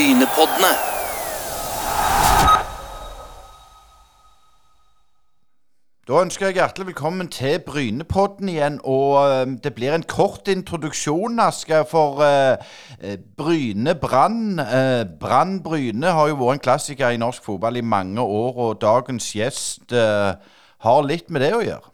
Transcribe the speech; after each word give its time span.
Brynepoddene. 0.00 0.68
Da 6.08 6.22
ønsker 6.22 6.46
jeg 6.46 6.54
hjertelig 6.56 6.86
velkommen 6.86 7.28
til 7.28 7.58
Brynepodden 7.66 8.48
igjen. 8.48 8.78
Og 8.84 9.18
eh, 9.20 9.52
det 9.64 9.74
blir 9.76 9.92
en 9.92 10.06
kort 10.08 10.48
introduksjon, 10.48 11.36
Asker, 11.44 11.84
for 11.90 12.24
eh, 12.24 12.56
eh, 13.02 13.18
Bryne 13.36 13.94
Brann. 13.94 14.56
Uh, 14.58 15.04
Brann 15.20 15.60
Bryne 15.62 16.14
har 16.16 16.32
jo 16.32 16.40
vært 16.40 16.62
en 16.62 16.64
klassiker 16.70 17.12
i 17.12 17.20
norsk 17.20 17.44
fotball 17.44 17.76
i 17.76 17.84
mange 17.84 18.24
år, 18.24 18.56
og 18.56 18.80
dagens 18.80 19.28
gjest 19.36 19.92
uh, 19.92 20.32
har 20.80 21.04
litt 21.04 21.28
med 21.28 21.44
det 21.44 21.52
å 21.58 21.64
gjøre. 21.66 21.92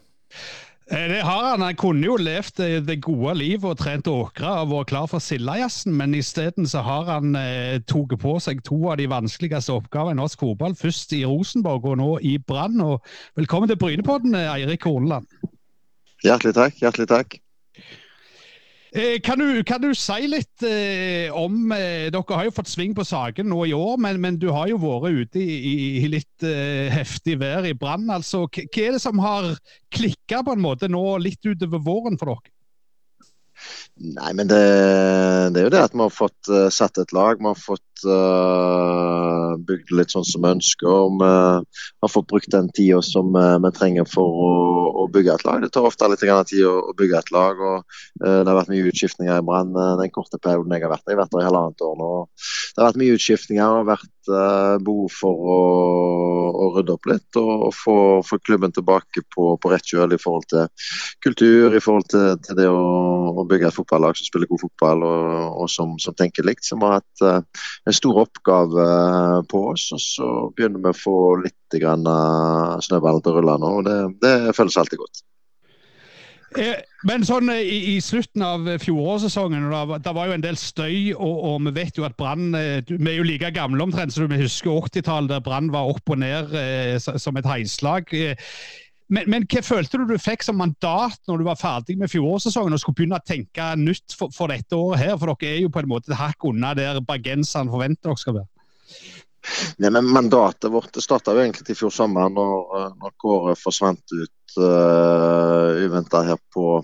Eh, 0.90 1.08
Det 1.08 1.22
har 1.22 1.44
han. 1.50 1.62
Han 1.62 1.76
kunne 1.76 2.06
jo 2.06 2.16
levd 2.16 2.56
det, 2.60 2.86
det 2.86 3.00
gode 3.02 3.34
livet 3.34 3.64
og 3.66 3.78
trent 3.80 4.06
åkre 4.06 4.52
og 4.62 4.70
vært 4.70 4.90
klar 4.92 5.08
for 5.10 5.22
Sildajazzen, 5.22 5.96
men 5.98 6.14
isteden 6.14 6.68
så 6.70 6.84
har 6.86 7.08
han 7.10 7.34
eh, 7.38 7.80
tatt 7.90 8.14
på 8.22 8.36
seg 8.42 8.62
to 8.66 8.78
av 8.92 9.00
de 9.00 9.08
vanskeligste 9.10 9.74
oppgavene 9.74 10.14
i 10.14 10.20
norsk 10.20 10.44
fotball. 10.46 10.76
Først 10.78 11.12
i 11.16 11.24
Rosenborg 11.26 11.88
og 11.90 11.98
nå 11.98 12.12
i 12.22 12.36
Brann. 12.38 12.78
Velkommen 13.38 13.72
til 13.72 13.80
Brynepodden, 13.82 14.38
eh, 14.38 14.52
Eirik 14.54 14.86
Horneland. 14.86 15.26
Hjertelig 16.24 16.54
takk. 16.54 16.78
Hjertelig 16.80 17.10
takk. 17.10 17.40
Eh, 18.96 19.20
kan, 19.20 19.38
du, 19.38 19.60
kan 19.68 19.82
du 19.82 19.90
si 19.92 20.24
litt 20.24 20.62
eh, 20.64 21.28
om 21.36 21.72
eh, 21.74 22.06
Dere 22.08 22.38
har 22.38 22.46
jo 22.46 22.54
fått 22.56 22.70
sving 22.72 22.94
på 22.96 23.04
saken 23.04 23.50
nå 23.52 23.66
i 23.68 23.74
år, 23.76 23.98
men, 24.00 24.22
men 24.22 24.38
du 24.40 24.46
har 24.54 24.70
jo 24.70 24.78
vært 24.80 25.18
ute 25.26 25.42
i, 25.42 25.56
i, 26.00 26.08
litt 26.08 26.46
eh, 26.46 26.88
heftig 26.94 27.36
vær 27.42 27.68
i 27.68 27.74
Brann. 27.76 28.08
Altså, 28.14 28.46
hva 28.48 28.86
er 28.86 28.96
det 28.96 29.02
som 29.04 29.20
har 29.20 29.50
klikka 29.92 30.40
på 30.46 30.56
en 30.56 30.64
måte 30.64 30.88
nå 30.88 31.04
litt 31.20 31.44
utover 31.44 31.82
våren 31.84 32.16
for 32.16 32.32
dere? 32.32 32.54
Nei, 34.16 34.32
men 34.36 34.48
det, 34.48 34.62
det 35.52 35.60
er 35.60 35.68
jo 35.68 35.72
det 35.72 35.84
at 35.90 35.94
vi 35.96 36.00
har 36.00 36.16
fått 36.16 36.50
eh, 36.52 36.68
satt 36.72 37.00
et 37.02 37.12
lag. 37.16 37.40
Vi 37.40 37.48
har 37.48 37.60
fått 37.60 37.95
uh, 38.04 39.56
bygd 39.66 39.92
litt 39.96 40.12
sånn 40.14 40.26
som 40.26 40.44
vi 40.44 40.52
ønsker. 40.56 40.88
og 40.88 41.20
Vi 41.20 41.28
har 41.28 42.12
fått 42.12 42.28
brukt 42.30 42.50
den 42.52 42.68
tida 42.76 43.00
som 43.04 43.34
eh, 43.36 43.56
vi 43.64 43.72
trenger 43.76 44.08
for 44.08 44.40
å, 44.46 44.52
å 45.02 45.06
bygge 45.12 45.36
et 45.36 45.46
lag. 45.46 45.62
Det 45.62 45.72
tar 45.74 45.88
ofte 45.88 46.08
litt 46.10 46.22
tid 46.22 46.64
å, 46.66 46.74
å 46.90 46.96
bygge 46.96 47.20
et 47.20 47.32
lag. 47.34 47.60
og 47.60 47.78
eh, 48.24 48.40
Det 48.42 48.50
har 48.50 48.58
vært 48.60 48.72
mye 48.72 48.90
utskiftninger 48.90 49.40
i 49.40 49.46
Brann 49.46 49.74
den 49.76 50.12
korte 50.14 50.40
perioden 50.42 50.76
jeg 50.76 50.86
har 50.86 50.94
vært 50.94 51.06
der. 51.06 51.14
Jeg 51.14 51.18
har 51.18 51.24
vært 51.24 51.34
der 51.36 51.44
i 51.44 51.48
halvannet 51.48 51.86
år 51.88 51.96
nå. 52.00 52.12
Det 52.76 52.82
har 52.82 52.90
vært 52.90 53.00
mye 53.02 53.16
utskiftninger 53.16 53.78
og 53.80 53.90
vært 53.90 54.32
eh, 54.32 54.76
behov 54.86 55.16
for 55.16 55.50
å, 55.56 55.58
å 56.66 56.70
rydde 56.76 56.96
opp 56.96 57.10
litt 57.10 57.40
og, 57.40 57.52
og 57.68 57.74
få, 57.76 57.96
få 58.26 58.40
klubben 58.44 58.74
tilbake 58.76 59.24
på, 59.34 59.48
på 59.60 59.72
rett 59.72 59.86
kjøl 59.86 60.16
i 60.16 60.20
forhold 60.20 60.48
til 60.52 60.66
kultur, 61.24 61.74
i 61.74 61.82
forhold 61.82 62.10
til, 62.12 62.28
til 62.44 62.60
det 62.60 62.68
å, 62.70 62.84
å 63.32 63.46
bygge 63.48 63.70
et 63.70 63.76
fotballag 63.76 64.18
som 64.18 64.28
spiller 64.28 64.50
god 64.50 64.64
fotball 64.66 65.06
og, 65.06 65.32
og 65.64 65.72
som, 65.72 65.96
som 66.02 66.16
tenker 66.16 66.46
likt. 66.46 66.64
Som 66.66 66.82
har 66.84 66.98
hatt 66.98 67.24
en 67.86 67.94
stor 67.94 68.24
oppgave 68.24 68.88
eh, 68.88 69.38
på 69.50 69.62
oss. 69.72 69.88
Og 69.94 70.02
så 70.02 70.32
begynner 70.56 70.82
vi 70.82 70.92
å 70.92 70.98
få 70.98 71.16
litt 71.44 71.78
eh, 71.78 72.74
snøballen 72.88 73.22
til 73.22 73.32
å 73.32 73.38
rulle 73.38 73.56
nå, 73.62 73.72
og 73.80 73.88
det, 73.88 73.96
det 74.24 74.36
føles 74.56 74.78
alltid 74.80 75.02
godt. 75.02 75.22
Eh, 76.56 76.78
Men 77.06 77.26
sånn 77.26 77.50
i, 77.52 77.94
i 77.94 77.96
slutten 78.02 78.42
av 78.42 78.66
fjorårssesongen, 78.82 79.68
da 79.70 79.98
det 80.02 80.14
var 80.16 80.30
jo 80.30 80.36
en 80.36 80.44
del 80.44 80.58
støy, 80.58 81.12
og, 81.14 81.36
og 81.50 81.68
vi 81.68 81.74
vet 81.76 81.98
jo 81.98 82.06
at 82.06 82.16
Brann 82.18 82.48
Vi 82.54 82.96
er 82.96 83.18
jo 83.18 83.26
like 83.26 83.52
gamle 83.54 83.84
omtrent, 83.84 84.14
så 84.14 84.26
vi 84.26 84.40
husker 84.40 84.72
80-tallet 84.72 85.34
der 85.34 85.44
Brann 85.44 85.70
var 85.74 85.92
opp 85.92 86.14
og 86.14 86.20
ned 86.22 86.56
eh, 86.58 86.96
som 86.98 87.38
et 87.38 87.50
heislag. 87.50 88.10
Eh, 88.14 88.34
Men, 89.06 89.28
men 89.30 89.44
hva 89.46 89.62
følte 89.62 90.00
du 90.00 90.08
du 90.08 90.16
fikk 90.18 90.42
som 90.42 90.58
mandat 90.58 91.20
når 91.30 91.38
du 91.38 91.46
var 91.46 91.58
ferdig 91.60 91.94
med 92.00 92.10
fjorårssesongen 92.10 92.74
og 92.74 92.82
skulle 92.82 92.98
begynne 92.98 93.20
å 93.20 93.26
tenke 93.26 93.68
nytt 93.78 94.16
for, 94.18 94.34
for 94.34 94.50
dette 94.50 94.74
året 94.74 95.02
her? 95.04 95.14
For 95.20 95.30
dere 95.30 95.52
er 95.52 95.62
jo 95.62 95.70
på 95.74 95.82
en 95.82 95.92
måte 95.92 96.10
et 96.10 96.18
hakk 96.18 96.48
unna 96.50 96.74
der 96.78 96.98
bergenserne 97.06 97.70
forventer 97.70 98.10
dere 98.10 98.22
skal 98.22 98.38
være. 98.40 98.50
Nei, 99.78 99.92
men 99.94 100.08
Mandatet 100.10 100.72
vårt 100.74 100.98
starta 101.02 101.36
egentlig 101.36 101.68
til 101.68 101.78
fjor 101.78 101.92
sommer, 101.94 102.30
når, 102.32 102.54
eh, 102.80 102.88
når 102.98 103.14
Kåre 103.22 103.54
forsvant 103.58 104.02
ut 104.10 104.56
uh, 104.58 105.76
uventa 105.86 106.22
her 106.26 106.40
på, 106.52 106.80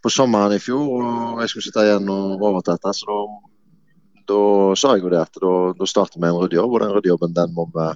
på 0.00 0.12
sommeren 0.12 0.56
i 0.56 0.62
fjor. 0.62 1.04
og 1.04 1.42
Jeg 1.42 1.52
skulle 1.52 1.66
sitte 1.66 1.84
igjen 1.84 2.08
og 2.14 2.44
overta 2.48 2.78
dette. 2.78 2.94
så 2.96 3.18
da, 4.28 4.40
sa 4.78 4.94
jeg 4.94 5.04
jo 5.04 5.12
det 5.12 5.20
at 5.20 5.38
da, 5.42 5.52
da 5.78 5.88
starter 5.88 6.20
vi 6.20 6.28
en 6.28 6.38
ryddejobb, 6.38 6.74
og 6.74 6.82
den 6.82 6.94
ryddejobben 6.96 7.34
den 7.36 7.54
må 7.56 7.66
vi 7.74 7.86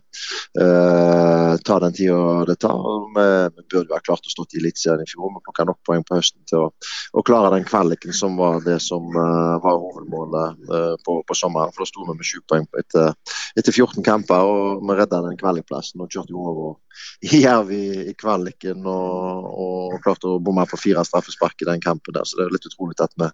eh, 0.63 1.55
ta 1.67 1.79
den 1.85 1.97
tida 1.97 2.19
det 2.49 2.59
tar. 2.63 2.81
Vi, 3.17 3.27
vi 3.57 3.67
burde 3.75 3.97
ha 3.97 4.01
klart 4.05 4.27
å 4.27 4.33
stå 4.33 4.47
i 4.53 4.61
Eliteserien 4.63 5.05
i 5.05 5.11
fjor. 5.11 5.33
Vi 5.33 5.45
plukka 5.47 5.67
nok 5.69 5.81
poeng 5.87 6.05
på 6.09 6.19
høsten 6.19 6.45
til 6.51 6.67
å, 6.67 6.71
å 7.13 7.25
klare 7.27 7.53
den 7.57 7.69
kvaliken 7.69 8.17
som 8.17 8.39
var 8.41 8.63
det 8.67 8.79
som 8.85 9.09
uh, 9.17 9.59
var 9.63 9.81
hovedmålet 9.81 10.65
uh, 10.71 10.95
på, 11.05 11.21
på 11.29 11.39
sommeren. 11.39 11.73
For 11.75 11.85
da 11.85 11.91
sto 11.91 12.07
vi 12.09 12.17
med 12.17 12.29
sju 12.29 12.41
poeng 12.49 12.69
etter, 12.81 13.13
etter 13.59 13.73
14 13.75 14.05
kamper, 14.07 14.49
og 14.49 14.85
vi 14.87 14.99
redda 14.99 15.23
den 15.27 15.41
kvalikplassen 15.41 16.03
og 16.03 16.13
kjørte 16.13 16.35
jo 16.35 16.47
over 16.53 16.92
Jerv 17.23 17.73
i, 17.75 17.85
i 18.11 18.15
kvaliken 18.19 18.87
og, 18.89 19.47
og 19.65 19.99
klarte 20.05 20.31
å 20.31 20.41
bomme 20.43 20.65
på 20.71 20.81
fire 20.81 21.05
straffespark 21.07 21.63
i 21.63 21.69
den 21.69 21.83
kampen 21.85 22.17
der. 22.17 22.27
Så 22.29 22.39
det 22.39 22.47
er 22.47 22.57
litt 22.57 22.69
utrolig 22.69 22.99
at 23.03 23.15
vi, 23.21 23.29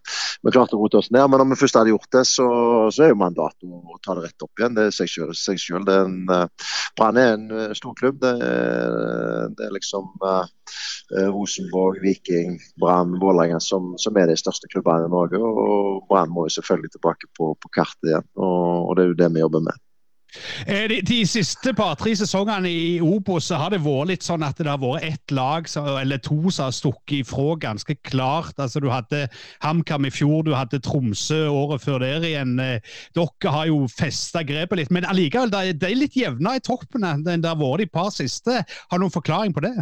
vi 0.45 0.55
klarte 0.55 0.77
å 0.77 0.83
rote 0.83 1.01
oss 1.01 1.11
ned. 1.15 1.25
Men 1.29 1.43
når 1.43 1.53
vi 1.53 1.61
først 1.63 1.79
hadde 1.81 1.95
gjort 1.95 2.11
det, 2.15 2.25
så, 2.29 2.49
så 2.95 3.05
er 3.05 3.13
jo 3.13 3.21
mandatet 3.23 3.69
å, 3.69 3.99
ta 4.05 4.17
det 4.19 4.29
rett 4.29 4.47
opp 4.47 4.61
igjen. 4.63 4.77
Det 4.77 4.89
er 4.89 4.95
seg 4.95 5.59
selv. 5.63 5.91
Eh, 5.93 6.69
Brann 6.99 7.21
er 7.21 7.35
en 7.37 7.51
eh, 7.55 7.75
stor 7.79 7.97
klubb. 7.99 8.21
Det 8.23 8.35
er, 8.45 9.51
det 9.57 9.67
er 9.69 9.75
liksom 9.75 10.11
eh, 10.29 10.53
eh, 11.17 11.29
Rosenborg, 11.33 12.01
Viking, 12.05 12.59
Brann, 12.81 13.19
Vålerenga 13.23 13.61
som, 13.65 13.95
som 14.01 14.19
er 14.21 14.31
de 14.31 14.39
største 14.39 14.71
klubbene 14.73 15.09
i 15.09 15.13
Norge. 15.13 15.41
Og 15.41 16.07
Brann 16.11 16.33
må 16.35 16.47
jo 16.49 16.57
selvfølgelig 16.59 16.97
tilbake 16.97 17.31
på, 17.39 17.53
på 17.59 17.75
kartet 17.75 18.13
igjen. 18.13 18.33
Og, 18.37 18.89
og 18.89 18.97
det 18.97 19.05
er 19.05 19.13
jo 19.13 19.21
det 19.23 19.35
vi 19.35 19.47
jobber 19.47 19.69
med. 19.71 19.85
Eh, 20.67 20.87
De, 20.89 21.01
de 21.03 21.19
siste 21.29 21.73
par-tre 21.77 22.15
sesongene 22.19 22.71
i 22.71 23.01
Obos 23.05 23.49
har 23.51 23.71
det 23.75 23.81
vært 23.85 24.09
litt 24.13 24.27
sånn 24.27 24.45
at 24.47 24.59
det 24.59 24.69
har 24.71 24.81
vært 24.83 25.05
ett 25.09 25.35
lag 25.35 25.69
eller 25.77 26.19
to 26.25 26.39
som 26.51 26.69
har 26.69 26.77
stukket 26.77 27.23
ifra 27.25 27.57
ganske 27.61 27.97
klart. 28.07 28.55
Altså 28.59 28.81
Du 28.81 28.89
hadde 28.93 29.27
HamKam 29.65 30.07
i 30.09 30.13
fjor, 30.15 30.43
du 30.47 30.55
hadde 30.57 30.81
Tromsø 30.85 31.47
året 31.51 31.83
før 31.85 32.01
der 32.05 32.25
igjen. 32.29 32.57
Eh, 32.61 32.81
Dere 33.17 33.53
har 33.55 33.67
jo 33.71 33.87
festa 33.91 34.43
grepet 34.47 34.79
litt, 34.83 34.91
men 34.95 35.05
allikevel, 35.09 35.51
det 35.51 35.83
er- 35.83 35.95
litt 35.99 36.15
jevnere 36.15 36.57
i 36.57 36.61
toppen 36.65 37.05
enn 37.05 37.25
det 37.25 37.45
har 37.45 37.57
vært 37.59 37.79
de 37.79 37.87
par 37.87 38.11
siste. 38.11 38.63
Har 38.91 38.99
du 38.99 39.05
noen 39.05 39.15
forklaring 39.15 39.55
på 39.55 39.63
det? 39.65 39.77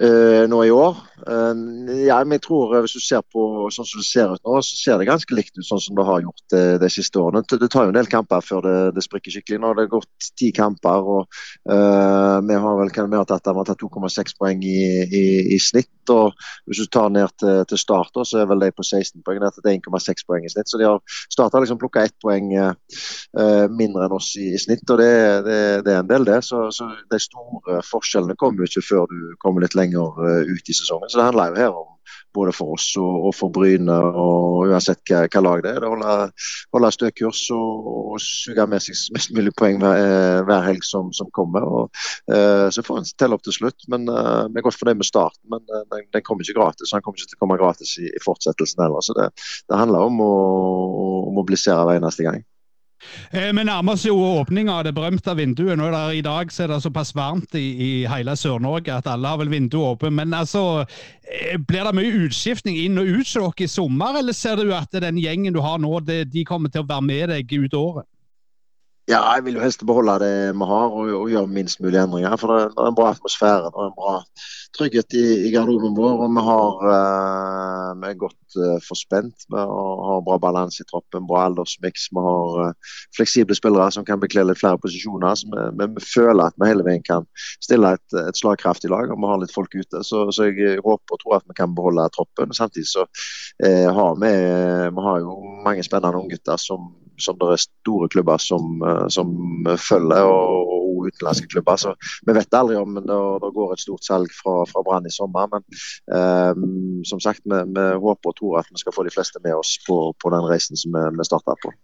Eh, 0.00 0.44
nå 0.50 0.62
i 0.64 0.70
år. 0.70 0.96
Eh, 1.26 1.62
ja, 2.06 2.18
men 2.24 2.36
jeg 2.36 2.44
tror 2.46 2.74
eh, 2.76 2.82
Hvis 2.84 2.94
du 2.94 3.02
ser 3.02 3.24
på 3.26 3.42
sånn 3.74 3.88
som 3.88 4.02
det 4.02 4.06
ser 4.06 4.34
ut 4.34 4.44
nå, 4.46 4.60
så 4.62 4.78
ser 4.78 5.00
det 5.00 5.08
ganske 5.08 5.34
likt 5.34 5.58
ut 5.58 5.66
sånn 5.66 5.82
som 5.82 5.98
det 5.98 6.06
har 6.06 6.22
gjort 6.22 6.56
de 6.82 6.90
siste 6.92 7.20
årene. 7.20 7.44
Det, 7.48 7.68
tar 7.70 7.88
jo 7.88 7.92
en 7.92 7.98
del 7.98 8.10
kamper 8.10 8.44
før 8.44 8.64
det, 8.64 8.76
det 8.96 9.04
sprikker 9.04 9.34
skikkelig. 9.34 9.60
Nå 9.60 9.72
har 9.72 9.80
det 9.80 9.90
gått 9.92 10.30
ti 10.38 10.50
kamper. 10.54 11.08
og 11.16 11.40
uh, 11.70 12.38
Vi 12.44 12.58
har 12.62 12.78
vel 12.80 12.92
vi 12.94 13.22
tatt, 13.28 13.44
tatt 13.44 13.82
2,6 13.82 14.36
poeng 14.38 14.62
i, 14.64 14.80
i, 15.04 15.24
i 15.54 15.58
snitt. 15.62 15.90
og 16.12 16.32
Hvis 16.66 16.82
du 16.84 16.90
tar 16.92 17.10
ned 17.12 17.34
til, 17.40 17.64
til 17.68 17.80
start, 17.80 18.16
så 18.24 18.42
er 18.42 18.48
vel 18.50 18.62
de 18.64 18.70
på 18.72 18.86
16 18.86 19.22
poeng. 19.26 19.40
Det 19.42 19.64
er 19.64 19.76
1,6 19.76 20.26
poeng 20.28 20.46
i 20.46 20.52
snitt. 20.52 20.70
Så 20.70 20.80
de 20.80 20.88
har 20.88 21.02
starta 21.28 21.60
liksom 21.62 21.80
plukka 21.80 22.06
ett 22.06 22.16
poeng 22.22 22.52
eh, 22.54 23.66
mindre 23.68 24.06
enn 24.06 24.16
oss 24.16 24.32
i, 24.40 24.52
i 24.54 24.62
snitt. 24.62 24.86
og 24.88 25.02
Det, 25.02 25.12
det, 25.46 25.60
det 25.86 25.94
er 25.94 26.02
en 26.02 26.10
del, 26.10 26.26
det. 26.28 26.40
Så, 26.46 26.68
så 26.74 26.90
de 27.10 27.20
store 27.22 27.82
forskjellene 27.86 28.38
kommer 28.38 28.64
jo 28.64 28.70
ikke 28.70 28.86
før 28.88 29.08
du 29.12 29.36
kommer 29.42 29.57
litt 29.62 29.76
lenger 29.78 30.24
eh, 30.24 30.50
ut 30.50 30.70
i 30.70 30.76
sesongen. 30.76 31.10
Så 31.10 31.20
det 31.20 31.28
handler 31.30 31.54
jo 31.54 31.62
her 31.62 31.78
om 31.84 31.94
både 32.34 32.52
for 32.56 32.74
oss 32.76 32.86
og, 33.00 33.28
og 33.28 33.34
for 33.36 33.52
Bryne, 33.52 33.94
og 33.94 34.68
uansett 34.68 35.00
hva, 35.08 35.24
hva 35.32 35.42
lag 35.42 35.62
det 35.64 35.72
er. 35.74 35.80
det 35.82 35.90
Holde, 35.90 36.16
holde 36.76 36.90
stø 36.94 37.10
kurs 37.20 37.40
og, 37.54 37.88
og 38.14 38.18
suge 38.22 38.66
med 38.70 38.84
seg 38.84 38.98
mest 39.16 39.32
mulig 39.36 39.54
poeng 39.58 39.80
hver, 39.82 40.02
eh, 40.02 40.40
hver 40.48 40.66
helg 40.66 40.84
som, 40.86 41.10
som 41.16 41.30
kommer. 41.36 41.64
Og, 41.64 42.04
uh, 42.32 42.68
så 42.74 42.84
får 42.84 43.00
en 43.00 43.10
telle 43.20 43.38
opp 43.38 43.46
til 43.46 43.56
slutt. 43.56 43.88
men 43.92 44.08
uh, 44.12 44.46
Vi 44.52 44.60
er 44.60 44.66
godt 44.66 44.78
fornøyd 44.80 45.00
med 45.00 45.08
starten, 45.08 45.44
men 45.52 45.64
uh, 45.72 45.84
den, 45.94 46.06
den 46.14 46.26
kommer 46.26 46.44
ikke 46.44 46.60
gratis. 46.60 46.92
Den 46.92 47.04
kommer 47.04 47.20
ikke 47.20 47.32
til 47.32 47.40
å 47.40 47.44
komme 47.44 47.60
gratis 47.60 47.96
i, 48.02 48.10
i 48.12 48.24
fortsettelsen 48.24 48.84
heller. 48.84 49.04
så 49.04 49.16
Det, 49.18 49.30
det 49.70 49.80
handler 49.80 50.10
om 50.10 50.22
å, 50.24 50.32
å 51.04 51.08
mobilisere 51.40 51.84
hver 51.88 52.02
eneste 52.02 52.28
gang. 52.28 52.44
Eh, 53.30 53.52
Vi 53.52 53.64
nærmer 53.64 53.94
oss 53.94 54.04
jo 54.06 54.16
åpninga 54.18 54.78
av 54.78 54.84
det 54.86 54.94
berømte 54.96 55.34
vinduet. 55.38 55.78
Nå 55.78 55.88
er 55.88 55.94
det, 55.94 56.18
I 56.18 56.24
dag 56.26 56.52
så 56.52 56.64
er 56.64 56.72
det 56.72 56.80
såpass 56.82 57.14
varmt 57.16 57.54
i, 57.58 57.66
i 57.86 57.90
hele 58.10 58.34
Sør-Norge 58.36 58.98
at 58.98 59.10
alle 59.10 59.28
har 59.32 59.40
vel 59.42 59.52
vinduet 59.52 59.94
åpent. 59.94 60.16
Men 60.18 60.34
altså, 60.34 60.84
eh, 61.22 61.56
blir 61.58 61.86
det 61.86 61.94
mye 61.98 62.26
utskiftning 62.26 62.78
inn 62.82 62.98
og 62.98 63.06
ut 63.06 63.24
hos 63.24 63.34
dere 63.38 63.66
i 63.68 63.70
sommer, 63.70 64.18
eller 64.20 64.36
ser 64.36 64.58
du 64.60 64.74
at 64.74 64.92
den 64.92 65.20
gjengen 65.22 65.54
du 65.54 65.62
har 65.64 65.78
nå, 65.78 65.98
det, 66.00 66.24
de 66.32 66.44
kommer 66.48 66.72
til 66.74 66.84
å 66.84 66.90
være 66.90 67.06
med 67.06 67.34
deg 67.34 67.58
ut 67.58 67.78
året? 67.78 68.08
Ja, 69.08 69.22
jeg 69.32 69.46
vil 69.46 69.54
jo 69.56 69.62
helst 69.64 69.80
beholde 69.88 70.18
det 70.20 70.32
vi 70.52 70.66
har 70.68 70.90
og, 70.92 71.06
og 71.16 71.30
gjøre 71.32 71.48
minst 71.48 71.80
mulig 71.80 71.96
endringer. 71.96 72.34
For 72.36 72.52
det, 72.52 72.74
det 72.74 72.82
er 72.82 72.90
en 72.90 72.96
bra 72.98 73.06
atmosfære 73.14 73.70
og 73.70 73.86
en 73.86 73.94
bra 73.96 74.10
trygghet 74.76 75.16
i, 75.16 75.22
i 75.48 75.52
garderoben 75.54 75.94
vår. 75.96 76.18
Og 76.26 76.34
vi, 76.34 76.42
har, 76.44 76.82
uh, 76.82 77.94
vi 78.02 78.10
er 78.10 78.18
godt 78.20 78.58
uh, 78.60 78.74
forspent. 78.84 79.46
Vi 79.48 79.56
har, 79.62 80.20
bra 80.26 80.36
balanse 80.42 80.84
i 80.84 80.88
troppen, 80.92 81.24
bra 81.30 81.46
aldersmiks. 81.46 82.10
Vi 82.12 82.26
har 82.26 82.60
uh, 82.66 82.92
fleksible 83.16 83.56
spillere 83.56 83.88
som 83.96 84.04
kan 84.04 84.20
bekle 84.20 84.44
litt 84.44 84.60
flere 84.60 84.82
posisjoner. 84.84 85.40
Så 85.40 85.48
vi, 85.56 85.88
vi, 85.96 86.04
føler 86.04 86.44
at 86.44 86.60
vi 86.60 86.68
hele 86.68 86.84
veien 86.84 87.08
kan 87.08 87.24
stille 87.64 87.96
et, 87.96 88.20
et 88.26 88.42
slagkraftig 88.44 88.92
lag, 88.92 89.08
og 89.08 89.24
vi 89.24 89.32
har 89.32 89.40
litt 89.40 89.56
folk 89.56 89.72
ute. 89.72 90.04
Så, 90.04 90.26
så 90.36 90.52
jeg 90.52 90.84
håper 90.84 91.16
og 91.16 91.24
tror 91.24 91.40
at 91.40 91.48
vi 91.48 91.56
kan 91.56 91.72
beholde 91.72 92.10
troppen. 92.12 92.52
Samtidig 92.52 92.92
så 92.92 93.08
har 93.64 94.20
vi, 94.20 94.36
vi 94.92 95.08
har 95.08 95.20
jo 95.24 95.40
mange 95.64 95.80
spennende 95.86 96.20
unggutter 96.20 96.60
som 96.60 96.90
som 97.22 97.38
det 97.40 97.52
er 97.54 97.62
store 97.62 98.08
klubber 98.12 98.42
som, 98.42 98.82
som 99.12 99.32
følger, 99.88 100.28
og, 100.28 100.72
og 100.74 100.88
utenlandske 101.08 101.48
klubber. 101.52 101.76
Så 101.76 101.94
vi 102.26 102.36
vet 102.36 102.54
aldri 102.54 102.78
om 102.78 102.94
det, 102.98 103.04
det 103.44 103.52
går 103.56 103.74
et 103.74 103.84
stort 103.84 104.06
salg 104.06 104.32
fra, 104.34 104.62
fra 104.70 104.84
Brann 104.86 105.08
i 105.08 105.14
sommer. 105.14 105.50
Men 105.52 105.66
um, 106.14 107.04
som 107.08 107.20
sagt, 107.20 107.44
vi, 107.44 107.60
vi, 107.74 107.90
håper 108.04 108.32
og 108.32 108.40
tror 108.40 108.62
at 108.62 108.72
vi 108.72 108.82
skal 108.82 108.96
få 108.96 109.06
de 109.06 109.14
fleste 109.14 109.42
med 109.44 109.58
oss 109.58 109.76
på, 109.86 110.00
på 110.22 110.34
den 110.34 110.48
reisen 110.50 110.80
som 110.80 110.94
vi, 110.94 111.04
vi 111.18 111.28
starter 111.28 111.60
på. 111.64 111.74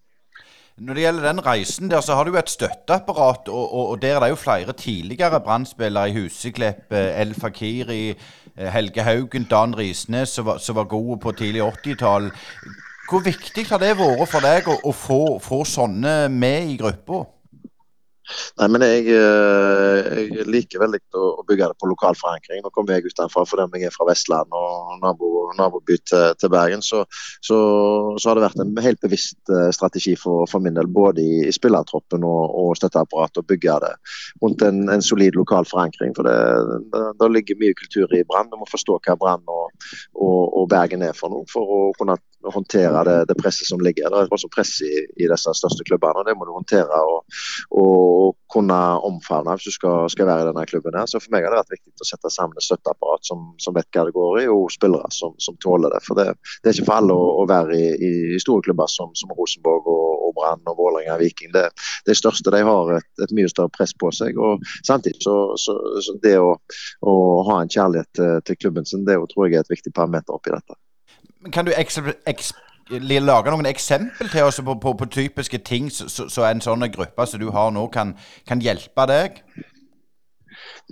Når 0.75 0.96
det 0.96 1.02
gjelder 1.04 1.26
den 1.28 1.40
reisen 1.46 1.90
der, 1.90 2.00
så 2.02 2.16
har 2.19 2.26
du 2.26 2.32
jo 2.32 2.38
et 2.40 2.50
støtteapparat, 2.50 3.46
og, 3.48 3.75
og, 3.75 3.90
og 3.92 4.00
der 4.02 4.16
er 4.16 4.25
det 4.25 4.32
jo 4.32 4.40
flere 4.40 4.72
tidligere 4.72 5.38
brannspillere 5.40 6.10
i 6.10 6.16
Huseklepp. 6.16 6.90
El 6.90 7.34
Fakiri, 7.34 8.16
Helge 8.75 9.02
Haugen, 9.06 9.46
Dan 9.50 9.76
Risnes, 9.78 10.34
som 10.34 10.46
var, 10.46 10.58
var 10.75 10.90
gode 10.90 11.20
på 11.22 11.32
tidlig 11.38 11.62
80-tall. 11.62 12.26
Hvor 13.04 13.20
viktig 13.20 13.66
har 13.68 13.80
det 13.82 13.92
vært 13.98 14.30
for 14.32 14.44
deg 14.44 14.68
å, 14.70 14.78
å 14.88 14.92
få, 14.96 15.20
få 15.44 15.60
sånne 15.68 16.14
med 16.32 16.70
i 16.72 16.76
gruppa? 16.80 17.24
Nei, 18.59 18.69
men 18.73 18.85
jeg, 18.87 19.05
eh, 19.12 20.21
jeg, 20.31 20.47
liker 20.49 20.81
veldig 20.81 21.00
å, 21.19 21.43
bygge 21.49 21.69
det 21.71 21.79
på 21.81 21.88
lokal 21.91 22.17
forankring. 22.17 22.62
Nå 22.65 22.71
kommer 22.73 22.97
jeg 22.97 23.12
utenfra 23.12 23.44
fordi 23.49 23.82
jeg 23.82 23.91
er 23.91 23.94
fra 23.94 24.06
Vestland 24.09 24.55
og 24.56 24.94
nabo, 25.03 25.31
naboby 25.59 25.99
til, 26.09 26.32
til, 26.41 26.53
Bergen. 26.55 26.85
Så, 26.85 27.03
så, 27.44 27.59
så, 28.17 28.29
har 28.29 28.38
det 28.38 28.47
vært 28.47 28.62
en 28.65 28.73
helt 28.85 29.03
bevisst 29.05 29.53
eh, 29.53 29.69
strategi 29.76 30.15
for, 30.21 30.49
for 30.50 30.65
min 30.65 30.76
del, 30.79 30.88
både 30.88 31.23
i, 31.23 31.43
i 31.49 31.55
spillertroppen 31.55 32.25
og, 32.25 32.56
og 32.62 32.73
støtteapparatet, 32.81 33.43
å 33.43 33.49
bygge 33.53 33.79
det 33.85 33.93
rundt 34.43 34.65
en, 34.65 34.85
en 34.94 35.05
solid 35.05 35.37
lokal 35.38 35.69
forankring. 35.69 36.17
For 36.17 36.29
det, 36.29 36.38
det, 36.94 37.05
det 37.21 37.32
ligger 37.35 37.61
mye 37.61 37.79
kultur 37.81 38.17
i 38.17 38.25
Brann. 38.29 38.49
Du 38.53 38.56
må 38.61 38.69
forstå 38.71 39.00
hva 39.05 39.19
Brann 39.21 39.44
og, 39.44 39.91
og, 40.15 40.41
og, 40.47 40.69
Bergen 40.73 41.05
er 41.05 41.17
for 41.17 41.32
noe, 41.35 41.44
for 41.50 41.69
å 41.69 41.82
kunne 41.99 42.17
håndtere 42.55 43.05
det, 43.09 43.19
det 43.29 43.37
presset 43.41 43.69
som 43.69 43.82
ligger. 43.85 44.09
Det 44.12 44.25
er 44.25 44.32
også 44.32 44.50
press 44.53 44.79
i, 44.85 44.93
i 45.21 45.29
disse 45.29 45.53
største 45.61 45.85
klubbene, 45.87 46.23
og 46.23 46.29
det 46.29 46.37
må 46.38 46.49
du 46.49 46.55
håndtere. 46.56 47.05
og, 47.05 47.43
og 47.76 48.13
å 48.14 48.31
kunne 48.52 48.76
omfavne 49.06 49.56
hvis 49.56 49.69
du 49.69 49.75
skal, 49.75 50.08
skal, 50.12 50.28
være 50.28 50.44
i 50.44 50.49
denne 50.50 50.64
klubben. 50.70 50.96
her. 50.99 51.08
Så 51.11 51.20
For 51.22 51.34
meg 51.34 51.46
har 51.46 51.55
det 51.55 51.62
vært 51.62 51.75
viktig 51.76 52.05
å 52.05 52.08
sette 52.08 52.31
sammen 52.32 52.58
et 52.58 52.66
støtteapparat 52.66 53.26
som, 53.28 53.46
som 53.62 53.76
vet 53.76 53.88
hva 53.94 54.06
det 54.06 54.14
går 54.16 54.40
i, 54.43 54.46
og 54.52 54.72
spillere 54.72 55.11
som, 55.14 55.34
som 55.43 55.58
tåler 55.64 55.94
det. 55.94 56.00
For 56.06 56.19
det, 56.19 56.26
det, 56.62 56.70
er 56.70 56.76
ikke 56.76 56.88
for 56.88 56.99
alle 56.99 57.16
å, 57.16 57.26
å 57.43 57.46
være 57.50 57.78
i, 57.78 57.88
i, 58.08 58.40
store 58.43 58.64
klubber 58.66 58.90
som, 58.90 59.12
som 59.19 59.32
Rosenborg 59.37 59.88
og, 59.90 60.06
og 60.28 60.37
Brann 60.38 60.72
og 60.72 60.78
Vålerenga 60.81 61.19
og 61.19 61.25
Viking. 61.25 61.52
Det, 61.55 61.66
det 62.08 62.19
største 62.19 62.55
de 62.55 62.62
har 62.66 62.94
et, 62.99 63.11
et, 63.22 63.34
mye 63.34 63.50
større 63.50 63.72
press 63.75 63.94
på 64.00 64.12
seg. 64.14 64.38
og 64.38 64.62
Samtidig 64.87 65.22
så, 65.25 65.37
så, 65.61 65.76
så 66.05 66.19
det 66.25 66.37
å, 66.40 66.55
å, 67.05 67.14
ha 67.50 67.61
en 67.62 67.72
kjærlighet 67.72 68.11
til, 68.16 68.34
til 68.49 68.61
klubben 68.62 68.88
sin, 68.88 69.06
det 69.08 69.19
tror 69.32 69.49
jeg 69.49 69.58
er 69.58 69.66
et 69.66 69.75
viktig 69.75 69.94
parameter 69.96 70.37
oppi 70.37 70.55
dette. 70.55 70.78
Kan 71.52 71.66
du 71.66 71.75
eksempel 71.76 72.16
lage 72.90 73.50
noen 73.50 73.66
eksempel 73.66 74.28
til 74.28 74.44
oss 74.44 74.60
på, 74.64 74.75
på, 74.81 74.92
på 74.98 75.06
typiske 75.06 75.58
ting 75.58 75.90
så, 75.90 76.44
en 76.44 76.60
sånn 76.64 76.84
gruppe 76.92 77.26
som 77.26 77.40
du 77.40 77.50
har 77.54 77.70
nå, 77.72 77.86
kan, 77.88 78.14
kan 78.48 78.60
hjelpe 78.60 79.06
deg? 79.10 79.40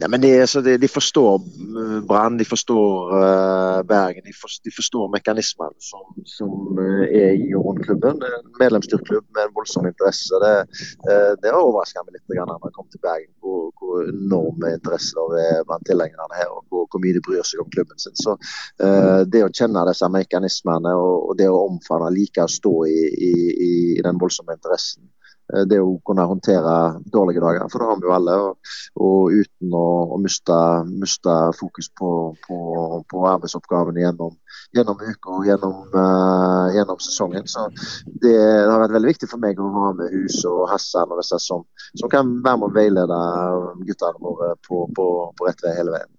Nei, 0.01 0.09
men 0.09 0.23
de, 0.23 0.31
altså, 0.41 0.63
de, 0.65 0.79
de, 0.81 0.89
forstår 0.89 1.35
uh, 1.43 1.99
Brann, 2.09 2.39
de 2.41 2.47
forstår 2.49 3.13
uh, 3.13 3.81
Bergen. 3.89 4.25
De, 4.25 4.33
for, 4.37 4.55
de, 4.65 4.73
forstår 4.73 5.11
mekanismene 5.13 5.85
som, 5.85 6.07
som 6.29 6.53
uh, 6.79 7.05
er 7.05 7.37
i 7.37 7.51
og 7.59 7.67
rundt 7.69 7.85
klubben. 7.87 8.23
En 8.25 8.49
medlemsstyrt 8.61 9.05
klubb 9.09 9.27
med 9.37 9.45
en 9.45 9.55
voldsom 9.59 9.87
interesse. 9.91 10.41
Det, 10.43 10.55
det 11.43 11.53
har 11.53 11.61
overraska 11.61 12.05
meg 12.07 12.17
litt 12.17 12.33
når 12.33 12.57
jeg 12.57 12.75
kom 12.77 12.89
til 12.89 13.03
Bergen, 13.05 13.31
hvor, 13.45 13.69
hvor 13.79 14.09
enorme 14.09 14.73
interesser 14.79 15.37
det 15.37 15.47
er 15.51 15.65
blant 15.69 15.87
tilhengerne 15.89 16.41
her. 16.41 16.49
og 16.49 16.65
hvor, 16.73 16.89
hvor, 16.89 17.03
mye 17.05 17.17
de 17.19 17.25
bryr 17.25 17.45
seg 17.47 17.61
om 17.61 17.73
klubben 17.75 18.01
sin. 18.01 18.17
Så 18.17 18.39
Det 19.33 19.43
å 19.45 19.53
kjenne 19.53 19.85
disse 19.89 20.09
mekanismene 20.09 20.95
og, 20.97 21.31
og 21.31 21.39
det 21.41 21.51
å 21.51 21.65
omfavne, 21.67 22.13
like 22.15 22.45
å 22.45 22.51
stå 22.51 22.77
i, 22.89 23.01
i, 23.29 23.35
i 23.69 23.73
den 24.05 24.21
voldsomme 24.21 24.57
interessen 24.57 25.05
Eh, 25.05 25.22
det 25.69 25.79
å 25.83 25.97
kunne 26.07 26.25
håndtere 26.29 26.75
dårlige 27.13 27.43
dager. 27.43 27.67
For 27.73 27.83
det 27.83 27.89
har 27.89 27.99
vi 28.01 28.09
jo 28.09 28.15
alle. 28.17 28.37
Og, 28.47 28.73
og 29.07 29.35
uten 29.37 29.77
å, 29.77 29.87
å 30.15 30.19
miste, 30.23 30.59
miste, 30.89 31.35
fokus 31.59 31.91
på, 31.99 32.13
på, 32.47 32.59
på 33.11 33.25
arbeidsoppgavene 33.31 34.05
gjennom, 34.05 34.37
gjennom 34.77 35.03
uka 35.03 35.37
og 35.37 35.49
gjennom, 35.49 35.77
uh, 35.95 36.73
gjennom, 36.77 37.01
sesongen. 37.03 37.49
Så 37.51 37.69
det, 38.07 38.33
det, 38.33 38.71
har 38.71 38.81
vært 38.85 38.97
veldig 38.97 39.13
viktig 39.13 39.31
for 39.31 39.43
meg 39.43 39.61
å 39.61 39.71
ha 39.77 39.93
med 39.99 40.15
Hus 40.15 40.41
og 40.49 40.65
Hassan 40.73 41.13
og 41.13 41.21
disse 41.23 41.41
som, 41.43 41.67
som 41.99 42.13
kan 42.13 42.39
være 42.45 42.63
med 42.63 42.71
å 42.71 42.75
veilede 42.77 43.23
guttene 43.87 44.25
våre 44.25 44.55
på, 44.69 44.87
på, 44.97 45.09
på 45.37 45.49
rett 45.49 45.65
vei 45.65 45.77
hele 45.79 45.97
veien. 45.99 46.13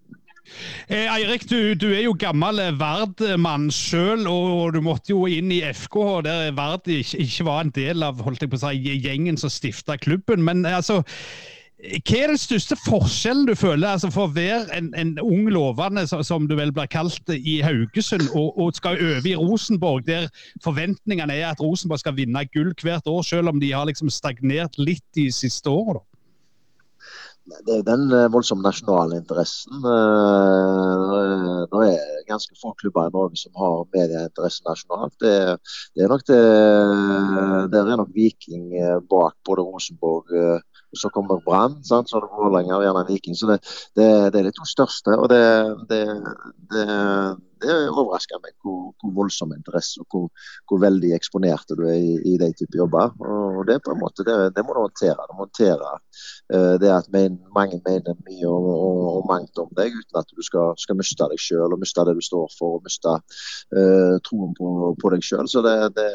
Eh, 0.87 1.07
Eirik, 1.07 1.45
du, 1.49 1.73
du, 1.79 1.87
er 1.93 2.03
jo 2.03 2.15
gammel 2.19 2.59
Vard-mann 2.79 3.69
sjøl, 3.73 4.27
og 4.27 4.75
du 4.75 4.81
måtte 4.83 5.13
jo 5.13 5.23
inn 5.31 5.51
i 5.55 5.63
FK 5.73 5.97
der 6.27 6.51
Vard 6.57 6.89
ikke, 6.91 7.23
ikke, 7.23 7.47
var 7.47 7.63
en 7.63 7.73
del 7.75 8.05
av 8.05 8.21
holdt 8.23 8.43
jeg 8.43 8.51
på 8.51 8.59
å 8.59 8.63
si, 8.65 8.99
gjengen 9.03 9.39
som 9.39 9.51
stifta 9.53 9.97
klubben. 10.01 10.43
Men 10.45 10.65
eh, 10.67 10.75
altså, 10.81 11.01
hva 11.83 12.19
er 12.19 12.31
den 12.31 12.39
største 12.39 12.77
forskjellen 12.79 13.47
du 13.49 13.55
føler 13.59 13.89
altså 13.89 14.11
for 14.13 14.29
å 14.29 14.35
være 14.35 14.69
en, 14.77 14.91
en 14.99 15.17
ung 15.23 15.49
lovende, 15.51 16.05
som 16.07 16.47
du 16.47 16.55
vel 16.59 16.71
blir 16.75 16.87
kalt, 16.91 17.33
i 17.33 17.57
Haugesund, 17.65 18.29
og, 18.31 18.53
og 18.59 18.77
skal 18.77 18.99
over 18.99 19.27
i 19.27 19.35
Rosenborg, 19.39 20.05
der 20.07 20.29
forventningene 20.63 21.35
er 21.41 21.51
at 21.51 21.63
Rosenborg 21.63 22.03
skal 22.03 22.15
vinne 22.19 22.45
gull 22.53 22.71
hvert 22.83 23.07
år, 23.09 23.23
selv 23.27 23.51
om 23.51 23.59
de 23.63 23.73
har 23.75 23.87
liksom 23.89 24.11
stagnert 24.13 24.79
litt 24.79 25.05
de 25.17 25.27
siste 25.33 25.71
årene? 25.71 26.03
Det 27.43 27.73
er 27.75 27.81
den 27.83 28.05
eh, 28.15 28.29
voldsomme 28.31 28.63
nasjonale 28.63 29.17
interessen. 29.19 29.83
Eh, 29.83 31.63
det 31.73 31.87
er 31.91 32.27
ganske 32.29 32.55
få 32.61 32.71
klubber 32.79 33.09
i 33.09 33.13
Norge 33.15 33.39
som 33.41 33.51
har 33.59 33.81
medieinteresse 33.95 34.63
nasjonalt. 34.67 35.15
Det, 35.19 35.33
det, 35.95 36.05
er 36.05 36.13
nok 36.13 36.23
det, 36.29 36.39
der 37.73 37.83
er 37.83 37.99
nok 37.99 38.13
Viking 38.15 38.69
eh, 38.79 38.99
bak 39.11 39.35
både 39.47 39.67
Rosenborg 39.67 40.31
og 40.93 40.99
så 41.01 41.09
kommer 41.09 41.41
Brann, 41.41 41.79
så 41.83 42.03
er 42.03 42.21
det 42.21 42.35
Vålerenga 42.37 42.77
og 42.77 42.83
gjerne 42.85 43.07
Viking. 43.07 43.35
Så 43.35 43.49
det, 43.49 43.59
det, 43.97 44.07
det, 44.33 44.39
er 44.39 44.47
de 44.47 44.53
to 44.53 44.67
største. 44.69 45.15
og 45.17 45.25
det, 45.31 45.41
det, 45.89 46.03
det 47.63 47.75
overrasker 47.91 48.41
meg 48.43 48.55
hvor, 48.63 48.91
hvor, 49.01 49.13
voldsom 49.17 49.53
interesse 49.55 50.01
og 50.03 50.07
hvor, 50.11 50.27
hvor, 50.69 50.81
veldig 50.83 51.13
eksponerte 51.15 51.77
du 51.79 51.85
er 51.87 51.97
i, 51.97 52.13
i 52.33 52.35
de 52.41 52.49
type 52.59 52.77
jobber. 52.77 53.13
Og 53.23 53.63
Det 53.67 53.77
er 53.77 53.83
på 53.85 53.93
en 53.93 54.01
måte, 54.01 54.25
det, 54.27 54.35
det 54.55 54.65
må 54.65 54.75
du 54.75 54.81
håndtere. 54.83 55.27
Du 55.29 55.35
må 55.37 55.45
håndtere 55.45 55.93
uh, 55.95 56.75
det 56.81 56.91
at 56.91 57.09
men, 57.13 57.39
mange 57.55 57.79
mener 57.85 58.17
mye 58.27 58.49
og, 58.49 58.69
og, 58.73 59.01
og, 59.13 59.25
mangt 59.29 59.61
om 59.61 59.71
deg, 59.77 59.95
uten 59.95 60.21
at 60.21 60.35
du 60.35 60.43
skal, 60.45 60.75
skal 60.81 60.99
miste 60.99 61.29
deg 61.31 61.41
sjøl 61.41 61.75
og 61.75 61.81
miste 61.81 62.05
det 62.07 62.17
du 62.17 62.23
står 62.25 62.51
for 62.57 62.79
og 62.79 62.87
miste 62.87 63.15
uh, 63.15 64.15
troen 64.27 64.55
på, 64.59 64.93
på, 64.99 65.13
deg 65.15 65.25
sjøl. 65.25 65.47
Så 65.49 65.63
det, 65.65 65.75
det, 65.97 66.09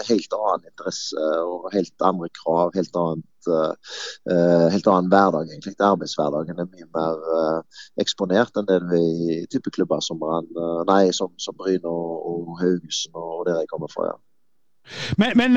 er 0.00 0.10
helt 0.10 0.38
annen 0.38 0.68
interesse 0.70 1.30
og 1.44 1.70
helt 1.74 2.08
andre 2.12 2.30
krav. 2.42 2.74
helt 2.76 3.00
annet 3.00 3.30
uh, 3.50 4.66
helt 4.72 4.86
annen 4.90 5.10
hverdag, 5.12 5.48
egentlig. 5.50 5.74
Arbeidshverdagen 5.78 6.60
er 6.60 6.68
mye 6.68 6.90
mer 6.96 7.24
uh, 7.30 7.80
eksponert 8.00 8.56
enn 8.56 8.68
det 8.68 8.80
du 8.84 8.94
er 8.96 9.00
i 9.00 9.40
type 9.52 9.72
klubber 9.74 10.02
som 10.04 10.22
nei, 10.88 11.08
som, 11.16 11.32
som 11.38 11.56
Bryne 11.58 11.88
og, 11.88 12.14
og 12.30 12.54
Haugesund 12.62 13.18
og 13.18 13.44
der 13.48 13.62
jeg 13.62 13.72
kommer 13.72 13.92
fra. 13.92 14.12
ja. 14.12 14.20
Men, 15.16 15.32
men 15.40 15.56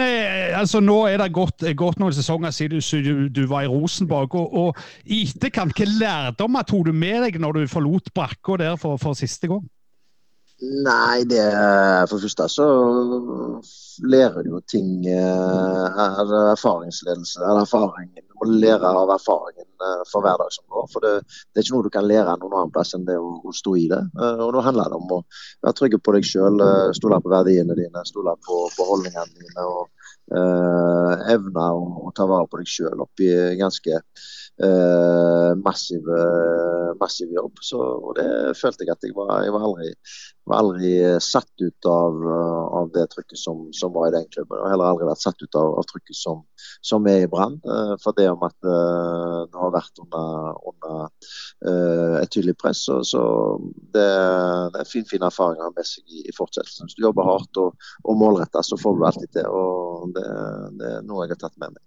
altså, 0.55 0.79
nå 0.79 1.01
er 1.09 1.19
det 1.19 1.33
gått, 1.35 1.65
noen 1.99 2.15
sesonger 2.15 2.53
siden 2.55 2.79
du, 3.03 3.25
du, 3.27 3.41
var 3.51 3.65
i 3.65 3.71
Rosenborg. 3.71 4.35
og, 4.39 4.77
I 5.03 5.25
etterkant, 5.27 5.75
hvilke 5.75 5.99
lærdommer 5.99 6.63
tok 6.63 6.87
du 6.87 6.93
med 6.95 7.25
deg 7.25 7.41
når 7.43 7.59
du 7.59 7.71
forlot 7.71 8.13
brakka 8.15 8.55
der 8.63 8.79
for, 8.79 8.95
for 9.01 9.19
siste 9.19 9.51
gang? 9.51 9.65
Nei, 10.57 11.21
det 11.29 11.43
for 12.09 12.17
første 12.17 12.47
så 12.49 12.65
lærer 14.09 14.41
du 14.41 14.55
jo 14.55 14.61
ting 14.65 15.05
er 15.05 16.31
Erfaringsledelse 16.53 17.43
eller 17.43 17.61
erfaring. 17.61 18.09
Du 18.17 18.39
må 18.41 18.47
lære 18.49 18.89
av 18.89 19.11
erfaringen 19.13 19.67
eh, 19.67 20.01
for 20.09 20.25
hver 20.25 20.39
dag 20.41 20.49
som 20.55 20.65
går. 20.73 20.87
For 20.93 21.05
det, 21.05 21.11
det, 21.27 21.59
er 21.59 21.67
ikke 21.67 21.75
noe 21.75 21.85
du 21.85 21.91
kan 21.93 22.09
lære 22.09 22.37
noen 22.41 22.55
annen 22.57 22.73
plass 22.73 22.95
enn 22.97 23.05
det 23.05 23.19
å, 23.21 23.53
stå 23.53 23.75
i 23.77 23.85
det. 23.91 24.01
Eh, 24.17 24.41
og 24.47 24.55
Da 24.57 24.65
handler 24.65 24.89
det 24.89 24.97
om 24.97 25.13
å 25.19 25.21
være 25.67 25.77
trygge 25.77 26.01
på 26.01 26.17
deg 26.17 26.25
sjøl, 26.25 26.65
stole 26.97 27.21
på 27.21 27.33
verdiene 27.35 27.77
dine, 27.77 28.05
stole 28.09 28.33
på, 28.47 28.63
på 28.73 28.99
dine. 29.05 29.27
og 29.67 29.85
uh, 30.33 31.13
evne 31.31 31.69
å, 31.71 31.85
å, 32.07 32.11
ta 32.15 32.27
vare 32.29 32.49
på 32.49 32.59
deg 32.61 32.71
sjøl 32.71 33.05
oppi 33.05 33.29
ganske 33.59 34.01
uh, 34.63 35.51
massiv, 35.63 36.09
massiv 37.01 37.33
jobb. 37.35 37.61
Så, 37.61 37.77
og 37.79 38.17
det 38.19 38.27
følte 38.59 38.85
jeg 38.85 38.95
at 38.95 39.07
jeg 39.07 39.15
var. 39.17 39.37
Jeg 39.45 39.55
var 39.55 39.67
aldri 39.69 39.93
var 40.47 40.63
aldri 40.63 40.91
satt 41.23 41.61
ut 41.61 41.87
av, 41.89 42.27
av 42.79 42.91
det 42.95 43.05
trykket 43.11 43.39
som, 43.39 43.67
som, 43.75 43.91
var 43.93 44.07
i 44.07 44.15
den 44.15 44.27
klubben. 44.31 44.59
Og 44.61 44.69
heller 44.71 44.91
aldri 44.91 45.07
vært 45.09 45.23
satt 45.23 45.41
ut 45.43 45.57
av, 45.59 45.73
av 45.79 45.87
trykket 45.89 46.17
som, 46.17 46.43
som, 46.85 47.07
er 47.11 47.25
i 47.25 47.29
Brann. 47.31 47.57
Eh, 47.67 47.93
for 48.03 48.15
det 48.17 48.29
om 48.31 48.45
at 48.47 48.55
eh, 48.63 49.39
det 49.51 49.61
har 49.63 49.75
vært 49.75 50.03
under, 50.03 50.61
under 50.71 52.21
et 52.21 52.31
tydelig 52.33 52.55
press. 52.61 52.85
Så, 52.87 53.01
så 53.07 53.23
det, 53.95 54.07
det, 54.07 54.83
er 54.83 54.89
fin, 54.89 55.07
fin 55.09 55.27
erfaring 55.27 55.61
å 55.61 55.69
ha 55.69 55.75
med 55.75 55.89
seg 55.89 56.05
i, 56.07 56.23
i, 56.25 56.35
fortsettelsen. 56.37 56.87
Hvis 56.87 56.99
du 56.99 57.05
jobber 57.07 57.27
hardt 57.27 57.61
og, 57.63 57.89
og 58.07 58.19
målretta, 58.19 58.63
så 58.63 58.79
får 58.79 58.97
du 58.97 59.05
alltid 59.09 59.35
til. 59.39 59.51
og 59.51 60.15
det, 60.15 60.27
det 60.79 60.95
er 60.97 61.05
noe 61.07 61.25
jeg 61.25 61.35
har 61.35 61.47
tatt 61.47 61.59
med 61.59 61.75
meg. 61.75 61.86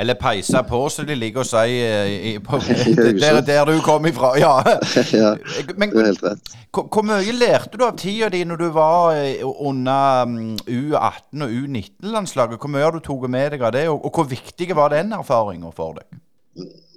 Eller 0.00 0.14
peisa 0.14 0.62
på, 0.62 0.78
som 0.88 1.04
de 1.06 1.14
liker 1.18 1.42
å 1.42 1.44
si 1.44 1.74
i, 1.76 2.32
på, 2.40 2.60
der, 3.20 3.40
der, 3.44 3.68
du 3.68 3.82
kom 3.84 4.06
ifra. 4.08 4.32
Ja. 4.40 4.54
ja 5.12 5.34
Men, 5.80 5.92
det 5.92 6.00
er 6.00 6.08
helt 6.12 6.24
rett. 6.24 6.52
Hvor, 6.72 7.04
mye 7.04 7.34
lærte 7.36 7.76
du 7.76 7.84
av 7.84 7.98
tida 8.00 8.30
di 8.32 8.40
når 8.48 8.62
du 8.62 8.68
var 8.72 9.18
under 9.42 10.24
mm, 10.30 10.54
U18 10.64 11.44
og 11.44 11.52
U19-landslaget? 11.52 12.62
Hvor 12.62 12.72
mye 12.72 12.86
har 12.86 12.96
du 12.96 13.02
tatt 13.04 13.28
med 13.28 13.52
deg 13.56 13.66
av 13.66 13.74
det, 13.76 13.88
og, 13.92 14.06
og 14.06 14.20
hvor 14.20 14.30
viktig 14.30 14.70
var 14.78 14.94
den 14.94 15.12
erfaringa 15.16 15.74
for 15.76 16.00
deg? 16.00 16.20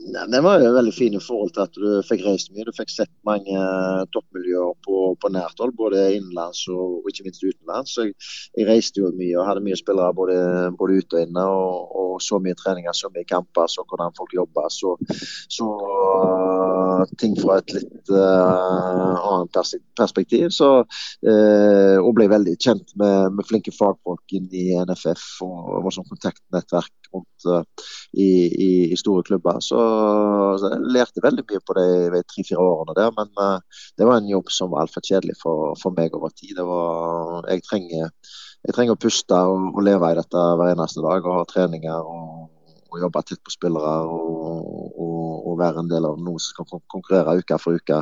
Nei, 0.04 0.24
det 0.28 0.42
var 0.44 0.60
jo 0.60 0.72
veldig 0.76 0.92
fin 0.94 1.14
i 1.16 1.22
forhold 1.22 1.54
til 1.56 1.64
at 1.64 1.78
du 1.80 1.88
fikk 2.04 2.24
reist 2.26 2.52
mye. 2.52 2.66
Du 2.68 2.74
fikk 2.76 2.92
sett 2.92 3.12
mange 3.28 3.60
toppmiljøer 4.16 4.76
på, 4.84 4.98
på 5.22 5.32
nært 5.32 5.62
hold, 5.64 5.72
både 5.80 6.02
innenlands 6.18 6.66
og, 6.74 7.08
ikke 7.10 7.28
minst 7.28 7.46
utenlands. 7.46 7.96
Jeg, 8.00 8.12
jeg, 8.58 8.68
reiste 8.68 9.00
jo 9.00 9.14
mye 9.16 9.38
og 9.38 9.48
hadde 9.48 9.64
mye 9.64 9.80
spillere 9.80 10.16
både, 10.18 10.38
både 10.80 11.00
ute 11.00 11.20
og 11.20 11.28
inne. 11.28 11.46
Og, 11.48 11.96
og, 12.02 12.16
så 12.24 12.40
mye 12.44 12.58
treninger, 12.60 12.94
så 12.96 13.10
mye 13.14 13.28
kamper, 13.30 13.70
så 13.72 13.86
hvordan 13.88 14.16
folk 14.18 14.36
jobber. 14.36 14.68
Så, 14.74 14.96
så 15.52 15.70
ting 17.22 17.36
fra 17.40 17.60
et 17.62 17.76
litt 17.76 18.12
uh, 18.14 19.14
annet 19.18 19.62
perspektiv. 20.00 20.50
Så, 20.56 20.72
uh, 20.84 21.98
og 22.00 22.12
ble 22.18 22.30
veldig 22.32 22.58
kjent 22.58 22.96
med, 23.00 23.38
med 23.38 23.50
flinke 23.50 23.74
fagfolk 23.76 24.38
inn 24.38 24.50
i 24.52 24.72
NFF 24.84 25.44
og, 25.46 25.58
og 25.78 25.88
var 25.88 25.98
sånn 25.98 26.10
kontaktnettverk 26.10 27.12
rundt 27.14 27.48
i, 28.18 28.30
i, 28.50 28.72
i 28.94 28.98
store 28.98 29.26
klubber. 29.28 29.60
Så 29.62 29.82
så 30.60 30.72
jeg 30.72 30.94
lærte 30.96 31.24
veldig 31.24 31.44
mye 31.50 31.62
på 31.66 31.76
de 31.78 32.22
tre-fire 32.30 32.62
årene 32.62 32.96
der. 32.98 33.12
Men 33.18 33.32
uh, 33.40 33.84
det 34.00 34.08
var 34.08 34.20
en 34.20 34.32
jobb 34.32 34.52
som 34.54 34.74
var 34.74 34.86
altfor 34.86 35.06
kjedelig 35.06 35.38
for, 35.42 35.76
for, 35.82 35.96
meg 35.98 36.16
over 36.18 36.34
tid. 36.36 36.60
Var, 36.60 37.50
jeg, 37.52 37.64
trenger, 37.68 38.10
jeg 38.64 38.78
trenger 38.78 38.98
å 38.98 39.04
puste 39.06 39.44
og, 39.54 39.70
og, 39.74 39.84
leve 39.86 40.12
i 40.12 40.20
dette 40.20 40.48
hver 40.60 40.74
eneste 40.74 41.04
dag 41.06 41.26
og 41.26 41.40
ha 41.40 41.46
treninger. 41.50 42.12
og, 42.16 42.50
og 42.94 43.00
jobbe 43.02 43.24
tett 43.26 43.40
på 43.42 43.50
spillere 43.50 43.94
og, 44.06 44.68
og, 45.54 45.62
være 45.62 45.84
en 45.84 45.92
del 45.92 46.08
av 46.10 46.20
noe 46.22 46.42
som 46.42 46.66
kan 46.66 46.82
konkurrere 46.92 47.38
uke 47.40 47.60
for 47.62 47.80
uke. 47.80 48.02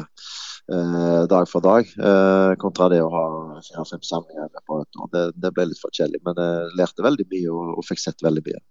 Eh, 0.71 1.27
dag 1.27 1.47
for 1.49 1.59
dag, 1.59 1.87
eh, 1.99 2.53
kontra 2.61 2.87
det 2.89 3.01
å 3.03 3.09
ha 3.11 3.25
fire-fem 3.65 4.03
samlinger 4.07 4.47
på 4.67 4.77
et 4.79 4.99
år. 5.03 5.09
Det, 5.11 5.23
det, 5.43 5.51
ble 5.55 5.65
litt 5.67 5.81
for 5.81 5.91
kjedelig, 5.91 6.21
men 6.23 6.37
jeg 6.37 6.75
lærte 6.79 7.03
veldig 7.03 7.25
mye 7.33 7.49
og, 7.51 7.71
og, 7.75 7.85
fikk 7.87 7.99
sett 7.99 8.23
veldig 8.23 8.43
mye. 8.45 8.61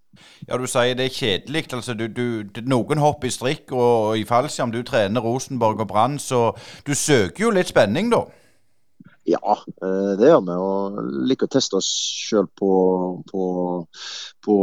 Ja, 0.48 0.56
Du 0.56 0.66
sier 0.70 0.96
det 0.96 1.10
er 1.10 1.16
kjedelig. 1.18 1.66
altså 1.76 1.94
du, 1.94 2.06
du, 2.08 2.60
Noen 2.64 3.02
hopper 3.02 3.28
i 3.28 3.34
strikk 3.34 3.74
og 3.76 4.16
i 4.16 4.24
fallskjerm. 4.24 4.72
Du 4.72 4.82
trener 4.86 5.20
Rosenborg 5.20 5.82
og 5.84 5.90
Brann, 5.90 6.18
så 6.18 6.54
du 6.86 6.94
søker 6.94 7.48
jo 7.48 7.50
litt 7.50 7.74
spenning, 7.74 8.08
da? 8.14 8.24
Ja, 9.30 9.54
eh, 9.84 10.12
det 10.18 10.30
gjør 10.30 10.42
vi. 10.46 10.54
Og 10.58 10.96
liker 11.28 11.46
å 11.46 11.52
teste 11.52 11.78
oss 11.78 11.88
sjøl 12.26 12.48
på, 12.58 12.70
på, 13.30 13.44
på, 14.46 14.56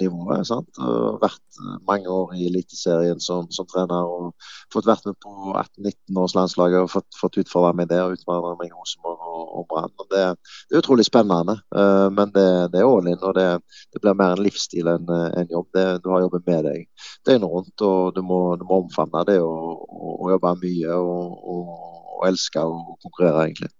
nivået. 0.00 0.46
sant? 0.48 0.80
Vært 1.22 1.60
mange 1.88 2.08
år 2.12 2.32
i 2.38 2.46
Eliteserien 2.48 3.20
som, 3.20 3.48
som, 3.52 3.68
trener 3.68 4.08
og 4.08 4.32
fått 4.72 4.88
vært 4.88 5.08
med 5.08 5.18
på 5.22 5.52
18-19-årslandslaget 5.52 6.86
og 6.86 6.92
fått, 6.94 7.08
fått 7.18 7.40
utfordra 7.42 7.74
meg 7.76 7.90
der. 7.92 8.14
Utfordra 8.16 8.54
meg 8.60 8.70
i 8.70 8.74
Rosenborg 8.76 9.26
og, 9.28 9.42
og 9.60 9.66
Brann. 9.72 9.92
Det, 10.02 10.24
det, 10.70 10.76
er 10.76 10.82
utrolig 10.84 11.08
spennende, 11.08 11.58
eh, 11.76 12.08
men 12.14 12.32
det, 12.36 12.48
det 12.72 12.80
er 12.80 12.88
all 12.88 13.10
in. 13.12 13.20
Og 13.20 13.36
det, 13.38 13.48
det, 13.92 14.02
blir 14.02 14.16
mer 14.18 14.36
en 14.36 14.44
livsstil 14.46 14.88
enn 14.94 15.10
en 15.12 15.50
jobb. 15.50 15.68
du 15.74 16.08
har 16.12 16.24
jobben 16.24 16.46
med 16.46 16.64
deg 16.70 17.08
døgnet 17.26 17.50
rundt, 17.50 17.84
og 17.84 18.14
du 18.16 18.22
må, 18.24 18.40
du 18.56 18.64
må 18.68 18.82
omfavne 18.86 19.26
det 19.28 19.40
og, 19.42 20.30
jobbe 20.32 20.56
mye. 20.62 20.96
og, 20.96 21.50
og 21.52 22.01
og 22.22 22.30
elsker 22.30 22.64
å 22.64 22.98
konkurrere, 23.02 23.48
egentlig. 23.48 23.72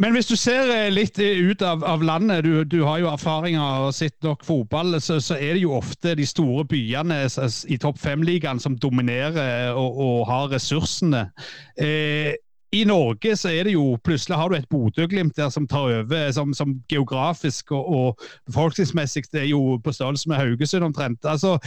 Men 0.00 0.14
hvis 0.16 0.26
du 0.26 0.34
ser 0.40 0.70
eh, 0.72 0.90
litt 0.92 1.18
ut 1.20 1.62
av, 1.62 1.84
av 1.86 2.02
landet, 2.02 2.46
du, 2.46 2.64
du, 2.64 2.80
har 2.86 3.02
jo 3.02 3.10
erfaringer 3.12 3.84
og 3.86 3.94
sett 3.94 4.16
nok 4.24 4.44
fotball, 4.46 4.96
så, 5.00 5.20
så, 5.22 5.36
er 5.36 5.54
det 5.54 5.64
jo 5.66 5.76
ofte 5.76 6.16
de 6.18 6.26
store 6.26 6.64
byene 6.70 7.20
i 7.68 7.78
topp 7.80 8.00
fem-ligaen 8.02 8.62
som 8.62 8.78
dominerer 8.80 9.76
og, 9.76 10.00
og 10.06 10.24
har 10.30 10.48
ressursene. 10.56 11.28
Eh, 11.78 12.32
i 12.74 12.82
Norge 12.88 13.36
så 13.38 13.52
er 13.54 13.68
det 13.68 13.76
jo 13.76 13.92
plutselig 14.02 14.38
har 14.40 14.50
du 14.50 14.56
et 14.56 14.70
Bodø-Glimt 14.72 15.36
der 15.38 15.52
som 15.54 15.68
tar 15.70 15.92
over, 16.00 16.30
som, 16.34 16.54
som 16.56 16.72
geografisk 16.90 17.70
og, 17.70 17.84
og 17.86 18.24
befolkningsmessig 18.48 19.28
er 19.38 19.46
jo 19.52 19.76
på 19.84 19.94
størrelse 19.94 20.28
med 20.28 20.40
Haugesund 20.42 20.88
omtrent. 20.88 21.22
altså 21.22 21.60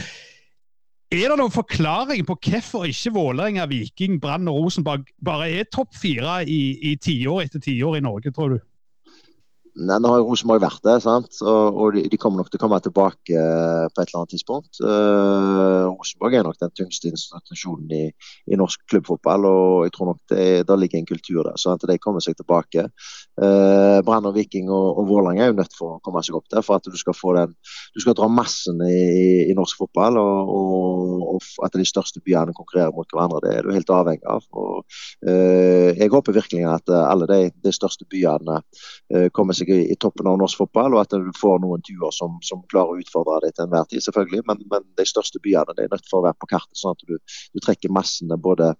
er 1.08 1.30
det 1.30 1.36
noen 1.40 1.52
forklaring 1.52 2.26
på 2.28 2.36
hvorfor 2.36 2.84
ikke 2.88 3.14
Vålerenga, 3.14 3.64
Viking, 3.70 4.18
Brann 4.20 4.48
og 4.50 4.58
Rosenborg 4.58 5.08
bare 5.24 5.48
er 5.56 5.68
topp 5.72 5.96
fire 5.96 6.42
i, 6.44 6.96
tiår 7.00 7.46
etter 7.46 7.62
tiår 7.64 7.96
i 7.96 8.04
Norge, 8.04 8.32
tror 8.34 8.52
du? 8.52 8.58
Nei, 9.78 9.98
Nå 10.02 10.10
har 10.10 10.24
Rosenborg 10.26 10.62
vært 10.62 10.82
det, 10.86 10.96
sant? 11.04 11.36
og, 11.44 11.76
og 11.78 11.94
de, 11.94 12.02
de, 12.10 12.18
kommer 12.18 12.40
nok 12.40 12.50
til 12.50 12.58
å 12.58 12.62
komme 12.64 12.78
tilbake 12.82 13.38
uh, 13.38 13.86
på 13.92 14.02
et 14.02 14.08
eller 14.08 14.20
annet 14.22 14.32
tidspunkt. 14.34 14.80
Uh, 14.82 15.86
Rosenborg 15.92 16.34
er 16.34 16.46
nok 16.46 16.58
den 16.58 16.72
tyngste 16.74 17.12
institusjonen 17.12 17.92
i, 17.94 18.00
i, 18.50 18.58
norsk 18.58 18.82
klubbfotball, 18.90 19.46
og 19.46 19.86
jeg 19.86 19.94
tror 19.94 20.10
nok 20.10 20.32
det, 20.32 20.46
der 20.66 20.80
ligger 20.82 20.98
en 20.98 21.08
kultur 21.08 21.42
der. 21.46 21.58
så 21.60 21.76
at 21.76 21.86
De 21.86 21.98
kommer 22.02 22.24
seg 22.24 22.34
tilbake. 22.40 22.88
Uh, 23.38 24.00
Brann 24.06 24.26
og 24.26 24.34
Viking 24.34 24.66
og, 24.72 24.98
og 24.98 25.12
Vålerenga 25.12 25.46
er 25.46 25.52
jo 25.52 25.58
nødt 25.60 25.78
for 25.78 25.98
å 25.98 26.02
komme 26.02 26.24
seg 26.26 26.40
opp 26.40 26.48
der 26.50 26.66
for 26.66 26.80
at 26.80 26.88
du 26.88 26.98
skal 26.98 27.14
få 27.14 27.36
den, 27.38 27.54
du 27.94 28.02
skal 28.02 28.18
dra 28.18 28.26
massen 28.32 28.82
i, 28.82 29.46
i 29.46 29.56
norsk 29.58 29.84
fotball, 29.84 30.18
og, 30.18 30.52
og, 31.36 31.48
at 31.66 31.78
de 31.78 31.86
største 31.86 32.22
byene 32.26 32.56
konkurrerer 32.56 32.94
mot 32.96 33.06
hverandre. 33.14 33.44
Det 33.44 33.54
er 33.54 33.66
du 33.66 33.70
helt 33.76 33.94
avhengig 33.94 34.26
av. 34.26 34.42
og 34.58 34.82
Jeg 35.22 36.10
håper 36.10 36.34
virkelig 36.34 36.64
at 36.66 36.90
alle 36.98 37.28
de, 37.30 37.40
de 37.62 37.72
største 37.74 38.08
byene 38.10 38.58
kommer 39.36 39.54
seg 39.54 39.67
i, 39.72 39.80
i, 39.92 39.96
toppen 40.00 40.28
av 40.30 40.38
norsk 40.40 40.62
fotball, 40.62 40.96
og 40.96 41.02
at 41.02 41.14
du 41.16 41.30
får 41.36 41.60
noen 41.64 41.82
duer 41.86 42.14
som, 42.14 42.38
som, 42.46 42.62
klarer 42.72 42.96
å 42.96 43.02
utfordre 43.02 43.40
deg 43.44 43.56
til 43.56 43.66
enhver 43.66 43.88
tid, 43.90 44.04
selvfølgelig. 44.04 44.42
Men, 44.48 44.62
men, 44.72 44.86
de 44.98 45.06
største 45.08 45.40
byene 45.44 45.76
de 45.76 45.86
er 45.86 45.92
nødt 45.92 46.08
for 46.10 46.20
å 46.20 46.26
være 46.28 46.38
på 46.40 46.50
kartet, 46.50 46.78
sånn 46.78 46.96
at 46.96 47.04
du, 47.08 47.16
du 47.54 47.62
trekker 47.64 47.92
massene 47.94 48.38
både 48.40 48.72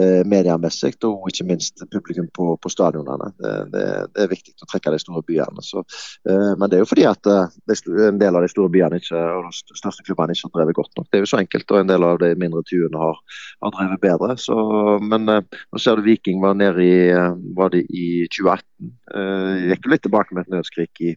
eh, 0.00 0.22
mediemessig 0.28 0.94
og 1.06 1.28
ikke 1.30 1.46
minst 1.48 1.84
publikum 1.92 2.28
på, 2.34 2.54
på 2.62 2.72
stadionene. 2.72 3.32
Det, 3.38 3.54
det, 3.74 3.84
er 4.24 4.30
viktig 4.32 4.56
å 4.64 4.70
trekke 4.70 4.94
de 4.94 5.02
store 5.02 5.24
byene. 5.28 5.64
Så, 5.64 5.84
eh, 6.28 6.52
men 6.58 6.68
det 6.70 6.78
er 6.78 6.84
jo 6.84 6.90
fordi 6.90 7.06
at 7.10 7.28
de, 7.28 7.78
en 8.08 8.20
del 8.20 8.38
av 8.38 8.44
de 8.44 8.52
store 8.52 8.72
byene 8.72 9.00
ikke, 9.02 9.20
og 9.38 9.48
de 9.50 9.78
største 9.78 10.06
klubbene 10.06 10.34
ikke 10.34 10.48
har 10.48 10.56
drevet 10.58 10.78
godt 10.78 10.98
nok. 10.98 11.08
Det 11.10 11.20
er 11.20 11.24
jo 11.24 11.30
så 11.32 11.40
enkelt, 11.42 11.70
og 11.72 11.82
en 11.82 11.92
del 11.92 12.06
av 12.06 12.20
de 12.22 12.32
mindre 12.40 12.62
tuene 12.68 13.02
har, 13.02 13.20
har 13.64 13.74
drevet 13.76 14.02
bedre. 14.02 14.36
Så, 14.40 14.56
men 15.04 15.28
eh, 15.32 15.58
nå 15.72 15.82
ser 15.82 15.98
du 15.98 16.06
Viking 16.06 16.42
var 16.42 16.56
nede 16.58 16.84
i, 16.84 16.96
eh, 17.12 17.36
var 17.58 17.74
i 17.76 18.08
2018. 18.26 18.92
Eh, 19.18 19.68
gikk 19.72 19.88
litt 19.90 20.04
tilbake 20.06 20.27
med 20.36 20.46
et 20.46 20.54
nødskrik 20.54 21.02
i, 21.04 21.12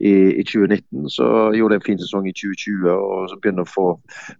i, 0.00 0.12
i, 0.40 0.44
2019. 0.44 1.08
Så 1.10 1.26
gjorde 1.56 1.74
de 1.74 1.80
en 1.80 1.86
fin 1.86 2.00
sesong 2.00 2.28
i 2.28 2.34
2020 2.36 2.90
og 2.92 3.28
så 3.30 3.38
begynner 3.40 3.66
å 3.66 3.70
få, 3.70 3.86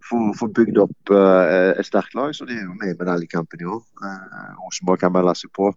få, 0.09 0.21
få 0.39 0.49
bygd 0.57 0.79
opp 0.85 1.13
uh, 1.13 1.75
et 1.75 1.87
sterkt 1.87 2.15
lag. 2.17 2.33
Så 2.35 2.47
de 2.47 2.57
er 2.57 2.63
jo 2.63 2.77
med 2.79 2.93
i 2.93 2.99
medaljekampen 2.99 3.63
i 3.63 3.69
år. 3.69 3.83
Uh, 4.01 4.55
Rosenborg 4.63 5.03
kan 5.03 5.13
melde 5.15 5.35
seg 5.39 5.51
på. 5.57 5.71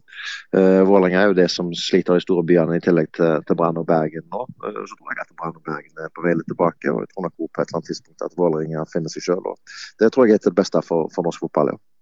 Uh, 0.57 0.83
Vålerenga 0.89 1.23
er 1.23 1.33
jo 1.33 1.39
det 1.41 1.49
som 1.55 1.73
sliter 1.75 2.19
de 2.19 2.25
store 2.25 2.47
byene, 2.49 2.79
i 2.79 2.85
tillegg 2.85 3.13
til, 3.19 3.43
til 3.49 3.59
Brann 3.59 3.81
og 3.81 3.89
Bergen 3.91 4.27
nå. 4.33 4.47
Uh, 4.65 4.83
så 4.85 4.95
tror 4.95 5.15
jeg 5.15 5.25
at 5.27 5.37
Brann 5.37 5.59
og 5.59 5.65
Bergen 5.67 6.05
er 6.05 6.15
på 6.15 6.27
vei 6.27 6.37
litt 6.39 6.49
tilbake. 6.51 6.91
og 6.93 7.05
jeg 7.05 7.13
tror 7.13 7.29
nok 7.29 7.37
på 7.39 7.49
et 7.49 7.67
eller 7.67 7.81
annet 7.81 7.93
tidspunkt 7.93 8.27
at 8.27 8.41
Vålerenga 8.41 8.89
finner 8.93 9.13
seg 9.13 9.29
sjøl. 9.29 9.55
Det 10.01 10.13
tror 10.13 10.29
jeg 10.29 10.39
er 10.39 10.45
til 10.45 10.55
det 10.55 10.61
beste 10.63 10.83
for, 10.87 11.11
for 11.15 11.27
norsk 11.27 11.47
fotball. 11.47 11.75
ja. 11.75 11.98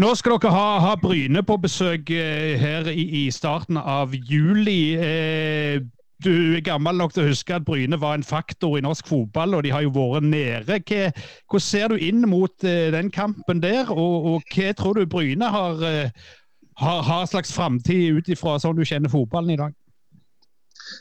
Nå 0.00 0.14
skal 0.16 0.38
dere 0.40 0.50
ha, 0.54 0.68
ha 0.80 0.92
Bryne 0.96 1.42
på 1.44 1.58
besøk 1.60 2.08
eh, 2.14 2.54
her 2.56 2.86
i, 2.88 3.02
i, 3.18 3.24
starten 3.34 3.76
av 3.76 4.14
juli. 4.14 4.94
Eh, 4.96 5.82
du 6.24 6.30
er 6.56 6.62
gammel 6.64 6.96
nok 6.96 7.12
til 7.12 7.26
å 7.26 7.28
huske 7.28 7.58
at 7.58 7.66
Bryne 7.66 7.98
var 8.00 8.16
en 8.16 8.24
faktor 8.24 8.78
i 8.78 8.84
norsk 8.84 9.10
fotball, 9.10 9.58
og 9.58 9.66
de 9.66 9.74
har 9.74 9.84
jo 9.84 9.92
vært 9.92 10.24
nede. 10.24 10.78
Hva, 10.88 11.10
hvordan 11.50 11.66
ser 11.66 11.92
du 11.92 12.00
inn 12.00 12.24
mot 12.30 12.64
eh, 12.64 12.88
den 12.94 13.10
kampen 13.12 13.60
der, 13.60 13.92
og, 13.92 14.30
og, 14.30 14.54
hva 14.54 14.72
tror 14.78 14.96
du 14.96 15.04
Bryne 15.10 15.52
har, 15.52 15.84
eh, 15.84 16.32
har, 16.80 17.04
har 17.10 17.28
slags 17.28 17.52
framtid 17.52 18.16
ut 18.16 18.32
ifra 18.32 18.56
sånn 18.62 18.80
du 18.80 18.86
kjenner 18.88 19.12
fotballen 19.12 19.52
i 19.52 19.60
dag? 19.60 19.76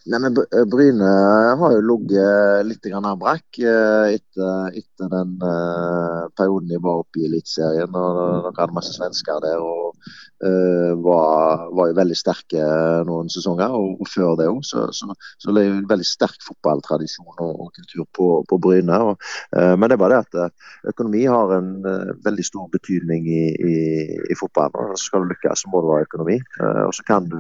Nei, 0.10 0.20
men 0.24 0.38
eh, 0.42 0.66
Bryne 0.70 1.10
har 1.62 1.76
jo 1.76 1.82
ligget 1.86 2.68
litt 2.68 2.90
brakk 3.22 3.60
eh, 3.62 4.16
etter, 4.16 4.72
etter, 4.82 5.10
den 5.14 5.36
uh, 5.44 6.28
perioden 6.38 6.70
de 6.72 6.80
var 6.84 7.04
oppe 7.04 7.22
i 7.22 7.28
Eliteserien. 7.30 7.92
Dere 7.94 8.54
hadde 8.58 8.78
masse 8.78 8.96
svensker 8.96 9.42
der 9.46 9.62
og 9.62 9.96
var, 10.40 11.66
var, 11.76 11.90
jo 11.90 11.96
veldig 11.98 12.18
sterke 12.18 12.64
noen 13.08 13.32
sesonger. 13.32 13.74
Og, 13.76 14.00
og 14.00 14.10
før 14.10 14.38
det 14.40 14.48
òg, 14.52 14.62
så, 14.68 14.86
så, 14.96 15.10
så 15.42 15.56
det 15.56 15.64
er 15.64 15.70
jo 15.70 15.78
en 15.80 15.90
veldig 15.90 16.08
sterk 16.08 16.38
fotballtradisjon 16.46 17.42
og, 17.44 17.66
og 17.66 17.72
kultur 17.76 18.06
på, 18.16 18.30
på 18.50 18.60
Bryne. 18.64 19.00
Og, 19.10 19.30
uh, 19.58 19.74
men 19.76 19.88
det 19.90 19.98
er 19.98 20.04
bare 20.04 20.22
det 20.32 20.46
at 20.46 20.94
økonomi 20.94 21.26
har 21.30 21.56
en 21.58 21.72
veldig 22.26 22.46
stor 22.46 22.70
betydning 22.72 23.28
i, 23.28 23.44
i, 23.52 23.76
i 24.32 24.40
fotballen. 24.40 24.94
og 24.94 25.02
Skal 25.02 25.26
du 25.26 25.34
lykkes, 25.34 25.66
så 25.66 25.74
må 25.74 25.84
det 25.84 25.92
være 25.92 26.08
økonomi. 26.10 26.40
og 26.88 26.94
så 26.96 27.06
kan 27.08 27.28
du 27.30 27.40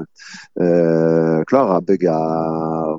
klare 1.49 1.79
å 1.79 1.85
bygge 1.85 2.15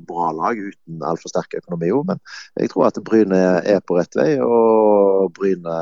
bra 0.09 0.31
lag 0.37 0.59
uten 0.59 1.05
altfor 1.07 1.33
sterk 1.33 1.57
økonomi 1.61 1.91
òg. 1.95 2.07
Men 2.11 2.21
jeg 2.61 2.73
tror 2.73 2.89
at 2.89 3.01
Bryne 3.07 3.41
er 3.61 3.83
på 3.85 3.99
rett 3.99 4.17
vei. 4.19 4.31
Og 4.43 5.31
Bryne 5.37 5.77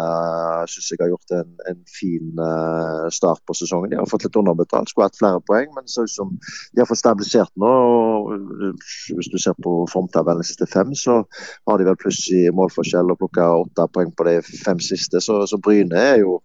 syns 0.71 0.91
jeg 0.93 1.01
har 1.03 1.13
gjort 1.13 1.37
en, 1.39 1.55
en 1.71 1.81
fin 1.91 2.43
uh, 2.43 3.07
start 3.15 3.43
på 3.47 3.57
sesongen. 3.59 3.93
De 3.93 4.01
har 4.01 4.08
fått 4.13 4.27
litt 4.27 4.39
underbetalt, 4.39 4.91
skulle 4.91 5.09
hatt 5.09 5.19
flere 5.19 5.43
poeng. 5.49 5.71
Men 5.75 5.87
det 5.87 5.95
ser 5.95 6.09
ut 6.09 6.15
som 6.15 6.35
de 6.39 6.83
har 6.83 6.89
fått 6.91 7.03
stabilisert 7.03 7.53
nå. 7.61 7.73
og 7.73 8.85
Hvis 9.17 9.31
du 9.33 9.39
ser 9.43 9.57
på 9.65 9.75
formtabellen 9.93 10.45
de 10.45 10.49
siste 10.49 10.69
fem, 10.71 10.95
så 10.99 11.21
har 11.69 11.79
de 11.79 11.89
vel 11.89 11.99
pluss 12.01 12.23
i 12.35 12.47
målforskjell 12.55 13.15
og 13.15 13.21
plukka 13.23 13.51
åtte 13.65 13.89
poeng 13.95 14.15
på 14.17 14.29
de 14.29 14.39
fem 14.49 14.81
siste. 14.83 15.23
Så, 15.25 15.41
så 15.51 15.61
Bryne 15.63 15.99
er 16.13 16.23
jo, 16.23 16.39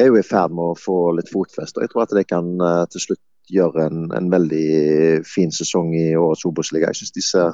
er 0.00 0.10
jo 0.10 0.20
i 0.20 0.26
ferd 0.26 0.54
med 0.56 0.72
å 0.72 0.80
få 0.80 0.98
litt 1.18 1.32
fotfeste. 1.32 1.80
og 1.80 1.86
Jeg 1.86 1.94
tror 1.94 2.06
at 2.06 2.18
de 2.18 2.28
kan 2.28 2.52
uh, 2.62 2.84
til 2.92 3.08
slutt 3.08 3.24
gjør 3.52 3.78
en, 3.84 4.06
en, 4.16 4.30
veldig 4.30 5.22
fin 5.26 5.52
sesong 5.54 5.92
i 5.94 6.08
årets 6.18 6.44
Obos-liga. 6.48 6.90
Jeg 6.90 7.00
synes 7.00 7.14
de 7.14 7.24
ser 7.24 7.52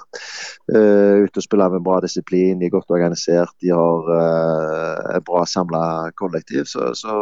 uh, 0.73 1.25
ut 1.25 1.33
til 1.33 1.43
å 1.43 1.45
spille 1.45 1.69
med 1.75 1.85
bra 1.85 1.99
disiplin, 2.05 2.61
de 2.61 2.69
er 2.69 2.75
godt 2.75 2.93
organisert. 2.95 3.53
De 3.63 3.73
har 3.75 4.09
uh, 4.09 5.17
et 5.17 5.27
bra 5.29 5.45
samla 5.49 5.85
kollektiv. 6.19 6.65
Så, 6.71 6.93
så 6.99 7.17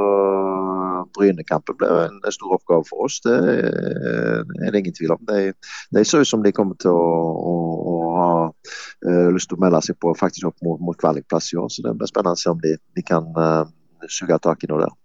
Brynekampen 1.17 1.79
blir 1.81 2.05
en, 2.07 2.21
stor 2.33 2.57
oppgave 2.57 2.87
for 2.89 3.07
oss. 3.07 3.21
Det 3.25 3.35
er 3.35 4.71
det 4.71 4.83
ingen 4.83 4.97
tvil 4.97 5.15
om. 5.17 5.23
De, 5.29 5.53
de 5.97 6.05
ser 6.07 6.25
ut 6.25 6.31
som 6.31 6.45
de 6.45 6.55
kommer 6.57 6.79
til 6.81 6.95
å, 6.95 7.11
å, 7.51 7.55
å 7.93 7.97
ha 8.19 8.31
uh, 8.49 9.29
lyst 9.35 9.51
til 9.51 9.59
å 9.59 9.65
melde 9.65 9.83
seg 9.87 9.99
på 10.03 10.15
faktisk 10.19 10.51
opp 10.53 10.65
mot, 10.67 10.81
mot 10.85 10.99
kvalikplass 11.01 11.53
i 11.55 11.61
år. 11.61 11.71
Så 11.73 11.85
det 11.87 11.97
blir 11.99 12.11
spennende 12.11 12.39
å 12.39 12.43
se 12.43 12.53
om 12.53 12.63
de, 12.63 12.77
de 12.97 13.07
kan 13.07 13.31
suge 14.09 14.39
tak 14.43 14.65
i 14.65 14.71
noe 14.71 14.85
der. 14.87 14.97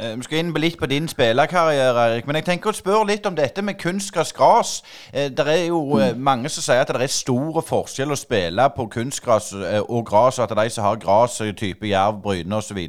Eh, 0.00 0.16
vi 0.16 0.22
skal 0.22 0.38
inn 0.38 0.54
litt 0.56 0.78
på 0.80 0.86
din 0.86 1.08
spillerkarriere, 1.08 2.06
Erik. 2.08 2.26
Men 2.26 2.38
jeg 2.40 2.44
tenker 2.44 2.72
å 2.72 2.76
spørre 2.76 3.06
litt 3.10 3.26
om 3.28 3.36
dette 3.36 3.62
med 3.62 3.78
kunstgress 3.80 4.32
gras. 4.32 4.78
Eh, 5.12 5.28
det 5.28 5.46
er 5.46 5.66
jo 5.66 5.82
mm. 5.98 6.18
mange 6.20 6.48
som 6.48 6.64
sier 6.64 6.80
at 6.80 6.88
det 6.88 7.02
er 7.02 7.12
store 7.12 7.62
forskjell 7.62 8.14
å 8.14 8.18
spille 8.18 8.68
på 8.76 8.88
kunstgress 8.92 9.52
og 9.82 10.06
gras, 10.08 10.40
og 10.40 10.48
at 10.48 10.56
de 10.56 10.70
som 10.72 10.88
har 10.88 11.00
gras, 11.02 11.40
type 11.56 11.88
jerv, 11.88 12.22
bryne 12.24 12.56
osv., 12.56 12.80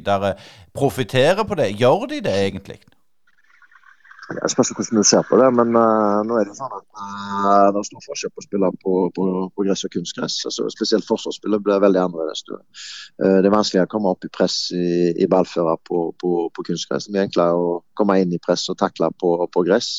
profitterer 0.74 1.44
på 1.44 1.60
det. 1.60 1.74
Gjør 1.80 2.08
de 2.10 2.20
det 2.24 2.34
egentlig? 2.46 2.80
Jeg 4.24 4.50
spørs 4.50 4.70
hvordan 4.72 4.98
du 5.02 5.04
ser 5.04 5.24
på 5.28 5.36
det, 5.36 5.48
men 5.52 5.74
uh, 5.76 6.22
nå 6.24 6.38
er 6.40 6.46
det 6.48 6.54
sånn 6.56 6.72
at 6.72 6.84
uh, 6.96 7.66
det 7.74 7.80
er 7.80 7.86
stor 7.90 8.04
forskjell 8.06 8.32
på 8.32 8.40
å 8.40 8.44
spille 8.46 8.70
på, 8.80 8.92
på, 9.16 9.24
på 9.52 9.64
gress 9.66 9.84
og 9.84 9.92
kunstgress. 9.92 10.38
Altså, 10.48 10.64
spesielt 10.72 11.04
forsvarsspillet 11.04 11.60
blir 11.64 11.82
veldig 11.84 12.00
annerledes. 12.00 12.40
Uh, 12.48 13.42
det 13.44 13.50
er 13.50 13.52
vanskeligere 13.52 13.84
å 13.84 13.92
komme 13.92 14.14
opp 14.14 14.24
i 14.24 14.30
press 14.32 14.56
i, 14.72 15.12
i 15.20 15.28
ballfører 15.28 15.76
på, 15.84 16.06
på, 16.20 16.64
kunstgress. 16.64 17.10
Det 17.10 17.20
er 17.20 17.28
enklere 17.28 17.58
å 17.60 17.74
komme 18.00 18.16
inn 18.22 18.32
i 18.32 18.40
press 18.40 18.64
og 18.72 18.78
takle 18.80 19.10
på, 19.20 19.34
gress. 19.66 19.90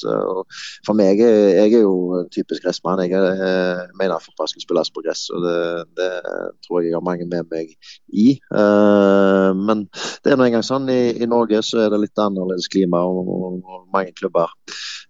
for 0.86 0.98
meg, 0.98 1.22
jeg 1.22 1.70
er 1.70 1.84
jo 1.84 2.18
en 2.18 2.32
typisk 2.34 2.66
gressmann. 2.66 3.04
Jeg 3.06 3.14
er, 3.14 3.86
mener 4.00 4.24
fotball 4.24 4.50
skal 4.50 4.66
spilles 4.66 4.92
på 4.92 5.06
gress, 5.06 5.28
og 5.30 5.46
det, 5.46 5.60
det, 6.00 6.10
tror 6.66 6.82
jeg 6.82 6.90
jeg 6.90 6.98
har 6.98 7.06
mange 7.06 7.30
med 7.30 7.46
meg 7.54 7.72
i. 8.10 8.28
men 9.70 9.86
det 10.26 10.34
er 10.34 10.40
nå 10.40 10.50
engang 10.50 10.66
sånn. 10.66 10.90
I, 10.90 11.14
I, 11.22 11.30
Norge 11.30 11.62
så 11.66 11.86
er 11.86 11.94
det 11.94 12.02
litt 12.02 12.26
annerledes 12.26 12.68
klima. 12.74 13.06
og, 13.06 13.30
og 13.30 13.88
mange 13.94 14.15
klubber 14.20 14.52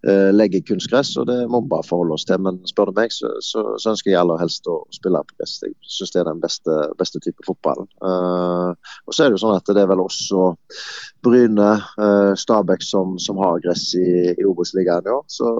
uh, 0.08 0.30
legger 0.34 0.64
kunstgress, 0.66 1.14
og 1.20 1.28
det 1.30 1.38
må 1.50 1.62
vi 1.62 1.70
bare 1.72 1.86
forholde 1.86 2.16
oss 2.16 2.26
til. 2.28 2.40
Men 2.42 2.60
spør 2.68 2.90
du 2.90 3.00
meg, 3.00 3.14
så, 3.14 3.30
så, 3.44 3.64
så, 3.80 3.94
ønsker 3.94 4.12
jeg 4.12 4.20
aller 4.20 4.40
helst 4.42 4.68
å 4.70 4.78
spille 4.94 5.22
på 5.26 5.38
gress. 5.40 5.56
Jeg 5.64 5.74
syns 5.96 6.14
det 6.14 6.22
er 6.22 6.30
den 6.30 6.42
beste, 6.42 6.76
beste 7.00 7.22
type 7.24 7.46
fotballen. 7.46 7.88
Uh, 8.02 8.72
og 9.06 9.16
så 9.16 9.24
er 9.24 9.30
det 9.30 9.38
jo 9.38 9.44
sånn 9.46 9.56
at 9.58 9.72
det 9.72 9.84
er 9.84 9.90
vel 9.90 10.04
også 10.04 10.52
Bryne, 11.26 11.72
uh, 11.98 12.32
Stabæk 12.38 12.84
som, 12.86 13.16
som, 13.22 13.40
har 13.42 13.62
gress 13.64 13.88
i, 13.98 14.06
i 14.36 14.46
Obos-ligaen 14.46 15.08
i 15.08 15.14
år. 15.14 15.24
Så 15.32 15.50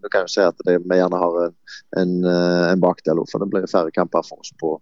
du 0.00 0.10
kan 0.12 0.26
jo 0.26 0.32
si 0.32 0.44
at 0.44 0.66
vi 0.66 0.98
gjerne 0.98 1.20
har 1.20 1.40
en, 1.46 1.56
en, 2.00 2.16
en 2.26 2.82
bakdel, 2.82 3.22
for 3.30 3.42
det 3.42 3.50
blir 3.52 3.70
færre 3.70 3.92
kamper 3.94 4.24
for 4.26 4.42
oss 4.42 4.52
på, 4.60 4.76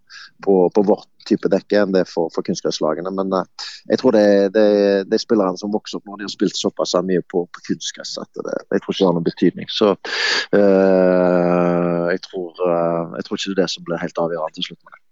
på, 0.45 0.61
på 0.75 0.85
vårt 0.87 1.09
type 1.29 1.51
dekke 1.53 1.83
enn 1.83 1.95
det 1.95 2.05
for, 2.11 2.33
for 2.35 2.47
kunstgresslagene. 2.47 3.13
Men 3.15 3.35
uh, 3.35 3.67
jeg 3.91 4.03
tror 4.03 4.17
det, 4.17 4.27
det, 4.57 4.69
det 5.09 5.19
er 5.19 5.25
spillerne 5.25 5.61
som 5.61 5.75
vokser 5.75 6.01
opp 6.01 6.09
når 6.09 6.23
de 6.23 6.29
har 6.29 6.35
spilt 6.35 6.59
såpass 6.59 6.97
mye 7.09 7.25
på, 7.31 7.45
på 7.47 7.67
kunstgress 7.71 8.17
at 8.23 8.31
det, 8.39 8.57
jeg 8.73 8.85
tror 8.85 8.95
ikke 8.95 9.03
det 9.03 9.11
har 9.11 9.19
noen 9.19 9.31
betydning. 9.31 9.73
Så 9.73 9.93
uh, 9.95 12.07
jeg, 12.13 12.25
tror, 12.29 12.55
uh, 12.65 13.19
jeg, 13.19 13.29
tror, 13.29 13.37
ikke 13.37 13.53
det 13.53 13.59
er 13.59 13.63
det 13.63 13.75
som 13.75 13.89
blir 13.89 14.03
helt 14.03 14.25
avgjørende 14.25 14.59
til 14.59 14.71
slutt. 14.71 14.83
med 14.85 14.97
det. 14.97 15.08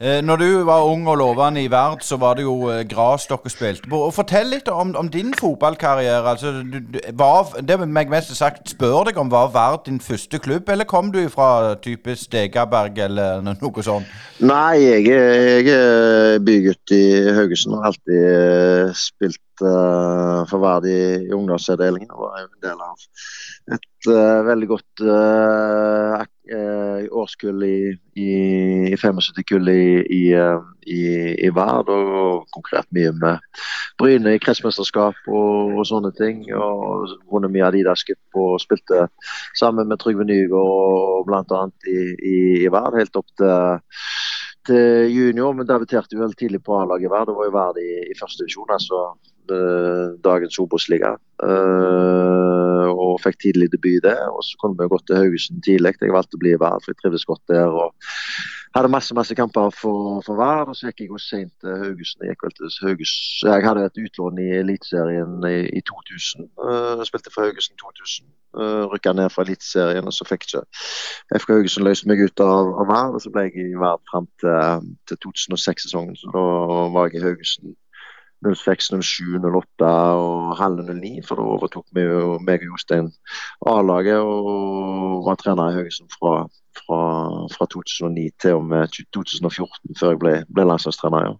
Eh, 0.00 0.22
når 0.24 0.36
du 0.36 0.62
var 0.64 0.86
ung 0.88 1.02
og 1.12 1.18
lovende 1.20 1.60
i 1.60 1.68
Verd, 1.68 2.00
så 2.00 2.16
var 2.16 2.38
det 2.38 2.46
jo 2.46 2.70
eh, 2.72 2.86
gras 2.88 3.26
dere 3.28 3.50
spilte 3.52 3.88
på. 3.90 3.98
Og 4.06 4.14
Fortell 4.16 4.48
litt 4.48 4.68
om, 4.72 4.94
om 4.96 5.10
din 5.12 5.34
fotballkarriere. 5.36 6.24
Altså, 6.30 6.52
du, 6.64 6.78
du, 6.94 6.96
var, 7.20 7.52
det 7.68 7.76
meg 7.84 8.08
mest 8.08 8.32
sagt 8.38 8.72
spør 8.72 9.10
deg 9.10 9.20
om 9.20 9.28
var 9.28 9.52
Verd 9.52 9.84
din 9.90 10.00
første 10.00 10.40
klubb, 10.40 10.72
eller 10.72 10.88
kom 10.88 11.12
du 11.12 11.20
fra 11.28 11.74
type 11.84 12.16
Stegaberg 12.16 12.96
eller 12.96 13.44
noe 13.44 13.84
sånt? 13.84 14.08
Nei, 14.40 14.80
jeg, 14.80 15.04
jeg 15.12 15.68
er 15.76 16.40
bygutt 16.48 16.96
i 16.96 17.04
Haugesund 17.36 17.76
og 17.76 17.84
har 17.84 17.92
alltid 17.92 18.96
spilt 18.96 19.44
uh, 19.60 20.48
for 20.48 20.64
Verd 20.64 20.88
i, 20.88 21.00
i 21.28 21.36
ungdomsavdelingen. 21.36 22.08
Og 22.16 22.24
var 22.24 22.40
en 22.46 22.54
del 22.64 22.80
av 22.88 23.04
et 23.76 24.08
uh, 24.08 24.40
veldig 24.48 24.68
godt 24.70 25.04
uh, 25.04 25.12
eh, 25.12 26.26
årskull 26.50 27.62
i, 27.62 27.92
i, 28.18 28.30
i 28.90 28.96
75-kull 28.98 29.68
i, 29.70 29.84
i, 30.02 30.22
i, 30.86 31.02
i 31.46 31.50
Vard, 31.54 31.90
og 31.92 32.48
konkurrert 32.54 32.90
mye 32.96 33.12
med 33.20 33.62
Bryne 34.00 34.34
i 34.34 34.42
kretsmesterskap 34.42 35.18
og, 35.28 35.76
og, 35.76 35.84
sånne 35.88 36.10
ting. 36.18 36.42
og 36.56 37.14
Vunnet 37.30 37.54
mye 37.54 37.68
Adidas 37.68 38.04
Cup 38.08 38.40
og 38.40 38.58
spilte 38.62 39.06
sammen 39.58 39.90
med 39.90 40.02
Trygve 40.02 40.26
Nygaard 40.26 41.28
bl.a. 41.28 41.62
I, 41.86 41.98
i, 42.18 42.38
i 42.64 42.72
Vard, 42.72 42.98
helt 42.98 43.20
opp 43.20 43.30
til 43.38 43.80
til 44.68 45.08
junior, 45.08 45.54
men 45.56 45.68
debuterte 45.68 46.18
vel 46.20 46.34
tidlig 46.36 46.60
på 46.66 46.76
A-laget 46.76 47.10
Vard. 47.10 47.30
Det 47.30 47.36
var 47.38 47.46
jo 47.48 47.54
Vard 47.54 47.78
i, 47.80 47.90
i 48.12 48.16
første 48.18 48.42
divisjon, 48.42 48.68
altså 48.76 49.00
dagens 50.24 50.58
Obos-liga. 50.62 51.14
Uh, 51.42 52.59
og 53.00 53.20
fikk 53.24 53.40
tidlig 53.42 53.70
debut 53.74 54.02
der. 54.06 54.26
Og 54.30 54.44
så 54.46 54.58
kunne 54.60 54.78
vi 54.78 54.90
gått 54.92 55.06
til 55.10 55.20
Haugesund 55.20 55.62
tidlig. 55.66 55.96
Jeg 56.00 56.16
valgte 56.16 56.38
å 56.38 56.42
bli 56.42 56.54
i 56.56 56.62
Vard, 56.62 56.84
for 56.84 56.92
jeg 56.92 57.02
trivdes 57.02 57.28
godt 57.28 57.44
der. 57.52 57.68
og 57.68 57.94
hadde 58.74 58.88
masse 58.88 59.14
masse 59.14 59.34
kamper 59.34 59.70
for, 59.70 60.20
for 60.26 60.34
Vard, 60.38 60.68
og 60.68 60.76
så 60.76 60.90
gikk 60.90 61.00
jeg 61.00 61.10
også 61.10 61.28
sent 61.28 61.52
til 61.60 61.76
Haugesund. 61.82 62.22
Jeg, 62.28 62.36
jeg 63.42 63.66
hadde 63.66 63.86
et 63.86 64.02
utlån 64.04 64.38
i 64.38 64.48
Eliteserien 64.60 65.32
i, 65.48 65.56
i 65.78 65.82
2000. 65.90 66.46
Uh, 66.60 67.02
spilte 67.08 67.34
for 67.34 67.48
Haugesund 67.48 67.78
2000. 67.82 68.30
Uh, 68.54 68.86
Rykka 68.92 69.12
ned 69.12 69.30
fra 69.34 69.42
Eliteserien, 69.46 70.06
og 70.06 70.14
så 70.14 70.26
fikk 70.28 70.46
ikke 70.46 70.62
FK 71.42 71.54
Haugesund 71.56 71.86
løst 71.88 72.06
meg 72.06 72.22
ut 72.22 72.44
av, 72.46 72.70
av 72.82 72.90
Vard. 72.92 73.18
Og 73.18 73.24
så 73.24 73.34
ble 73.34 73.48
jeg 73.48 73.72
i 73.72 73.78
Vard 73.82 74.06
fram 74.10 74.30
til, 74.42 74.90
til 75.10 75.22
2006-sesongen, 75.26 76.18
så 76.20 76.34
da 76.36 76.46
var 76.94 77.10
jeg 77.10 77.20
i 77.20 77.26
Haugesund 77.26 77.74
06, 78.46 78.92
07, 79.02 79.38
08 79.44 79.90
og 80.20 80.56
halve 80.58 80.94
09. 80.94 81.20
For 81.26 81.40
da 81.40 81.46
overtok 81.56 81.86
vi 81.96 82.06
jo 82.06 82.38
meg 82.46 82.64
og 82.64 82.72
Jostein 82.72 83.12
A-laget 83.68 84.20
og 84.22 85.20
var 85.26 85.38
trener 85.40 85.70
i 85.70 85.76
Haugesund 85.78 86.10
fra, 86.16 86.34
fra, 86.80 87.00
fra, 87.52 87.68
2009 87.76 88.26
til 88.40 88.58
og 88.58 88.66
med 88.72 88.88
2014, 89.12 89.96
før 90.00 90.14
jeg 90.14 90.22
ble, 90.24 90.34
ble 90.54 90.68
landslagstrener. 90.72 91.30
ja. 91.30 91.38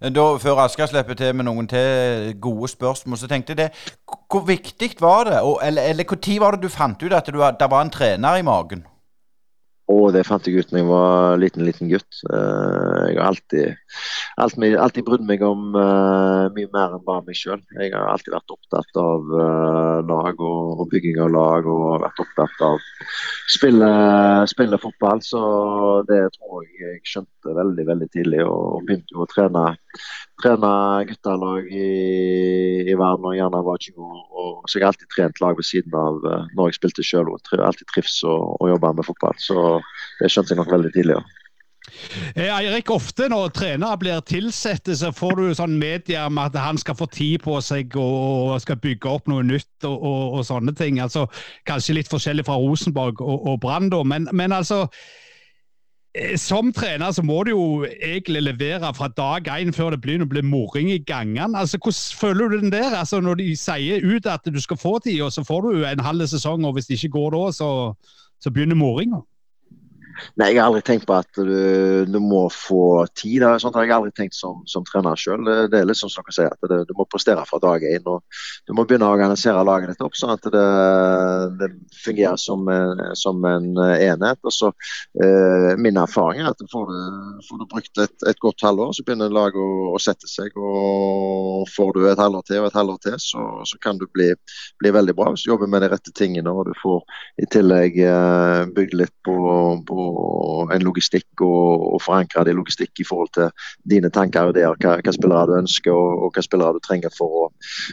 Da, 0.00 0.24
før 0.40 0.62
Asker 0.62 0.88
slipper 0.88 1.16
til 1.18 1.34
med 1.36 1.44
noen 1.44 1.66
til 1.68 2.36
gode 2.40 2.70
spørsmål, 2.72 3.18
så 3.20 3.28
tenkte 3.28 3.52
jeg 3.52 3.58
det 3.58 3.96
Hvor 4.30 4.46
viktig 4.46 4.94
var 5.00 5.24
det, 5.28 5.40
og, 5.40 5.58
eller, 5.62 5.82
eller 5.82 6.04
når 6.08 6.40
var 6.40 6.56
det 6.56 6.62
du 6.62 6.68
fant 6.72 7.02
ut 7.02 7.12
at 7.12 7.26
det 7.26 7.70
var 7.70 7.82
en 7.82 7.90
trener 7.90 8.36
i 8.36 8.42
magen? 8.42 8.86
Og 9.88 10.10
det 10.12 10.26
fant 10.28 10.44
jeg 10.44 10.60
ut 10.60 10.68
da 10.68 10.80
jeg 10.82 10.86
var 10.88 11.38
liten 11.40 11.64
liten 11.64 11.88
gutt. 11.88 12.20
Eh, 12.28 13.04
jeg 13.08 13.16
har 13.16 13.30
alltid, 13.30 13.78
alltid, 14.36 14.76
alltid 14.76 15.06
brydd 15.06 15.24
meg 15.28 15.44
om 15.46 15.70
uh, 15.72 16.44
mye 16.52 16.68
mer 16.74 16.96
enn 16.98 17.04
bare 17.06 17.24
meg 17.24 17.38
sjøl. 17.38 17.62
Jeg 17.78 17.94
har 17.94 18.10
alltid 18.12 18.34
vært 18.36 18.52
opptatt 18.52 19.00
av 19.00 19.32
uh, 19.32 20.04
lag 20.04 20.44
og, 20.44 20.84
bygging 20.92 21.22
av 21.24 21.32
lag 21.32 21.68
og 21.72 22.04
vært 22.04 22.20
opptatt 22.24 22.64
av 22.68 22.76
spille, 23.48 23.90
spille 24.52 24.80
fotball. 24.82 25.24
Så 25.24 25.40
det 26.10 26.20
tror 26.36 26.68
jeg 26.68 26.84
jeg 26.84 27.02
skjønte 27.08 27.56
veldig 27.62 27.88
veldig 27.88 28.10
tidlig, 28.12 28.44
og 28.44 28.84
begynte 28.84 29.16
jo 29.16 29.24
å 29.24 29.30
trene 29.32 29.70
trene 30.42 30.72
guttelag 31.08 31.66
i, 31.72 31.88
i 32.84 32.94
verden 32.94 33.26
og 33.30 33.36
gjerne 33.36 33.64
var 33.66 33.82
20 33.82 34.04
år. 34.04 34.22
Og, 34.42 34.52
så 34.68 34.78
jeg 34.78 34.86
har 34.86 34.94
alltid 34.94 35.10
trent 35.14 35.42
lag 35.42 35.58
ved 35.58 35.66
siden 35.66 35.98
av 35.98 36.22
uh, 36.26 36.46
når 36.54 36.70
jeg 36.70 36.78
spilte 36.78 37.06
sjøl. 37.06 37.32
Og 37.32 37.42
tri, 37.46 37.60
alltid 37.62 37.90
trives 37.92 38.20
å, 38.26 38.38
jobbe 38.70 38.94
med 38.98 39.08
fotball. 39.08 39.36
Så 39.42 39.58
det 40.20 40.32
skjønte 40.32 40.54
jeg 40.54 40.62
nok 40.62 40.72
veldig 40.76 40.94
tidlig. 40.94 41.18
Ja. 41.18 41.44
Eh, 42.36 42.50
Eirik, 42.52 42.90
ofte 42.92 43.30
når 43.32 43.52
trenere 43.56 43.98
blir 44.00 44.18
tilsatte, 44.28 44.92
så 44.98 45.08
får 45.14 45.38
du 45.38 45.44
sånn 45.56 45.78
media 45.80 46.26
om 46.28 46.40
at 46.42 46.56
han 46.60 46.78
skal 46.80 46.98
få 46.98 47.08
tid 47.10 47.40
på 47.46 47.56
seg 47.64 47.96
og, 47.96 48.52
og 48.52 48.60
skal 48.62 48.80
bygge 48.82 49.08
opp 49.08 49.30
noe 49.32 49.46
nytt 49.46 49.88
og, 49.88 49.96
og, 49.96 50.20
og, 50.38 50.42
sånne 50.46 50.76
ting. 50.78 51.00
Altså, 51.02 51.24
Kanskje 51.68 51.96
litt 51.96 52.12
forskjellig 52.12 52.44
fra 52.46 52.58
Rosenborg 52.60 53.24
og, 53.24 53.56
Brann, 53.64 53.88
men, 54.04 54.28
men 54.36 54.54
altså 54.54 54.84
Eh, 54.88 55.26
som 56.40 56.72
trener 56.72 57.12
så 57.14 57.22
må 57.22 57.42
du 57.44 57.50
jo 57.52 57.64
egentlig 57.86 58.42
levere 58.42 58.90
fra 58.94 59.08
dag 59.08 59.48
én 59.54 59.72
før 59.74 59.94
det 59.94 60.00
begynner 60.02 60.26
å 60.26 60.32
bli 60.32 60.42
moring 60.46 60.90
i 60.92 60.98
gangene. 60.98 61.58
Altså, 61.58 61.78
hvordan 61.78 62.18
føler 62.20 62.48
du 62.48 62.58
den 62.60 62.72
der? 62.72 62.96
Altså, 62.98 63.20
når 63.20 63.40
de 63.40 63.48
sier 63.56 64.04
ut 64.04 64.26
at 64.26 64.46
du 64.46 64.60
skal 64.60 64.80
få 64.80 64.98
tid, 65.04 65.20
og 65.22 65.32
så 65.32 65.44
får 65.46 65.66
du 65.66 65.84
en 65.86 66.04
halv 66.04 66.26
sesong, 66.26 66.66
og 66.66 66.76
hvis 66.76 66.90
det 66.90 66.98
ikke 66.98 67.16
går 67.18 67.36
da, 67.36 67.42
så, 67.52 67.70
så 68.40 68.52
begynner 68.54 68.78
moringa? 68.78 69.22
Nei, 70.38 70.50
jeg 70.52 70.60
har 70.60 70.68
aldri 70.68 70.82
tenkt 70.86 71.06
på 71.08 71.16
at 71.16 71.30
du, 71.38 72.04
du 72.08 72.18
må 72.22 72.46
få 72.52 73.06
tid. 73.18 73.42
Det 73.42 73.62
sånt 73.62 73.76
har 73.78 73.86
jeg 73.86 73.94
aldri 73.96 74.12
tenkt 74.16 74.36
som, 74.36 74.62
som 74.70 74.86
trener 74.86 75.18
sjøl. 75.18 75.44
Det 75.70 75.78
er 75.78 75.86
litt 75.88 75.98
som 75.98 76.10
dere 76.12 76.34
sier, 76.34 76.52
at 76.52 76.70
det, 76.70 76.80
du 76.88 76.94
må 76.98 77.06
prestere 77.10 77.44
fra 77.48 77.60
dag 77.62 77.84
én. 77.86 78.04
Du 78.66 78.74
må 78.76 78.84
begynne 78.88 79.08
å 79.08 79.14
organisere 79.14 79.64
laget 79.66 79.92
ditt 79.92 80.04
opp 80.04 80.16
sånn 80.18 80.34
at 80.34 80.48
det, 80.52 80.64
det 81.60 81.70
fungerer 82.04 82.40
som, 82.40 82.66
som, 83.18 83.44
en 83.48 83.70
enhet. 83.78 84.40
Og 84.42 84.54
så, 84.54 84.72
eh, 85.22 85.72
Min 85.78 86.00
erfaring 86.00 86.42
er 86.42 86.52
at 86.52 86.62
får 86.72 86.88
du, 86.90 86.98
får 87.48 87.60
du 87.60 87.66
brukt 87.70 88.02
et, 88.02 88.16
et, 88.28 88.40
godt 88.42 88.64
halvår, 88.64 88.92
så 88.94 89.04
begynner 89.06 89.32
laget 89.34 89.60
å, 89.62 89.92
å, 89.94 90.00
sette 90.02 90.30
seg. 90.30 90.54
og 90.56 91.66
Får 91.74 91.94
du 91.96 92.04
et 92.08 92.22
halvår 92.22 92.46
til 92.48 92.62
og 92.62 92.68
et 92.70 92.78
halvår 92.78 93.00
til, 93.04 93.18
så, 93.22 93.46
så 93.68 93.80
kan 93.82 93.98
du 94.00 94.06
bli, 94.14 94.30
bli, 94.82 94.94
veldig 94.94 95.14
bra 95.18 95.32
hvis 95.32 95.46
du 95.46 95.52
jobber 95.52 95.70
med 95.70 95.84
de 95.84 95.92
rette 95.92 96.14
tingene. 96.16 96.52
og 96.52 96.70
du 96.70 96.74
får 96.82 97.02
i 97.42 97.48
tillegg 97.50 97.98
eh, 98.02 98.62
bygd 98.74 98.98
litt 98.98 99.14
på, 99.26 99.36
på 99.88 100.07
en 100.74 100.84
logistikk 100.84 101.42
og, 101.44 101.84
og 101.94 102.02
forankre 102.04 102.44
det 102.48 102.54
logistikk 102.56 103.02
i 103.02 103.06
forhold 103.08 103.30
til 103.36 103.50
dine 103.88 104.10
tanker 104.14 104.48
og 104.48 104.56
ideer. 104.56 104.76
Hva, 104.82 104.96
hva 105.04 105.14
spillere 105.14 105.50
du 105.50 105.56
ønsker 105.58 105.94
og, 105.94 106.24
og 106.26 106.36
hva 106.36 106.44
spillere 106.44 106.78
du 106.78 106.84
trenger 106.84 107.14
for 107.14 107.42
å 107.42 107.44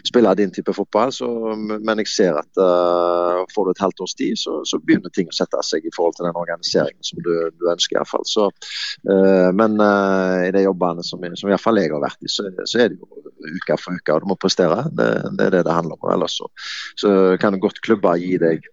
spille 0.06 0.36
din 0.40 0.54
type 0.56 0.74
fotball. 0.76 1.14
Så, 1.16 1.30
men 1.58 2.04
jeg 2.04 2.12
ser 2.12 2.40
at 2.40 2.62
uh, 2.62 3.44
får 3.54 3.68
du 3.68 3.74
et 3.74 3.84
halvt 3.86 4.06
års 4.06 4.18
tid, 4.18 4.40
så, 4.40 4.60
så, 4.68 4.82
begynner 4.86 5.14
ting 5.16 5.30
å 5.32 5.36
sette 5.36 5.62
seg 5.66 5.86
i 5.86 5.94
forhold 5.96 6.18
til 6.18 6.28
den 6.28 6.40
organiseringen 6.40 7.06
som 7.06 7.22
du, 7.26 7.34
du 7.60 7.70
ønsker. 7.72 7.98
i 7.98 8.02
hvert 8.02 8.12
fall. 8.12 8.28
Så, 8.30 8.50
uh, 9.10 9.50
men 9.56 9.80
uh, 9.82 10.46
i 10.46 10.54
de 10.56 10.66
jobbene 10.66 11.06
som, 11.06 11.24
som 11.36 11.50
i 11.50 11.56
hvert 11.56 11.64
fall 11.64 11.82
jeg 11.82 11.94
har 11.94 12.04
vært 12.04 12.26
i, 12.26 12.32
så, 12.32 12.48
så 12.66 12.84
er 12.86 12.94
det 12.94 13.00
jo 13.00 13.26
uke 13.46 13.78
for 13.80 13.98
uke, 13.98 14.14
og 14.14 14.24
du 14.24 14.30
må 14.30 14.38
prestere. 14.40 14.86
Det, 14.96 15.10
det 15.38 15.48
er 15.48 15.56
det 15.58 15.64
det 15.68 15.76
handler 15.76 15.98
om. 16.00 16.10
Ellers 16.16 16.38
så, 16.40 16.50
så 17.00 17.12
kan 17.42 17.60
godt 17.62 17.82
klubber 17.86 18.20
gi 18.22 18.36
deg, 18.42 18.66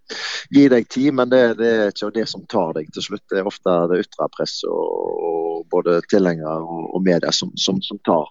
gi 0.54 0.66
deg 0.72 0.88
tid, 0.92 1.10
men 1.18 1.32
det, 1.32 1.42
det, 1.60 1.72
er 1.72 1.92
ikke 1.92 2.12
det 2.16 2.26
som 2.30 2.44
tar 2.50 2.74
deg 2.78 2.90
til 2.94 3.06
slutt. 3.08 3.31
Det 3.32 3.40
er 3.40 3.48
ofte 3.48 3.74
det 3.90 4.02
ytre 4.04 4.28
presset 4.36 4.68
og, 4.70 5.26
og, 5.28 5.66
både 5.72 5.98
tilhengere 6.12 6.60
og, 6.60 6.86
og 6.96 7.02
media 7.04 7.32
som, 7.32 7.52
som, 7.56 7.80
som 7.84 8.00
tar, 8.06 8.28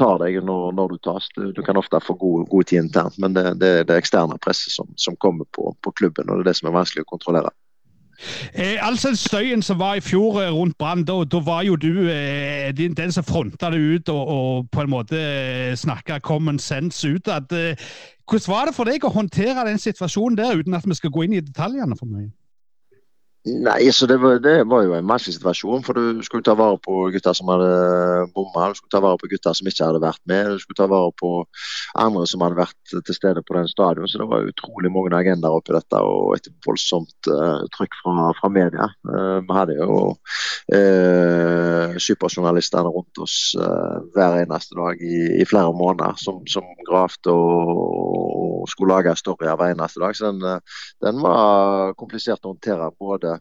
tar, 0.00 0.16
deg 0.24 0.40
når, 0.46 0.72
når 0.78 0.94
du 0.94 0.98
tas. 1.04 1.28
Du, 1.36 1.50
du, 1.52 1.62
kan 1.66 1.78
ofte 1.80 2.00
få 2.04 2.16
god, 2.18 2.48
god 2.50 2.68
tid 2.70 2.86
internt, 2.86 3.18
men 3.20 3.36
det, 3.36 3.46
det 3.62 3.72
er 3.80 3.88
det 3.88 4.00
eksterne 4.00 4.40
presset 4.42 4.74
som, 4.74 4.90
som 4.96 5.16
kommer 5.20 5.48
på, 5.52 5.74
på, 5.84 5.94
klubben, 6.00 6.30
og 6.30 6.40
det 6.40 6.46
er 6.46 6.52
det 6.52 6.60
som 6.60 6.70
er 6.70 6.78
vanskelig 6.80 7.06
å 7.06 7.12
kontrollere. 7.14 7.54
Eh, 8.50 8.80
altså 8.82 9.12
Støyen 9.14 9.62
som 9.62 9.78
var 9.78 9.94
i 9.94 10.02
fjor 10.02 10.40
eh, 10.42 10.50
rundt 10.50 10.74
Brann, 10.78 11.04
da 11.06 11.22
var 11.46 11.62
jo 11.62 11.76
du 11.78 12.08
eh, 12.10 12.72
den 12.74 13.12
som 13.14 13.26
fronta 13.26 13.70
det 13.70 13.78
ut 13.78 14.10
og, 14.10 14.22
og, 14.34 14.70
på 14.74 14.82
en 14.82 14.90
måte 14.90 15.20
eh, 15.20 15.76
snakka 15.78 16.18
common 16.26 16.58
sense 16.58 17.06
ut. 17.06 17.30
At, 17.30 17.52
eh, 17.54 17.78
hvordan 18.28 18.52
var 18.52 18.68
det 18.68 18.74
for 18.76 18.90
deg 18.90 19.06
å 19.06 19.14
håndtere 19.14 19.64
den 19.68 19.78
situasjonen 19.80 20.36
der, 20.36 20.58
uten 20.58 20.76
at 20.76 20.84
vi 20.84 20.96
skal 20.98 21.12
gå 21.14 21.24
inn 21.24 21.38
i 21.38 21.44
detaljene 21.44 21.96
for 21.96 22.10
mye? 22.10 22.28
Nei, 23.46 23.92
så 23.94 24.06
det 24.10 24.16
var, 24.20 24.40
det 24.42 24.64
var, 24.68 24.82
jo 24.84 24.94
en 24.96 25.06
vanskelig 25.08 25.36
situasjon. 25.36 25.84
For 25.86 25.96
du 25.96 26.22
skulle 26.26 26.44
ta 26.44 26.56
vare 26.58 26.76
på 26.82 27.06
gutter 27.14 27.36
som 27.36 27.48
hadde 27.52 27.68
bomma, 28.34 28.68
du 28.68 28.78
skulle 28.78 28.92
ta 28.92 29.00
vare 29.04 29.20
på 29.20 29.30
gutter 29.30 29.54
som 29.56 29.70
ikke 29.70 29.86
hadde 29.86 30.02
vært 30.02 30.20
med, 30.28 30.50
du 30.52 30.62
skulle 30.62 30.80
ta 30.80 30.88
vare 30.90 31.12
på 31.20 31.30
andre 32.02 32.24
som 32.28 32.42
hadde 32.44 32.58
vært 32.58 32.94
til 33.06 33.16
stede 33.16 33.44
på 33.46 33.56
den 33.56 33.70
stadion. 33.70 34.10
Så 34.10 34.20
det 34.20 34.28
var 34.28 34.48
utrolig 34.50 34.92
mange 34.92 35.14
agendaer 35.16 35.60
oppi 35.60 35.76
dette, 35.76 36.02
og 36.02 36.34
et 36.36 36.50
voldsomt 36.66 37.30
uh, 37.30 37.62
trykk 37.76 38.00
fra, 38.02 38.28
fra 38.40 38.52
media. 38.52 38.90
Uh, 39.06 39.38
vi 39.46 39.56
hadde 39.56 39.78
jo 39.78 39.98
uh, 40.74 41.96
superjournalistene 42.08 42.92
rundt 42.92 43.22
oss 43.22 43.38
hver 44.14 44.42
eneste 44.42 44.76
dag 44.76 45.00
i, 45.00 45.40
i 45.40 45.46
flere 45.48 45.72
måneder 45.76 46.18
som, 46.20 46.42
som 46.50 46.66
gravde 46.88 47.32
og, 47.32 47.72
og, 47.78 48.47
skulle 48.66 48.96
lage 48.96 49.16
storyer 49.20 49.56
hver 49.58 49.74
eneste 49.74 50.02
dag. 50.02 50.16
Så 50.16 50.32
den, 50.32 50.62
den 51.04 51.22
var 51.22 51.94
komplisert 52.00 52.44
å 52.44 52.54
håndtere. 52.54 52.90
både 52.98 53.38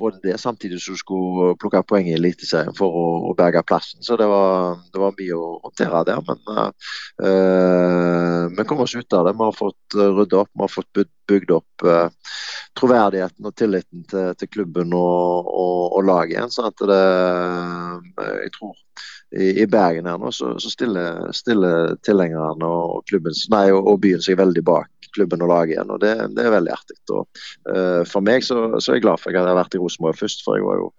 både 0.00 0.18
det, 0.22 0.38
samtidig 0.38 0.80
som 0.82 0.94
du 0.94 0.98
skulle 1.00 1.54
plukke 1.60 1.82
poeng 1.88 2.08
i 2.08 2.16
Eliteserien 2.16 2.74
for 2.76 2.96
å, 2.96 3.06
å, 3.28 3.34
berge 3.38 3.62
plassen. 3.68 4.02
Så 4.06 4.16
det 4.20 4.28
var, 4.30 4.80
det 4.92 5.02
var, 5.02 5.16
mye 5.18 5.36
å 5.36 5.48
håndtere 5.66 6.02
der. 6.08 6.22
Men 6.28 6.40
uh, 6.56 8.44
vi 8.56 8.66
kommer 8.68 8.88
oss 8.88 8.96
ut 8.96 9.16
av 9.16 9.28
det. 9.28 9.36
Vi 9.36 9.46
har 9.46 9.58
fått 9.58 9.98
rydda 10.20 10.42
opp, 10.44 10.52
vi 10.54 10.64
har 10.64 10.72
fått 10.72 11.02
bygd 11.30 11.54
opp 11.58 11.86
uh, 11.86 12.36
troverdigheten 12.78 13.50
og 13.50 13.56
tilliten 13.58 14.06
til, 14.10 14.32
til 14.40 14.52
klubben 14.56 14.94
og, 14.96 15.50
og, 15.50 15.80
og 15.98 16.06
laget 16.08 16.38
igjen. 16.38 16.54
sånn 16.54 16.70
at 16.70 16.86
det, 16.90 17.02
jeg 18.46 18.54
tror 18.56 18.78
i, 19.30 19.66
Bergen 19.70 20.08
her 20.10 20.18
nå, 20.18 20.32
så, 20.34 20.56
så 20.58 20.70
stiller, 20.72 21.28
stiller 21.36 21.94
tilhengerne 22.06 22.66
og, 22.66 23.04
og, 23.06 23.76
og 23.78 24.00
byen 24.02 24.24
seg 24.24 24.40
veldig 24.40 24.64
bak 24.66 24.90
klubben 25.14 25.42
og 25.42 25.50
laget 25.50 25.74
igjen. 25.74 25.90
og 25.90 26.00
Det, 26.00 26.12
det 26.36 26.44
er 26.44 26.54
veldig 26.54 26.72
artig. 26.74 26.96
Uh, 27.10 28.02
for 28.08 28.24
meg 28.24 28.44
så, 28.46 28.56
så, 28.78 28.92
er 28.92 28.98
jeg 28.98 29.04
glad 29.06 29.20
for 29.20 29.30
at 29.30 29.36
jeg 29.36 29.42
hadde 29.42 29.56
vært 29.58 29.76
i 29.76 29.80
Rosenborg 29.82 30.18
først, 30.18 30.44
for 30.46 30.58
jeg 30.58 30.66
var 30.66 30.80
jo 30.80 30.90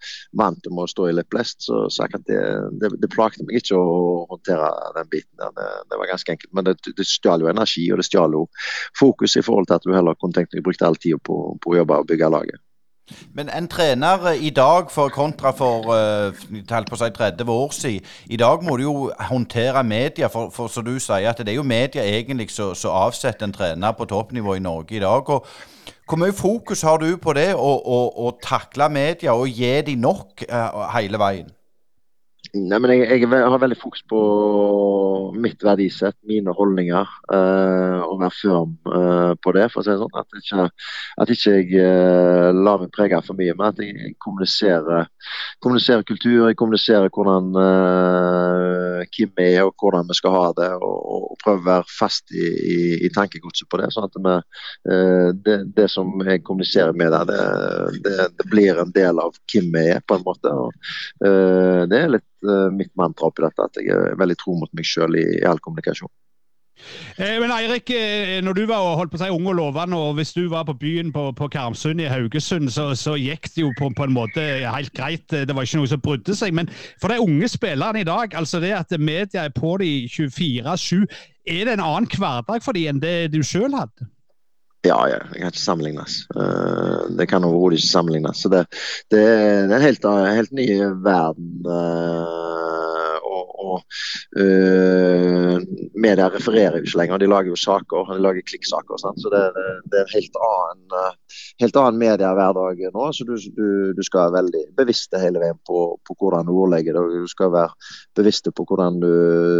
vant 0.41 0.61
til 0.63 0.81
å 0.83 0.87
stå 0.89 1.07
i 1.09 1.15
litt 1.15 1.29
blest. 1.31 1.67
Så 1.67 2.07
at 2.07 2.17
det, 2.27 2.41
det, 2.81 2.91
det 3.01 3.11
plagte 3.13 3.45
meg 3.47 3.61
ikke 3.61 3.79
å 3.79 4.25
håndtere 4.31 4.71
den 4.97 5.11
biten 5.13 5.43
der. 5.43 5.53
Det, 5.57 5.69
det 5.91 6.01
var 6.01 6.11
ganske 6.11 6.35
enkelt. 6.35 6.53
Men 6.57 6.67
det, 6.69 6.75
det 6.97 7.07
stjal 7.07 7.45
jo 7.45 7.51
energi, 7.51 7.87
og 7.91 8.01
det 8.01 8.09
stjal 8.09 8.35
jo 8.39 8.47
fokus 8.99 9.37
i 9.39 9.45
forhold 9.45 9.69
til 9.69 9.79
at 9.79 9.87
du 9.87 9.95
heller 9.95 10.19
kunne 10.19 10.35
tenkt 10.37 10.55
deg 10.55 10.63
å 10.63 10.69
bruke 10.69 10.87
all 10.87 10.99
tida 10.99 11.21
på, 11.21 11.39
på 11.61 11.73
å 11.73 11.79
jobbe 11.81 12.03
og 12.03 12.11
bygge 12.11 12.35
laget. 12.35 12.63
Men 13.33 13.49
en 13.49 13.67
trener 13.67 14.31
i 14.31 14.49
dag 14.49 14.91
for 14.91 15.09
kontra 15.09 15.51
for 15.55 15.89
uh, 15.91 16.97
seg 16.99 17.15
30 17.17 17.49
år 17.49 17.73
siden 17.75 18.07
I 18.29 18.39
dag 18.39 18.63
må 18.63 18.77
du 18.77 18.83
jo 18.83 19.11
håndtere 19.29 19.83
media, 19.83 20.27
for, 20.27 20.49
for 20.49 20.71
som 20.71 20.85
du 20.85 20.97
sier, 20.99 21.29
at 21.29 21.37
det 21.37 21.51
er 21.53 21.59
jo 21.59 21.67
media 21.67 22.03
egentlig 22.03 22.51
som 22.51 22.75
avsetter 22.91 23.47
en 23.47 23.55
trener 23.55 23.91
på 23.97 24.05
toppnivå 24.05 24.55
i 24.55 24.63
Norge 24.63 24.95
i 24.95 25.03
dag. 25.03 25.29
og 25.29 25.45
Hvor 26.07 26.17
mye 26.17 26.33
fokus 26.33 26.81
har 26.81 26.97
du 26.97 27.17
på 27.17 27.33
det, 27.33 27.53
å 27.55 28.31
takle 28.43 28.89
media 28.89 29.33
og 29.33 29.49
gi 29.49 29.81
dem 29.87 29.99
nok 29.99 30.45
uh, 30.49 30.87
hele 30.95 31.19
veien? 31.19 31.49
Nei, 32.51 32.77
men 32.83 32.91
jeg, 32.91 33.21
jeg, 33.21 33.27
har 33.31 33.61
veldig 33.63 33.77
fokus 33.79 34.01
på 34.11 34.17
mitt 35.39 35.61
verdisett, 35.63 36.17
mine 36.27 36.51
holdninger. 36.51 37.07
Uh, 37.31 38.03
og 38.03 38.17
være 38.19 38.35
firm 38.35 38.73
uh, 38.91 39.31
på 39.39 39.53
det, 39.55 39.69
for 39.71 39.79
å 39.79 39.85
si 39.85 39.93
det 39.93 40.01
sånn. 40.01 40.17
At 40.19 40.35
ikke, 40.35 40.65
at 41.23 41.31
ikke 41.31 41.53
jeg 41.55 41.69
uh, 41.79 42.49
lar 42.51 42.81
meg 42.81 42.91
prege 42.91 43.21
for 43.23 43.39
mye, 43.39 43.55
men 43.55 43.69
at 43.69 43.79
jeg 43.79 44.17
kommuniserer, 44.25 45.07
kommuniserer 45.63 46.03
kultur. 46.09 46.49
Jeg 46.49 46.57
kommuniserer 46.59 47.07
hvordan 47.07 47.53
hvem 47.55 49.31
vi 49.37 49.47
er 49.47 49.63
og 49.63 49.71
hvordan 49.79 50.09
vi 50.09 50.17
skal 50.19 50.35
ha 50.35 50.43
det. 50.59 50.69
Og, 50.83 50.97
og 51.31 51.39
prøver 51.45 51.63
å 51.63 51.69
være 51.69 51.87
fast 52.01 52.35
i, 52.35 52.49
i, 52.73 52.77
i 53.07 53.13
tankegodset 53.15 53.69
på 53.71 53.79
det. 53.79 53.93
sånn 53.95 54.09
at 54.09 54.19
vi, 54.19 54.35
det, 55.47 55.57
det, 55.77 55.87
som 55.93 56.11
jeg 56.27 56.43
kommuniserer 56.43 56.91
med 56.99 57.15
deg, 57.15 57.31
det, 58.03 58.27
det, 58.35 58.49
blir 58.51 58.83
en 58.83 58.91
del 58.91 59.23
av 59.23 59.39
hvem 59.53 59.71
vi 59.71 59.87
er, 59.95 60.03
på 60.03 60.19
en 60.19 60.27
måte. 60.27 60.51
Og, 60.51 60.75
det 61.21 61.97
er 61.97 62.11
litt 62.11 62.27
uh, 62.27 62.40
mitt 62.73 62.91
mantra 62.99 63.29
oppi 63.29 63.45
dette, 63.45 63.67
at 63.69 63.79
jeg 63.79 63.93
er 63.93 64.17
veldig 64.19 64.37
tro 64.39 64.57
mot 64.57 64.71
meg 64.77 64.87
sjøl 64.87 65.19
i, 65.19 65.25
i, 65.37 65.45
all 65.47 65.61
kommunikasjon. 65.63 66.11
Eh, 67.17 67.37
men 67.41 67.51
Eirik, 67.53 67.89
eh, 67.93 68.39
når 68.43 68.53
du 68.57 68.61
var 68.69 68.95
holdt 68.97 69.11
på 69.13 69.19
å 69.19 69.21
si 69.21 69.29
ung 69.33 69.47
og 69.51 69.57
lovende, 69.59 69.97
og 69.97 70.15
hvis 70.17 70.33
du 70.33 70.47
var 70.49 70.65
på 70.67 70.75
byen 70.79 71.11
på, 71.13 71.27
på 71.37 71.49
Karmsund 71.53 72.01
i 72.01 72.09
Haugesund, 72.09 72.71
så, 72.73 72.91
så, 72.97 73.15
gikk 73.19 73.49
det 73.53 73.65
jo 73.65 73.73
på, 73.77 73.91
på, 73.97 74.07
en 74.07 74.15
måte 74.15 74.45
helt 74.63 74.93
greit. 74.97 75.27
Det 75.29 75.55
var 75.55 75.67
ikke 75.67 75.81
noe 75.81 75.91
som 75.91 76.01
brydde 76.03 76.37
seg. 76.37 76.55
Men 76.57 76.71
for 77.01 77.11
de 77.11 77.19
unge 77.21 77.51
spillerne 77.51 78.01
i 78.01 78.07
dag, 78.07 78.33
altså 78.37 78.61
det 78.63 78.73
at 78.77 78.95
media 78.99 79.45
er 79.45 79.53
på 79.55 79.75
de 79.81 79.91
24-7, 80.09 81.05
er 81.51 81.67
det 81.67 81.75
en 81.75 81.85
annen 81.85 82.09
hverdag 82.09 82.65
for 82.65 82.77
de 82.77 82.87
enn 82.89 83.01
det 83.03 83.31
du 83.35 83.41
sjøl 83.45 83.73
hadde? 83.77 84.09
Ja, 84.81 85.09
ja, 85.09 85.19
det 85.29 85.37
kan 85.37 85.51
ikke 85.51 85.61
sammenlignes. 85.61 86.13
Uh, 86.33 87.05
det 87.13 87.27
kan 87.29 87.43
overhodet 87.45 87.77
ikke 87.77 87.91
sammenlignes. 87.91 88.39
Så 88.41 88.49
det, 88.49 88.63
det, 89.13 89.19
er 89.21 89.67
en 89.67 89.83
helt, 89.83 90.07
helt 90.09 90.55
ny 90.57 90.65
verden. 91.05 91.51
Uh, 91.67 93.19
og, 93.21 93.51
og 93.61 93.75
uh, 94.41 95.61
media 95.93 96.31
refererer 96.33 96.79
jo 96.79 96.89
ikke 96.89 96.97
lenger, 96.97 97.21
de 97.21 97.29
lager 97.29 97.53
jo 97.53 97.61
saker. 97.61 98.09
De 98.09 98.25
lager 98.25 98.49
klikksaker. 98.49 98.97
Sant? 99.03 99.21
Så 99.21 99.29
det, 99.29 99.43
det, 99.85 100.01
er 100.01 100.09
en 100.09 100.15
helt 100.17 100.41
annen, 100.49 101.15
helt 101.61 101.81
annen 101.83 102.01
mediehverdag 102.01 102.85
nå. 102.89 103.07
Så 103.13 103.29
du, 103.29 103.37
du, 103.37 103.69
du, 103.93 104.03
skal 104.09 104.31
være 104.31 104.39
veldig 104.41 104.65
bevisst 104.81 105.13
hele 105.13 105.45
veien 105.45 105.61
på, 105.69 105.91
på 106.01 106.17
hvordan 106.17 106.49
du 106.49 106.55
ordlegger 106.57 106.97
det. 106.97 107.21
Du 107.21 107.29
skal 107.29 107.53
være 107.53 107.93
bevisst 108.17 108.49
på 108.49 108.65
hvordan 108.65 108.97
du, 109.05 109.13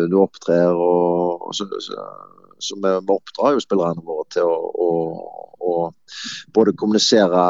du 0.10 0.22
opptrer. 0.26 0.74
og, 0.74 1.46
og 1.46 1.54
så, 1.54 1.70
så 1.78 2.10
så 2.64 2.78
vi, 2.78 2.94
vi 3.08 3.16
oppdrar 3.16 3.56
jo 3.56 3.64
spillerne 3.64 4.06
våre 4.06 4.26
til 4.34 4.48
å, 4.48 4.56
å, 4.86 4.90
å, 5.60 5.76
både 6.56 6.76
kommunisere 6.80 7.44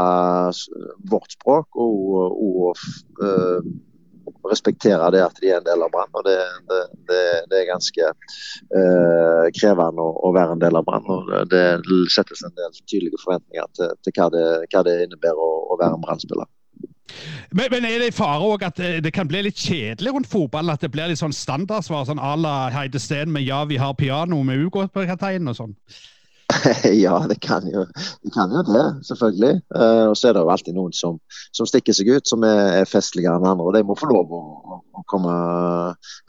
vårt 1.12 1.38
språk 1.38 1.80
og, 1.80 2.36
og 2.42 2.84
uh, 3.22 3.72
respektere 4.50 5.10
det 5.14 5.22
at 5.26 5.42
de 5.42 5.52
er 5.52 5.60
en 5.60 5.68
del 5.68 5.84
av 5.86 5.92
Brann. 5.94 6.14
og 6.14 6.26
Det, 6.26 6.38
det, 6.70 6.82
det, 7.10 7.22
det 7.52 7.60
er 7.60 7.70
ganske 7.70 8.10
uh, 8.14 9.46
krevende 9.58 10.06
å, 10.06 10.16
å, 10.28 10.34
være 10.36 10.58
en 10.58 10.64
del 10.64 10.80
av 10.80 10.88
Brann. 10.88 11.08
og 11.08 11.52
Det 11.52 11.66
settes 12.14 12.44
en 12.46 12.56
del 12.58 12.74
tydelige 12.86 13.22
forventninger 13.24 13.70
til, 13.78 13.94
til 14.06 14.18
hva, 14.18 14.32
hva, 14.32 14.84
det, 14.88 14.98
innebærer 15.08 15.46
å, 15.46 15.52
å 15.72 15.80
være 15.82 15.98
en 15.98 16.06
Brann-spiller. 16.06 16.50
Men, 17.52 17.68
men, 17.72 17.86
er 17.86 18.00
det 18.00 18.12
i 18.12 18.16
fare 18.16 18.46
òg 18.48 18.64
at 18.68 18.80
eh, 18.80 19.00
det 19.04 19.14
kan 19.16 19.28
bli 19.28 19.44
litt 19.48 19.60
kjedelig 19.60 20.14
rundt 20.16 20.32
fotballen? 20.32 20.74
At 20.74 20.84
det 20.86 20.92
blir 20.94 21.12
litt 21.12 21.22
sånn 21.22 21.36
standardsvar 21.36 22.08
sånn 22.08 22.22
à 22.22 22.34
la 22.40 22.56
Heide 22.74 23.02
Steen 23.02 23.32
med 23.34 23.44
'ja, 23.48 23.64
vi 23.66 23.80
har 23.82 23.94
piano 24.00 24.42
med 24.44 24.64
ubåtkapteinen' 24.68 25.52
og 25.52 25.60
sånn? 25.60 25.76
ja, 27.06 27.26
det 27.30 27.36
kan, 27.36 27.68
jo, 27.68 27.86
det 28.24 28.32
kan 28.34 28.52
jo 28.52 28.62
det, 28.68 28.86
selvfølgelig. 29.08 29.62
Uh, 29.76 30.10
og 30.12 30.16
så 30.18 30.30
er 30.30 30.36
det 30.36 30.44
jo 30.44 30.52
alltid 30.54 30.78
noen 30.78 30.94
som, 30.96 31.20
som 31.56 31.68
stikker 31.70 31.96
seg 31.96 32.10
ut, 32.12 32.28
som 32.28 32.44
er, 32.48 32.82
er 32.82 32.90
festligere 32.90 33.38
enn 33.40 33.48
andre. 33.48 33.68
og 33.68 33.76
De 33.76 33.84
må 33.88 33.98
få 34.00 34.10
lov 34.10 34.34
å, 34.36 34.42
å 34.98 35.04
komme, 35.12 35.34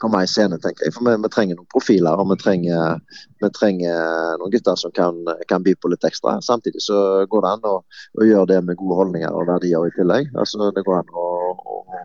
komme, 0.03 0.23
i 0.23 0.29
scenen, 0.29 0.61
tenker 0.63 0.87
jeg. 0.87 0.95
For 0.95 1.07
vi, 1.07 1.15
vi 1.23 1.31
trenger 1.33 1.59
noen 1.59 1.71
profiler, 1.73 2.21
og 2.21 2.29
vi 2.31 2.39
trenger, 2.43 3.19
vi 3.43 3.51
trenger 3.57 4.39
noen 4.41 4.53
gutter 4.53 4.79
som 4.79 4.93
kan, 4.95 5.19
kan, 5.49 5.65
by 5.65 5.75
på 5.79 5.91
litt 5.93 6.07
ekstra. 6.07 6.37
Samtidig 6.45 6.83
så 6.85 7.25
går 7.29 7.45
det 7.45 7.55
an 7.57 7.67
å, 7.69 7.75
å, 8.19 8.27
gjøre 8.27 8.51
det 8.53 8.61
med 8.69 8.79
gode 8.79 9.01
holdninger 9.01 9.33
og 9.33 9.49
verdier 9.49 9.89
i 9.89 9.95
tillegg. 9.97 10.31
Altså, 10.37 10.71
det 10.75 10.85
går 10.87 11.01
an 11.01 11.13
å, 11.17 11.27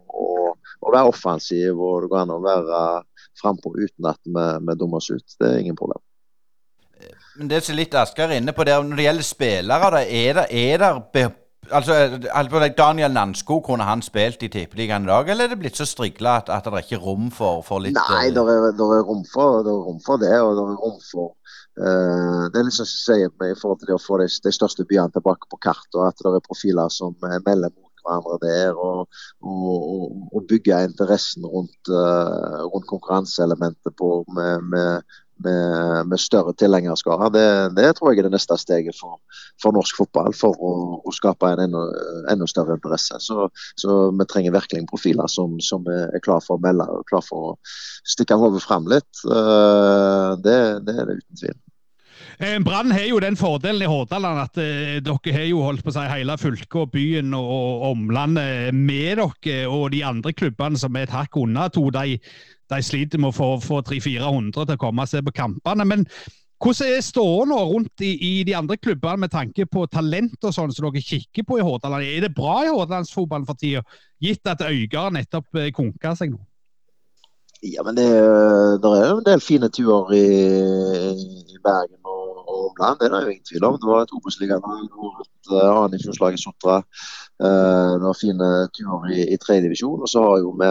å, 0.08 0.28
å 0.80 0.94
være 0.94 1.12
offensiv, 1.12 1.76
og 1.76 2.04
det 2.04 2.12
går 2.12 2.24
an 2.24 2.36
å 2.38 2.42
være 2.44 2.82
frampå 3.38 3.76
uten 3.78 4.10
at 4.10 4.20
vi, 4.26 4.46
vi 4.66 4.78
dummer 4.80 5.02
oss 5.02 5.12
ut. 5.12 5.26
Det 5.38 5.52
er 5.52 5.62
ingen 5.62 5.78
problem. 5.78 6.02
Men 7.38 7.50
det 7.50 7.62
som 7.66 7.76
litt 7.78 7.94
Asker 7.94 8.28
er 8.28 8.40
inne 8.40 8.54
på 8.56 8.66
der, 8.66 8.82
når 8.82 8.98
det 8.98 9.06
gjelder 9.06 9.26
spillere, 9.26 9.90
da, 9.94 10.00
er 10.02 10.40
det, 10.40 10.46
er 10.50 10.82
det 11.14 11.26
altså, 11.70 12.72
Daniel 12.78 13.12
Nansko, 13.12 13.60
kunne 13.60 13.84
han 13.84 14.02
spilt 14.02 14.42
i 14.42 14.50
Tippeligaen 14.52 15.04
i 15.06 15.10
dag, 15.10 15.28
eller 15.28 15.44
er 15.44 15.52
det 15.52 15.60
blitt 15.60 15.78
så 15.78 15.86
strigla 15.88 16.38
at, 16.42 16.52
at, 16.52 16.64
det 16.64 16.80
er 16.80 16.86
ikke 16.86 17.02
rom 17.04 17.30
for, 17.34 17.62
for 17.66 17.82
litt 17.84 17.96
Nei, 17.96 18.28
det 18.34 18.42
er, 18.42 18.70
er, 18.72 19.02
rom 19.06 19.24
for, 19.32 19.62
det 19.66 19.74
er 20.32 20.44
og 20.44 20.56
det 20.56 20.68
er 20.68 20.78
rom 20.84 20.96
for 21.10 21.34
uh, 21.80 22.46
Det 22.48 22.60
er 22.60 22.68
liksom 22.68 22.88
som 22.88 22.94
sier 22.94 23.34
meg 23.40 23.54
i 23.54 23.60
forhold 23.60 23.82
til 23.82 23.92
det 23.92 23.98
å 23.98 24.06
få 24.06 24.20
de, 24.22 24.30
de 24.46 24.54
største 24.54 24.86
byene 24.88 25.14
tilbake 25.14 25.50
på 25.50 25.60
kartet, 25.62 25.94
og 25.98 26.08
at 26.08 26.24
det 26.24 26.34
er 26.40 26.48
profiler 26.48 26.92
som 26.94 27.16
melder 27.20 27.72
mot 27.74 27.84
hverandre 28.08 28.38
der, 28.42 28.76
og, 28.78 29.22
og, 29.42 30.28
og, 30.32 30.42
bygge 30.48 30.82
interessen 30.88 31.46
rundt, 31.46 31.92
uh, 31.92 32.64
rundt 32.72 32.88
konkurranseelementet 32.90 33.96
på, 33.98 34.12
med, 34.34 34.68
med, 34.72 35.18
med, 35.44 36.08
med 36.10 36.20
større 36.20 36.54
tilhengerskare. 36.58 37.30
Det, 37.34 37.46
det, 37.76 37.90
tror 37.96 38.12
jeg 38.12 38.22
er 38.22 38.28
det 38.28 38.34
neste 38.36 38.58
steget 38.60 38.98
for, 38.98 39.18
for 39.62 39.76
norsk 39.76 40.00
fotball, 40.00 40.34
for 40.36 40.56
å, 40.58 40.72
å 41.04 41.14
skape 41.14 41.52
en 41.54 41.64
enda, 41.68 41.84
enda, 42.32 42.48
større 42.50 42.78
interesse. 42.78 43.20
Så, 43.24 43.48
så, 43.80 43.98
vi 44.10 44.28
trenger 44.30 44.56
virkelig 44.56 44.86
profiler 44.90 45.30
som, 45.32 45.58
som 45.64 45.86
er 45.92 46.22
klar 46.24 46.44
for 46.44 46.58
å 46.58 46.64
melde 46.64 46.88
og 46.92 47.06
klar 47.10 47.24
for 47.24 47.52
å 47.52 47.56
stikke 48.08 48.38
hodet 48.40 48.64
fram 48.64 48.88
litt. 48.90 49.10
Eh, 49.24 50.30
det, 50.44 50.60
det 50.86 50.96
er 50.96 51.10
det 51.10 51.20
uten 51.22 51.42
tvil. 51.42 51.58
Eh, 52.38 52.58
Brann 52.62 52.92
har 52.94 53.02
jo 53.08 53.18
den 53.18 53.36
fordelen 53.36 53.82
i 53.82 53.90
Hordaland 53.90 54.38
at 54.44 54.58
eh, 54.62 54.98
dere 55.02 55.32
har 55.34 55.46
jo 55.48 55.62
holdt 55.64 55.82
på 55.82 55.90
å 55.90 55.96
si 55.96 56.04
hele 56.06 56.36
fylket 56.38 56.76
og 56.78 56.92
byen 56.92 57.34
og, 57.34 57.86
omlandet 57.90 58.74
med 58.74 59.18
dere. 59.18 59.64
Og 59.66 59.88
de 59.90 60.04
andre 60.06 60.32
klubbene 60.32 60.78
som 60.78 60.94
er 60.94 61.08
et 61.08 61.14
hakk 61.14 61.34
unna 61.40 61.66
to, 61.74 61.88
de, 61.94 62.20
de 62.70 62.82
sliter 62.84 63.18
med 63.18 63.32
å 63.32 63.38
få, 63.38 63.48
få 63.64 63.80
300-400 63.88 64.54
til 64.68 64.76
å 64.76 64.82
komme 64.84 65.06
seg 65.10 65.26
på 65.26 65.34
kampene. 65.40 65.88
Men 65.88 66.06
hvordan 66.62 66.92
er 66.94 67.02
ståa 67.02 67.42
nå 67.50 67.58
rundt 67.72 68.06
i, 68.06 68.12
i, 68.14 68.32
de 68.46 68.54
andre 68.58 68.78
klubbene 68.78 69.24
med 69.24 69.34
tanke 69.34 69.66
på 69.66 69.88
talent 69.90 70.38
og 70.38 70.54
sånn 70.54 70.74
som 70.74 70.86
dere 70.88 71.02
kikker 71.02 71.46
på 71.46 71.58
i 71.58 71.66
Hordaland? 71.66 72.06
Er 72.06 72.28
det 72.28 72.36
bra 72.38 72.60
i 72.62 72.70
hordalandsfotballen 72.70 73.46
for 73.50 73.58
tida, 73.58 73.82
gitt 74.22 74.46
at 74.46 74.62
Øygarden 74.62 75.18
nettopp 75.18 75.58
eh, 75.58 75.72
konka 75.74 76.14
seg 76.18 76.36
nå? 76.36 76.40
Ja, 77.66 77.82
men 77.82 77.96
det, 77.98 78.06
det, 78.06 78.90
er 78.90 79.08
jo 79.10 79.18
en 79.18 79.26
del 79.26 79.40
fine 79.42 79.66
turer 79.74 80.12
i, 80.14 80.26
i 81.58 81.64
Bergen 81.66 82.00
og, 82.04 82.38
og 82.44 82.58
omland. 82.68 82.98
Det 83.00 83.08
er 83.08 83.14
det 83.14 83.22
jo 83.24 83.34
ingen 83.34 83.48
tvil 83.50 83.66
om. 83.68 83.78
Det 83.80 83.90
var 83.90 84.04
et 84.04 84.14
Obos-ligalag, 84.16 84.84
uh, 87.38 87.92
det 87.98 88.06
var 88.06 88.20
fine 88.20 88.48
turer 88.76 89.10
i, 89.14 89.20
i 89.34 89.40
tredje 89.42 89.66
divisjon. 89.66 90.02
Og 90.04 90.08
så 90.12 90.22
har 90.26 90.38
jo 90.44 90.54
vi 90.62 90.70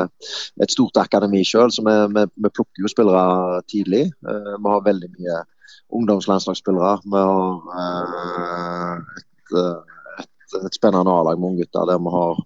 et 0.63 0.73
stort 0.73 0.99
akademi 1.03 1.43
sjøl, 1.47 1.71
så 1.73 1.85
vi, 1.87 1.95
vi, 2.15 2.25
vi, 2.43 2.53
plukker 2.55 2.83
jo 2.83 2.93
spillere 2.93 3.61
tidlig. 3.71 4.03
Uh, 4.27 4.55
vi 4.55 4.73
har 4.73 4.87
veldig 4.89 5.11
mye 5.19 5.43
ungdomslandslagsspillere. 5.99 6.97
Vi 7.05 7.19
har 7.29 7.45
et 9.19 9.95
et 10.55 10.75
spennende 10.75 11.11
A-lag 11.11 11.39
med 11.39 11.51
unggutter, 11.51 11.85
der 11.89 11.99
vi 11.99 12.13
har 12.13 12.39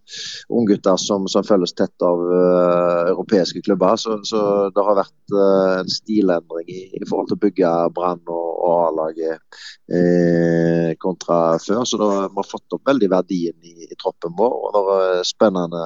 unggutter 0.50 0.98
som, 0.98 1.28
som 1.28 1.46
følges 1.46 1.74
tett 1.78 2.06
av 2.06 2.22
uh, 2.22 3.12
europeiske 3.12 3.62
klubber. 3.66 3.96
Så, 4.02 4.18
så, 4.28 4.42
det 4.74 4.86
har 4.88 4.98
vært 4.98 5.36
uh, 5.36 5.82
en 5.82 5.92
stilendring 5.92 6.70
i, 6.72 6.82
i, 6.98 7.04
forhold 7.08 7.32
til 7.32 7.40
å 7.40 7.44
bygge 7.46 7.74
Brann 7.96 8.24
og, 8.26 8.48
og 8.66 8.76
A-laget 8.88 9.62
uh, 9.94 10.92
kontra 11.02 11.40
før. 11.62 11.84
Så 11.88 12.00
da, 12.02 12.10
vi 12.28 12.42
har 12.42 12.50
fått 12.50 12.78
opp 12.78 12.92
veldig 12.92 13.12
verdien 13.12 13.58
i, 13.68 13.88
i 13.88 14.00
troppen 14.00 14.36
vår. 14.38 14.58
og 14.58 14.76
Det 14.76 14.98
er 15.08 15.30
spennende 15.30 15.86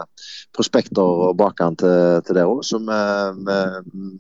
prospekter 0.56 1.04
og 1.04 1.36
bakhånd 1.39 1.82
til, 1.84 2.21
til 2.28 2.39
det 2.39 2.47
òg. 2.47 2.63
Så 2.65 2.80
vi, 2.80 3.01
vi, 3.41 3.60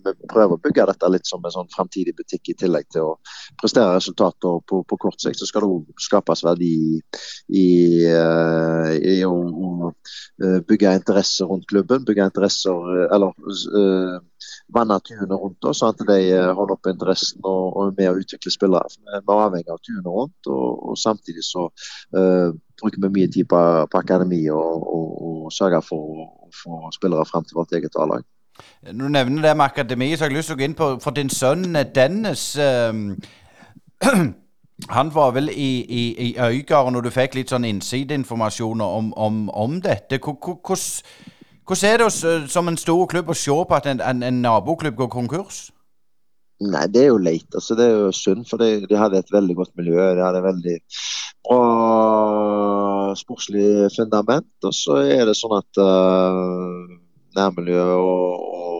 vi, 0.03 0.15
prøver 0.31 0.57
å 0.57 0.63
bygge 0.63 0.89
dette 0.91 1.11
litt 1.13 1.29
som 1.29 1.43
en 1.45 1.53
sånn 1.53 1.71
framtidig 1.73 2.15
butikk, 2.17 2.51
i 2.51 2.57
tillegg 2.59 2.89
til 2.93 3.13
å 3.13 3.15
prestere 3.61 3.95
resultater 3.95 4.59
på, 4.67 4.83
på 4.87 4.99
kort 5.01 5.21
sikt. 5.21 5.39
Så 5.39 5.49
skal 5.49 5.65
det 5.65 5.71
òg 5.71 6.05
skapes 6.05 6.43
verdi 6.45 6.75
i 7.55 7.65
Eh, 8.11 8.91
i, 9.11 9.15
å, 9.25 9.91
eh, 10.43 10.59
bygge 10.67 10.93
interesser 10.99 11.49
rundt 11.49 11.67
klubben. 11.71 12.05
Bygge 12.07 12.29
interesser, 12.29 13.05
Eller 13.05 13.33
eller 13.35 14.21
vanne 14.73 14.99
tunet 15.05 15.31
rundt 15.31 15.65
oss, 15.65 15.79
sånn 15.79 15.93
at 15.93 16.03
de 16.07 16.19
holder 16.57 16.75
oppe 16.75 16.93
interessen 16.93 17.41
og, 17.43 17.63
og 17.75 17.87
er 17.87 17.95
med 17.97 18.11
å 18.11 18.21
utvikle 18.21 18.53
spillere. 18.53 18.91
Vi 18.97 19.17
er 19.17 19.33
avhengig 19.35 19.71
av 19.73 19.81
tunet 19.85 20.09
rundt, 20.09 20.49
og, 20.49 20.69
og, 20.89 20.95
samtidig 20.99 21.43
så 21.45 21.67
uh, 22.17 22.53
bruker 22.81 23.01
vi 23.05 23.11
mye 23.19 23.31
tid 23.31 23.49
på, 23.51 23.61
på 23.91 24.01
akademi 24.01 24.41
og, 24.53 24.87
og, 24.95 25.11
og 25.29 25.53
sørger 25.53 25.85
for 25.85 26.23
å 26.25 26.49
få 26.63 26.79
spillere 26.97 27.27
frem 27.29 27.45
til 27.45 27.59
vårt 27.59 27.75
eget 27.77 27.97
A-lag. 28.01 28.25
Når 28.87 29.03
du 29.03 29.13
nevner 29.17 29.49
det 29.49 29.57
med 29.57 29.65
akademi, 29.65 30.13
så 30.15 30.25
har 30.25 30.33
jeg 30.33 30.39
lyst 30.39 30.51
til 30.51 30.57
å 30.57 30.61
gå 30.61 30.69
inn 30.69 30.79
på 30.79 30.89
for 31.03 31.17
din 31.17 31.31
sønn 31.33 31.77
Dennis. 31.95 32.47
Uh, 32.57 34.35
Han 34.89 35.15
var 35.15 35.31
vel 35.31 35.49
i, 35.49 35.85
i, 35.87 36.03
i 36.27 36.35
Øygarden, 36.39 36.95
og 36.95 37.05
du 37.05 37.11
fikk 37.13 37.37
litt 37.37 37.53
sånn 37.53 37.67
innsideinformasjon 37.67 38.81
om, 38.83 39.13
om, 39.15 39.45
om, 39.49 39.77
dette. 39.81 40.19
Hvordan 40.19 41.89
er 41.89 42.03
det 42.03 42.09
som 42.51 42.67
en 42.67 42.77
stor 42.77 43.05
klubb 43.07 43.31
å 43.31 43.37
se 43.39 43.55
på 43.55 43.77
at 43.77 43.87
en, 43.87 44.03
en, 44.03 44.23
en 44.23 44.41
naboklubb 44.43 44.99
går 44.99 45.09
konkurs? 45.15 45.69
Nei, 46.63 46.85
det 46.87 47.01
er 47.03 47.09
jo 47.11 47.19
leit. 47.19 47.47
Altså, 47.55 47.75
det 47.75 47.85
er 47.87 47.95
jo 48.05 48.11
synd, 48.15 48.45
for 48.47 48.61
de, 48.61 48.85
de 48.87 48.99
hadde 48.99 49.19
et 49.19 49.31
veldig 49.31 49.55
godt 49.57 49.73
miljø. 49.79 49.99
De 50.15 50.23
hadde 50.23 50.43
veldig 50.43 50.75
bra 51.49 53.15
sportslig 53.19 53.89
fundament. 53.95 54.51
Og 54.63 54.75
så 54.75 55.01
er 55.03 55.25
det 55.27 55.35
sånn 55.39 55.55
at 55.57 55.81
uh, 55.81 56.95
nærmiljøet 57.35 57.95
og, 57.99 58.45
og 58.59 58.74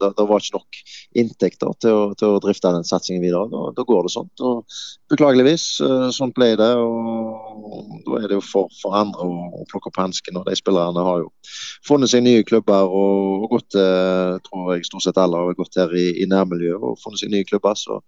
det, 0.00 0.10
det, 0.18 0.26
var 0.28 0.42
ikke 0.42 0.58
nok 0.58 0.80
inntekter 1.22 1.72
til 1.82 1.96
å, 1.96 2.02
til 2.18 2.34
å 2.34 2.40
drifte 2.42 2.72
den 2.74 2.86
satsingen 2.86 3.24
videre. 3.24 3.48
Da, 3.52 3.62
da, 3.76 3.86
går 3.88 4.06
det 4.06 4.12
sånn. 4.14 4.30
Og 4.44 4.78
beklageligvis, 5.12 5.66
eh, 5.84 6.08
sånn 6.14 6.34
ble 6.36 6.50
det. 6.60 6.70
og 6.80 8.02
Da 8.06 8.20
er 8.20 8.28
det 8.28 8.38
jo 8.38 8.44
for, 8.44 8.72
for 8.80 8.96
andre 8.98 9.26
å, 9.26 9.48
å, 9.62 9.64
plukke 9.70 9.92
opp 9.92 10.02
hansken. 10.02 10.40
De 10.48 10.58
spillerne 10.58 11.06
har 11.08 11.24
jo 11.24 11.32
funnet 11.86 12.12
seg 12.12 12.24
nye 12.26 12.44
klubber 12.48 12.88
og, 12.88 13.46
og 13.46 13.56
gått 13.56 13.72
til 13.76 14.38
tror 14.48 14.74
jeg 14.74 14.86
stort 14.88 15.06
sett 15.06 15.18
alle 15.20 15.40
har 15.40 15.58
gått 15.58 15.80
her 15.80 15.92
i, 15.96 16.10
i 16.22 16.28
nærmiljøet 16.30 16.84
og 16.84 17.00
funnet 17.02 17.24
seg 17.24 17.34
nye 17.34 17.48
klubber. 17.48 17.78
så 17.78 18.00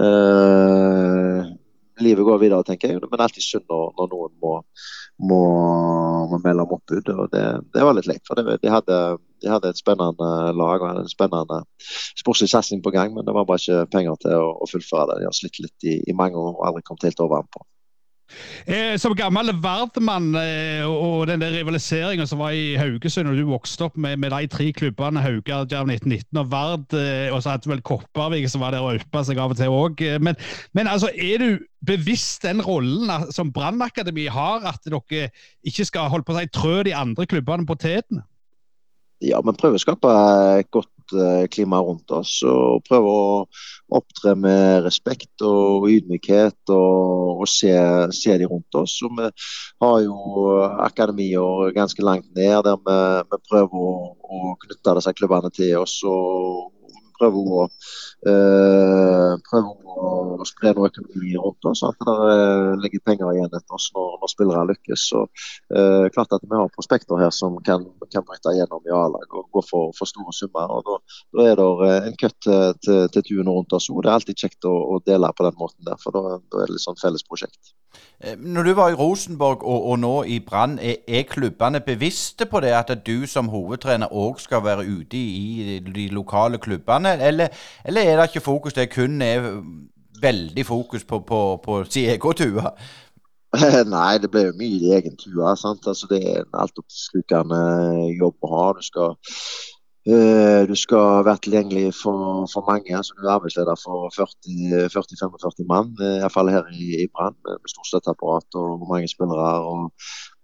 eh, 0.00 1.54
livet 2.02 2.26
går 2.26 2.40
videre, 2.42 2.64
tenker 2.66 2.92
jeg. 2.92 3.02
Men 3.10 3.22
alltid 3.24 3.44
synd 3.44 3.66
når, 3.70 3.92
når 3.98 4.10
noen 4.12 4.34
må, 4.42 4.52
må, 5.30 5.40
må, 6.32 6.40
melde 6.44 6.66
om 6.66 6.74
oppbud. 6.76 7.12
og 7.14 7.30
Det, 7.32 7.44
det 7.74 7.86
var 7.86 7.96
litt 7.96 8.10
leit. 8.10 8.24
for 8.28 8.38
det, 8.38 8.58
de, 8.62 8.72
hadde, 8.72 8.98
de, 9.44 9.52
hadde, 9.52 9.72
et 9.72 9.80
spennende 9.80 10.32
lag 10.56 10.82
og 10.82 10.88
en 10.90 11.12
spennende 11.12 11.62
sportslig 12.18 12.50
satsing 12.52 12.82
på 12.84 12.92
gang, 12.94 13.14
men 13.14 13.26
det 13.26 13.36
var 13.36 13.48
bare 13.48 13.62
ikke 13.62 13.90
penger 13.94 14.20
til 14.24 14.36
å, 14.40 14.52
å 14.60 14.70
fullføre 14.70 15.08
det. 15.12 15.22
De 15.22 15.30
har 15.30 15.38
slitt 15.38 15.62
litt 15.62 15.88
i, 15.88 15.98
i 16.04 16.16
mange 16.16 16.40
år 16.40 16.54
og 16.54 16.68
aldri 16.68 16.86
kommet 16.86 17.08
helt 17.08 17.24
over 17.24 17.48
på. 17.52 17.64
Eh, 18.66 18.96
som 18.98 19.14
gammel 19.16 19.52
Vardmann 19.62 20.32
eh, 20.40 20.82
og 20.82 21.28
den 21.30 21.40
der 21.42 21.54
rivaliseringa 21.54 22.26
som 22.26 22.40
var 22.42 22.56
i 22.56 22.74
Haugesund, 22.78 23.30
og 23.30 23.38
du 23.38 23.44
vokste 23.48 23.86
opp 23.86 23.98
med, 24.00 24.18
med 24.22 24.34
de 24.34 24.50
tre 24.50 24.68
klubbene 24.74 25.22
Haugar, 25.22 25.68
Jerv 25.70 25.92
1919 25.92 26.40
og 26.42 26.50
Vard, 26.50 26.96
eh, 26.98 27.30
og 27.30 27.42
så 27.42 27.54
hadde 27.54 27.70
vel 27.70 27.84
Kopervik 27.86 28.48
som 28.50 28.64
var 28.64 28.74
der 28.74 28.84
og 28.84 28.98
yppa 28.98 29.22
seg 29.26 29.40
av 29.42 29.54
og 29.54 29.60
til 29.60 29.74
òg. 29.74 30.02
Eh, 30.02 30.18
men, 30.18 30.38
men, 30.74 30.90
altså, 30.90 31.12
er 31.14 31.42
du 31.42 31.64
bevisst 31.86 32.42
den 32.42 32.64
rollen 32.66 33.30
som 33.34 33.52
Brannakademiet 33.54 34.34
har, 34.34 34.66
at 34.66 34.82
dere 34.86 35.30
ikke 35.66 35.86
skal 35.86 36.10
holde 36.10 36.26
på 36.26 36.34
å 36.34 36.40
si, 36.40 36.50
trø 36.50 36.80
de 36.86 36.96
andre 36.98 37.28
klubbene 37.30 37.68
på 37.68 37.78
tetene? 37.78 38.26
Ja, 39.24 39.38
vi 39.40 39.54
prøver 39.56 39.78
å 39.78 39.80
skape 39.80 40.10
godt 40.74 40.90
Eh, 41.14 41.46
klimaet 41.48 41.86
rundt 41.86 42.10
oss. 42.10 42.32
Og 42.46 42.82
prøve 42.86 43.10
å 43.10 43.26
opptre 43.96 44.34
med 44.38 44.82
respekt 44.86 45.44
og 45.46 45.86
ydmykhet 45.90 46.72
og, 46.74 47.42
og 47.42 47.50
se, 47.50 47.72
se, 48.16 48.36
de 48.38 48.48
rundt 48.50 48.78
oss. 48.78 48.98
Og 49.06 49.14
vi 49.18 49.28
har 49.84 49.98
jo 50.06 50.56
akademier 50.86 51.74
ganske 51.76 52.02
langt 52.02 52.28
ned 52.34 52.64
der 52.66 52.80
vi, 52.82 52.98
vi 53.30 53.42
prøver 53.50 53.86
å, 53.90 53.92
å, 54.18 54.56
knytte 54.64 54.96
disse 54.98 55.14
klubbene 55.16 55.52
til 55.54 55.76
oss. 55.82 56.00
og 56.06 56.75
prøver 57.18 57.52
å, 57.60 57.64
uh, 58.28 59.32
prøve 59.48 59.74
å 59.96 60.46
spre 60.48 60.72
noe 60.76 60.90
økonomi 60.90 61.34
rundt 61.36 61.68
oss. 61.70 61.82
At 61.86 62.00
det 62.00 62.16
ligger 62.84 63.04
penger 63.08 63.32
igjen 63.32 63.50
etter 63.50 63.78
oss 63.78 63.88
når, 63.96 64.16
når 64.22 64.32
spillere 64.32 64.66
lykkes. 64.72 65.06
Så 65.12 65.24
uh, 65.26 66.06
klart 66.14 66.36
at 66.36 66.44
vi 66.44 66.54
har 66.54 66.72
prospekter 66.74 67.20
her 67.20 67.32
som 67.34 67.58
kan, 67.66 67.86
kan 68.12 68.26
bryte 68.26 68.54
gjennom 68.56 68.84
i 68.86 68.94
A-lag 68.94 69.38
og 69.40 69.48
gå 69.54 69.64
for, 69.66 69.94
for, 69.96 70.10
store 70.10 70.34
summer. 70.36 70.70
og 70.76 70.86
Da, 70.86 70.98
er 71.46 71.58
det 71.60 71.92
en 72.10 72.20
kutt 72.20 72.38
til, 72.44 72.76
til, 72.84 73.08
til 73.16 73.42
rundt 73.46 73.72
oss. 73.76 73.90
òg. 73.90 74.02
det 74.04 74.10
er 74.10 74.18
alltid 74.20 74.44
kjekt 74.44 74.68
å, 74.68 74.74
å, 74.94 75.00
dele 75.06 75.32
på 75.36 75.46
den 75.46 75.58
måten 75.60 75.86
der, 75.86 75.98
for 76.02 76.16
da, 76.16 76.38
da 76.52 76.62
er 76.62 76.70
det 76.70 76.76
litt 76.76 76.84
sånn 76.84 77.00
felles 77.00 77.24
prosjekt. 77.26 77.74
Når 78.38 78.62
du 78.62 78.72
var 78.72 78.88
i 78.88 78.94
Rosenborg 78.94 79.64
og, 79.64 79.86
og 79.90 79.98
nå 79.98 80.22
i 80.22 80.38
Brann, 80.40 80.78
er, 80.78 80.94
er 81.08 81.22
klubbene 81.28 81.80
bevisste 81.80 82.46
på 82.46 82.60
det 82.64 82.72
at 82.72 82.92
du 83.06 83.26
som 83.26 83.48
hovedtrener 83.52 84.12
òg 84.12 84.40
skal 84.40 84.64
være 84.64 84.86
ute 84.88 85.16
i 85.16 85.80
de 85.94 86.08
lokale 86.08 86.58
klubbene, 86.58 87.12
eller, 87.20 87.48
eller, 87.84 88.02
er 88.02 88.16
det 88.16 88.30
ikke 88.30 88.44
fokus? 88.44 88.72
Det 88.72 88.88
kun 88.94 89.22
er 89.22 89.62
veldig 90.22 90.66
fokus 90.66 91.04
på, 91.04 91.18
på, 91.18 91.60
på 91.64 91.84
sin 91.84 92.08
egen 92.10 92.32
tue? 92.40 92.64
Nei, 93.96 94.18
det 94.18 94.30
blir 94.30 94.56
mye 94.56 94.80
i 94.80 94.92
egen 94.96 95.16
tue. 95.16 95.44
Altså, 95.44 96.06
det 96.10 96.22
er 96.24 96.40
en 96.40 96.60
altoppslukende 96.64 97.62
jobb 98.16 98.48
å 98.48 98.52
ha. 98.56 98.72
Du 98.72 98.82
skal 98.82 99.14
Eh, 99.14 99.75
du 100.06 100.74
skal 100.78 101.24
være 101.26 101.42
tilgjengelig 101.42 101.94
for, 102.02 102.46
for 102.52 102.62
mange. 102.70 102.96
altså 102.96 103.14
Du 103.18 103.26
er 103.26 103.32
arbeidsleder 103.34 103.76
for 103.84 104.06
40-45 104.14 105.66
mann, 105.72 105.88
eh, 105.98 106.20
iallfall 106.20 106.50
her 106.54 106.68
i, 106.70 107.02
i 107.04 107.06
Brann, 107.14 107.34
med 107.46 107.70
stort 107.72 107.88
støtteapparat 107.90 108.58
og 108.60 108.86
mange 108.92 109.08
spillere. 109.08 109.50
og 109.70 109.90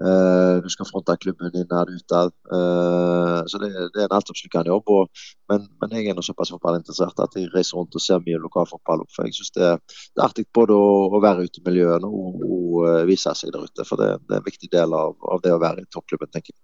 uh, 0.07 0.57
Du 0.65 0.69
skal 0.75 0.89
fronte 0.91 1.17
klubben 1.23 1.55
innad 1.55 1.95
utad. 1.95 2.35
Uh, 2.57 3.41
så 3.51 3.57
det, 3.63 3.71
det, 3.95 4.01
er 4.03 4.09
en 4.09 4.19
altoppslukende 4.19 4.73
jobb. 4.75 4.91
Og, 4.99 5.23
men, 5.51 5.69
men, 5.81 5.95
jeg 5.95 6.11
er 6.11 6.19
nå 6.19 6.27
såpass 6.27 6.51
fotballinteressert 6.55 7.23
at 7.23 7.39
jeg 7.39 7.55
reiser 7.55 7.79
rundt 7.79 7.95
og 7.95 8.03
ser 8.03 8.27
mye 8.27 8.43
lokalfotball. 8.43 9.07
For 9.15 9.31
jeg 9.31 9.39
syns 9.39 9.55
det, 9.55 9.71
det, 9.87 10.19
er 10.19 10.27
artig 10.27 10.49
både 10.55 10.75
å, 10.75 10.91
å, 11.07 11.23
være 11.23 11.47
ute 11.47 11.63
i 11.63 11.67
miljøene 11.71 12.11
og, 12.11 12.43
og 12.59 13.07
vise 13.07 13.35
seg 13.39 13.55
der 13.55 13.71
ute. 13.71 13.87
For 13.87 14.03
det, 14.03 14.17
det, 14.27 14.35
er 14.35 14.43
en 14.43 14.51
viktig 14.51 14.75
del 14.75 14.99
av, 15.05 15.15
av 15.23 15.47
det 15.47 15.55
å 15.55 15.63
være 15.63 15.87
i 15.87 15.91
toppklubben, 15.95 16.35
tenker 16.35 16.57
jeg. 16.57 16.63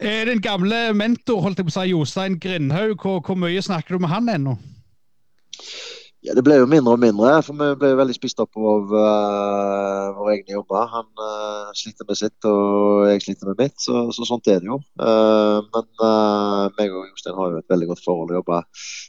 Eh, 0.00 0.26
den 0.26 0.38
gamle 0.38 0.92
mentor, 0.94 1.40
holdt 1.42 1.58
jeg 1.58 1.66
på 1.66 1.72
å 1.72 1.74
si, 1.74 1.90
Jostein 1.90 2.36
Grindhaug, 2.38 3.00
hvor, 3.02 3.18
hvor 3.26 3.38
mye 3.38 3.62
snakker 3.66 3.96
du 3.96 4.04
med 4.04 4.12
han 4.12 4.30
ennå? 4.30 4.52
Ja, 6.22 6.34
Det 6.34 6.42
ble 6.46 6.56
jo 6.58 6.68
mindre 6.70 6.94
og 6.94 7.02
mindre, 7.02 7.32
for 7.46 7.58
vi 7.58 7.66
ble 7.78 7.90
veldig 7.98 8.14
spist 8.14 8.38
opp 8.42 8.54
av 8.58 8.90
uh, 8.94 10.14
våre 10.16 10.36
egne 10.36 10.54
jobber. 10.54 10.86
Han 10.90 11.06
uh, 11.18 11.70
sliter 11.78 12.06
med 12.06 12.18
sitt, 12.18 12.36
og 12.46 13.06
jeg 13.06 13.24
sliter 13.24 13.50
med 13.50 13.62
mitt, 13.64 13.74
så, 13.82 14.04
så 14.14 14.26
sånt 14.26 14.50
er 14.50 14.62
det 14.62 14.70
jo. 14.70 14.80
Uh, 15.02 15.66
men 15.66 15.86
uh, 16.02 16.70
meg 16.78 16.94
og 16.94 17.06
Jostein 17.10 17.38
har 17.38 17.54
jo 17.54 17.62
et 17.62 17.74
veldig 17.74 17.90
godt 17.90 18.02
forhold 18.06 18.34
og 18.34 18.40
jobba 18.40 18.60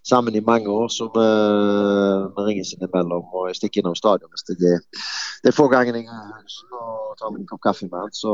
sammen 0.09 0.37
i 0.37 0.43
mange 0.45 0.69
år, 0.73 0.89
så 0.93 1.09
vi, 1.13 1.25
vi 2.37 2.47
ringes 2.49 2.73
innimellom 2.77 3.25
og 3.29 3.49
jeg 3.49 3.57
stikker 3.61 3.83
innom 3.83 3.97
stadion 3.97 4.29
hvis 4.33 4.45
det 4.49 4.73
er 4.73 4.85
de 5.45 5.53
få 5.55 5.69
gangene 5.71 6.01
jeg 6.01 6.09
er 6.13 6.29
i 6.29 6.43
huset 6.43 6.77
og 6.77 7.17
tar 7.19 7.33
en 7.33 7.49
kopp 7.49 7.61
kaffe 7.63 7.87
med 7.89 7.99
han. 7.99 8.13
Så, 8.15 8.31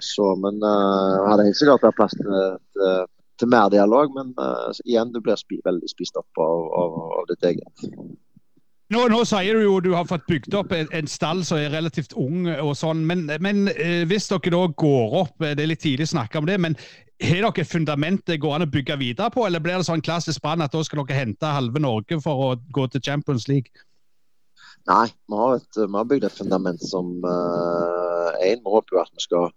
så, 0.00 0.32
men 0.40 0.62
uh, 0.64 1.26
hadde 1.28 1.48
helt 1.48 1.58
sikkert 1.58 1.84
vært 1.84 1.98
plass 1.98 2.16
til, 2.18 2.32
til 2.76 3.04
til 3.42 3.50
mer 3.50 3.70
dialog. 3.74 4.12
Men 4.16 4.34
uh, 4.38 4.70
igjen, 4.86 5.12
du 5.14 5.20
blir 5.22 5.38
spi 5.40 5.60
veldig 5.66 5.90
spist 5.90 6.18
opp 6.20 6.42
av, 6.42 6.66
av, 6.82 6.98
av 7.20 7.30
ditt 7.30 7.48
eget. 7.52 7.86
Nå, 8.92 9.06
nå, 9.08 9.22
sier 9.24 9.56
du 9.56 9.64
jo 9.64 9.78
du 9.80 9.94
har 9.96 10.04
fått 10.04 10.26
bygd 10.28 10.52
opp 10.58 10.74
en, 10.76 10.90
en 10.92 11.06
stall 11.08 11.40
som 11.48 11.56
er 11.56 11.72
relativt 11.72 12.12
ung, 12.20 12.44
og 12.60 12.74
sånn, 12.76 13.06
men, 13.08 13.24
men 13.40 13.70
eh, 13.72 14.02
hvis 14.08 14.28
dere 14.28 14.52
da 14.52 14.66
går 14.82 15.14
opp 15.22 15.46
eh, 15.46 15.54
Det 15.56 15.64
er 15.64 15.70
litt 15.70 15.80
tidlig 15.80 16.10
å 16.10 16.12
snakke 16.12 16.42
om 16.42 16.48
det, 16.50 16.58
men 16.60 16.76
har 17.22 17.40
dere 17.40 17.64
et 17.64 17.70
fundament 17.70 18.20
det 18.28 18.36
går 18.42 18.58
an 18.58 18.66
å 18.66 18.68
bygge 18.68 18.98
videre 19.00 19.32
på, 19.32 19.46
eller 19.46 19.64
blir 19.64 19.80
det 19.80 19.88
sånn 19.88 20.04
klassisk 20.04 20.44
Brann 20.44 20.60
at 20.60 20.76
da 20.76 20.82
skal 20.84 21.06
dere 21.06 21.22
hente 21.22 21.54
halve 21.56 21.80
Norge 21.80 22.20
for 22.20 22.50
å 22.50 22.50
gå 22.74 22.84
til 22.92 23.04
Champions 23.06 23.48
League? 23.48 23.72
Nei, 24.90 25.08
vi 25.30 25.38
har, 25.38 25.60
et, 25.60 25.78
vi 25.78 25.94
har 25.94 26.08
bygd 26.10 26.26
et 26.26 26.40
fundament 26.40 26.82
som 26.82 27.14
uh 27.22 28.02
én. 28.40 28.60
uh, 28.64 28.70
håper 28.72 29.00
at 29.02 29.10
vi 29.14 29.24
skal 29.24 29.48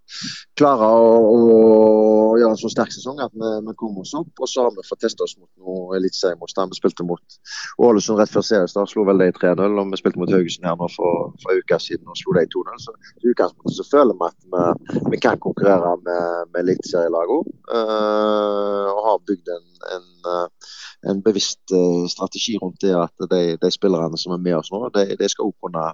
klare 0.60 0.88
å, 0.88 1.12
å 1.36 2.38
gjøre 2.40 2.54
en 2.56 2.60
så 2.60 2.72
sterk 2.72 2.94
sesong 2.94 3.22
at 3.24 3.34
vi, 3.34 3.52
vi, 3.68 3.76
kommer 3.80 4.06
oss 4.06 4.14
opp. 4.18 4.32
Og 4.40 4.50
så 4.50 4.66
har 4.66 4.76
vi 4.76 4.86
fått 4.88 5.04
testa 5.06 5.26
oss 5.26 5.36
mot 5.40 5.50
noe 5.62 5.98
eliteseriemotstand. 6.00 6.74
Vi 6.74 6.80
spilte 6.80 7.08
mot 7.08 7.40
Ålesund 7.86 8.20
rett 8.20 8.34
før 8.34 8.46
seriestart, 8.46 8.92
slo 8.92 9.06
vel 9.08 9.24
de 9.24 9.30
3-0. 9.36 9.80
Og 9.82 9.94
vi 9.94 10.02
spilte 10.02 10.22
mot 10.22 10.34
Haugesund 10.36 10.68
her 10.70 10.80
nå 10.80 10.90
for, 10.96 11.32
for 11.44 11.54
en 11.54 11.64
uke 11.64 11.80
siden 11.84 12.12
og 12.12 12.20
slo 12.20 12.36
de 12.38 12.46
2-0. 12.56 12.82
Så 12.86 12.96
i 13.22 13.32
utgangspunktet 13.34 13.80
så 13.80 13.88
føler 13.92 14.20
vi 14.20 14.30
at 14.32 14.50
vi, 14.56 15.04
vi 15.16 15.22
kan 15.24 15.42
konkurrere 15.44 15.96
med, 16.04 16.52
med 16.54 16.62
eliteserielagene. 16.66 17.60
Uh, 17.66 18.92
og 18.92 19.00
har 19.06 19.24
bygd 19.28 19.50
en, 19.52 19.66
en, 19.96 20.06
eh, 20.30 20.68
en 21.10 21.22
bevisst 21.26 21.74
uh, 21.74 22.06
strategi 22.12 22.58
rundt 22.62 22.82
det 22.84 22.96
at 22.98 23.28
de, 23.32 23.42
de, 23.62 23.72
spillerne 23.74 24.18
som 24.20 24.36
er 24.36 24.42
med 24.42 24.58
oss 24.60 24.72
nå, 24.74 24.82
de, 24.96 25.06
de 25.20 25.30
skal 25.32 25.50
også 25.50 25.68
kunne 25.68 25.86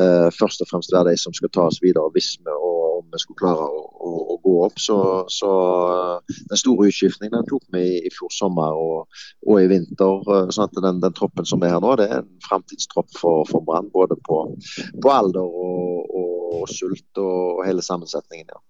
uh, 0.00 0.28
først 0.34 0.64
og 0.64 0.70
fremst 0.72 0.94
være 0.94 1.12
de 1.12 1.20
som 1.20 1.36
skal 1.36 1.52
ta 1.54 1.68
oss 1.70 1.82
videre 1.84 2.10
hvis 2.14 2.34
vi 2.42 2.54
og 2.54 2.88
om 2.98 3.06
vi 3.12 3.20
skulle 3.22 3.38
klare 3.40 3.66
å, 3.66 3.82
å, 4.04 4.10
å 4.34 4.36
gå 4.44 4.54
opp. 4.66 4.78
Så, 4.82 4.98
så, 5.32 5.50
den 6.50 6.60
store 6.60 6.88
utskiftningen 6.90 7.46
tok 7.48 7.64
vi 7.74 7.84
i, 7.86 7.98
i 8.08 8.12
fjor 8.14 8.32
sommer 8.34 8.78
og, 8.78 9.20
og, 9.46 9.54
i 9.62 9.68
vinter. 9.70 10.22
sånn 10.54 10.68
at 10.68 10.80
den, 10.82 11.02
den, 11.04 11.16
troppen 11.16 11.48
som 11.48 11.62
er 11.62 11.76
her 11.76 11.84
nå, 11.84 11.94
det 12.00 12.08
er 12.10 12.22
en 12.22 12.32
framtidstropp 12.48 13.12
for, 13.16 13.44
for 13.50 13.64
Brann. 13.66 13.90
Både 13.94 14.18
på, 14.28 14.42
på, 15.02 15.12
alder 15.12 15.44
og, 15.44 16.18
og, 16.22 16.64
sult 16.72 17.22
og 17.22 17.64
hele 17.66 17.84
sammensetningen. 17.84 18.50
ja. 18.50 18.67